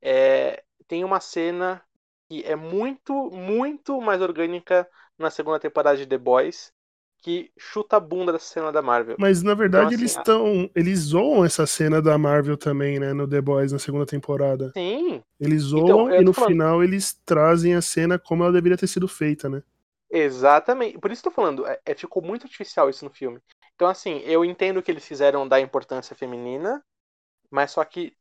É, 0.02 0.64
tem 0.88 1.04
uma 1.04 1.20
cena 1.20 1.82
que 2.28 2.44
é 2.44 2.56
muito, 2.56 3.30
muito 3.30 4.00
mais 4.00 4.22
orgânica 4.22 4.88
na 5.18 5.30
segunda 5.30 5.60
temporada 5.60 5.96
de 5.96 6.06
The 6.06 6.18
Boys, 6.18 6.72
que 7.26 7.50
chuta 7.58 7.96
a 7.96 8.00
bunda 8.00 8.30
dessa 8.32 8.46
cena 8.46 8.70
da 8.70 8.80
Marvel. 8.80 9.16
Mas 9.18 9.42
na 9.42 9.52
verdade 9.52 9.86
Então, 9.86 9.94
assim, 9.96 10.02
eles 10.04 10.12
estão. 10.16 10.70
Eles 10.76 10.98
zoam 11.00 11.44
essa 11.44 11.66
cena 11.66 12.00
da 12.00 12.16
Marvel 12.16 12.56
também, 12.56 13.00
né? 13.00 13.12
No 13.12 13.26
The 13.28 13.40
Boys 13.40 13.72
na 13.72 13.80
segunda 13.80 14.06
temporada. 14.06 14.70
Sim, 14.76 15.20
Eles 15.40 15.64
Então, 15.64 15.86
zoam 15.88 16.10
eu 16.12 16.22
e 16.22 16.24
no 16.24 16.32
falando- 16.32 16.52
final 16.52 16.84
eles 16.84 17.20
trazem 17.26 17.74
a 17.74 17.82
cena 17.82 18.16
como 18.16 18.44
ela 18.44 18.52
deveria 18.52 18.78
ter 18.78 18.86
sido 18.86 19.08
feita, 19.08 19.48
né? 19.48 19.60
exatamente. 20.08 20.98
Por 21.00 21.10
isso 21.10 21.20
que 21.20 21.26
eu 21.28 21.32
tô 21.32 21.34
falando, 21.34 21.66
é, 21.66 21.80
é- 21.84 21.94
ficou 21.96 22.22
muito 22.22 22.44
artificial 22.44 22.88
isso 22.88 23.04
no 23.04 23.10
filme. 23.10 23.40
Então, 23.74 23.88
assim, 23.88 24.18
eu 24.20 24.44
entendo 24.44 24.80
que 24.80 24.90
eles 24.90 25.04
fizeram 25.04 25.46
da 25.48 25.60
importância 25.60 26.14
feminina, 26.14 26.80
mas 27.50 27.72
só 27.72 27.84
que, 27.84 28.14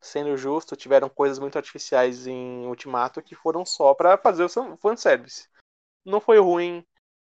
sendo 0.00 0.34
justo, 0.36 0.74
tiveram 0.74 1.10
coisas 1.10 1.38
muito 1.38 1.56
artificiais 1.56 2.26
em 2.26 2.66
Ultimato 2.66 3.20
que 3.22 3.34
foram 3.34 3.66
só 3.66 3.92
pra 3.94 4.16
fazer 4.16 4.44
o 4.44 4.76
fanservice. 4.78 5.46
Não 6.06 6.20
foi 6.22 6.38
ruim. 6.38 6.82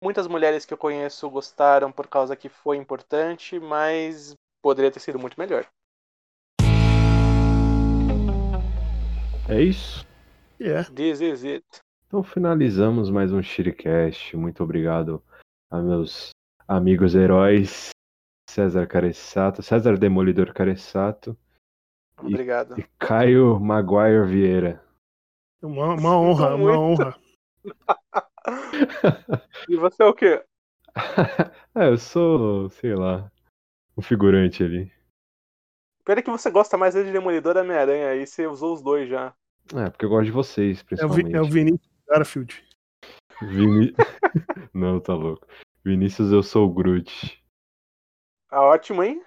Muitas 0.06 0.28
mulheres 0.28 0.64
que 0.64 0.72
eu 0.72 0.78
conheço 0.78 1.28
gostaram 1.28 1.90
por 1.90 2.06
causa 2.06 2.36
que 2.36 2.48
foi 2.48 2.76
importante, 2.76 3.58
mas 3.58 4.34
poderia 4.62 4.88
ter 4.88 5.00
sido 5.00 5.18
muito 5.18 5.34
melhor. 5.36 5.66
É 9.48 9.60
isso? 9.60 10.06
Yeah. 10.60 10.88
This 10.94 11.20
is 11.20 11.44
it. 11.44 11.66
Então 12.06 12.22
finalizamos 12.22 13.10
mais 13.10 13.32
um 13.32 13.42
Shiricast. 13.42 14.36
Muito 14.36 14.62
obrigado 14.62 15.20
a 15.72 15.82
meus 15.82 16.30
amigos 16.68 17.16
heróis 17.16 17.88
César 18.48 18.86
Careçato, 18.86 19.60
César 19.60 19.98
Demolidor 19.98 20.54
Careçato 20.54 21.36
Obrigado. 22.16 22.78
e 22.78 22.84
Caio 22.96 23.58
Maguire 23.58 24.24
Vieira. 24.24 24.80
Uma, 25.60 25.94
uma 25.94 26.16
honra, 26.16 26.54
uma 26.54 26.78
honra. 26.78 27.18
E 29.68 29.76
você 29.76 30.02
é 30.02 30.06
o 30.06 30.14
quê? 30.14 30.42
é, 31.74 31.88
eu 31.88 31.98
sou, 31.98 32.70
sei 32.70 32.94
lá, 32.94 33.30
um 33.96 34.02
figurante 34.02 34.62
ali. 34.62 34.92
Pera 36.04 36.22
que 36.22 36.30
você 36.30 36.50
gosta 36.50 36.76
mais 36.76 36.94
de 36.94 37.10
Demolidor 37.10 37.56
e 37.56 37.60
Homem-Aranha, 37.60 38.10
aí 38.10 38.26
você 38.26 38.46
usou 38.46 38.74
os 38.74 38.82
dois 38.82 39.08
já. 39.08 39.34
É, 39.74 39.90
porque 39.90 40.04
eu 40.04 40.08
gosto 40.08 40.26
de 40.26 40.30
vocês, 40.30 40.78
É 40.78 40.82
o, 40.82 40.86
principalmente. 40.86 41.34
É 41.34 41.40
o 41.40 41.44
Vinícius 41.44 41.90
Garfield. 42.08 42.64
Vini... 43.42 43.92
Não, 44.72 45.00
tá 45.00 45.14
louco. 45.14 45.46
Vinícius, 45.84 46.32
eu 46.32 46.42
sou 46.42 46.68
o 46.68 46.72
Groot. 46.72 47.42
Ah, 48.48 48.62
ótimo, 48.62 49.02
hein? 49.02 49.22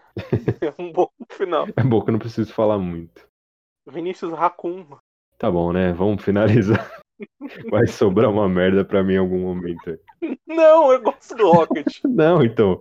É 0.61 0.73
um 0.81 0.91
bom 0.91 1.09
final. 1.29 1.67
É 1.75 1.83
bom 1.83 2.01
que 2.01 2.09
eu 2.09 2.13
não 2.13 2.19
preciso 2.19 2.53
falar 2.53 2.77
muito. 2.77 3.27
Vinícius 3.85 4.33
Raccoon. 4.33 4.85
Tá 5.37 5.51
bom, 5.51 5.73
né? 5.73 5.91
Vamos 5.93 6.23
finalizar. 6.23 7.01
Vai 7.69 7.87
sobrar 7.87 8.29
uma 8.29 8.47
merda 8.47 8.83
pra 8.85 9.03
mim 9.03 9.13
em 9.13 9.17
algum 9.17 9.39
momento. 9.39 9.99
Não, 10.47 10.91
eu 10.91 11.01
gosto 11.01 11.35
do 11.35 11.51
Rocket. 11.51 11.99
Não, 12.05 12.43
então. 12.43 12.79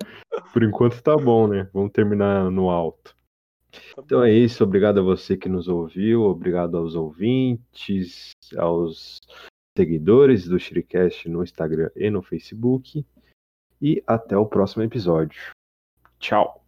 Por 0.52 0.62
enquanto 0.62 1.02
tá 1.02 1.16
bom, 1.16 1.46
né? 1.46 1.68
Vamos 1.72 1.92
terminar 1.92 2.50
no 2.50 2.70
alto. 2.70 3.16
Então 3.98 4.22
é 4.22 4.32
isso. 4.32 4.64
Obrigado 4.64 5.00
a 5.00 5.02
você 5.02 5.36
que 5.36 5.48
nos 5.48 5.68
ouviu. 5.68 6.22
Obrigado 6.22 6.76
aos 6.76 6.94
ouvintes, 6.94 8.32
aos 8.56 9.20
seguidores 9.76 10.46
do 10.46 10.58
Shiricast 10.58 11.28
no 11.28 11.42
Instagram 11.42 11.90
e 11.94 12.10
no 12.10 12.22
Facebook. 12.22 13.04
E 13.80 14.02
até 14.06 14.36
o 14.36 14.46
próximo 14.46 14.82
episódio. 14.82 15.40
Tchau. 16.18 16.67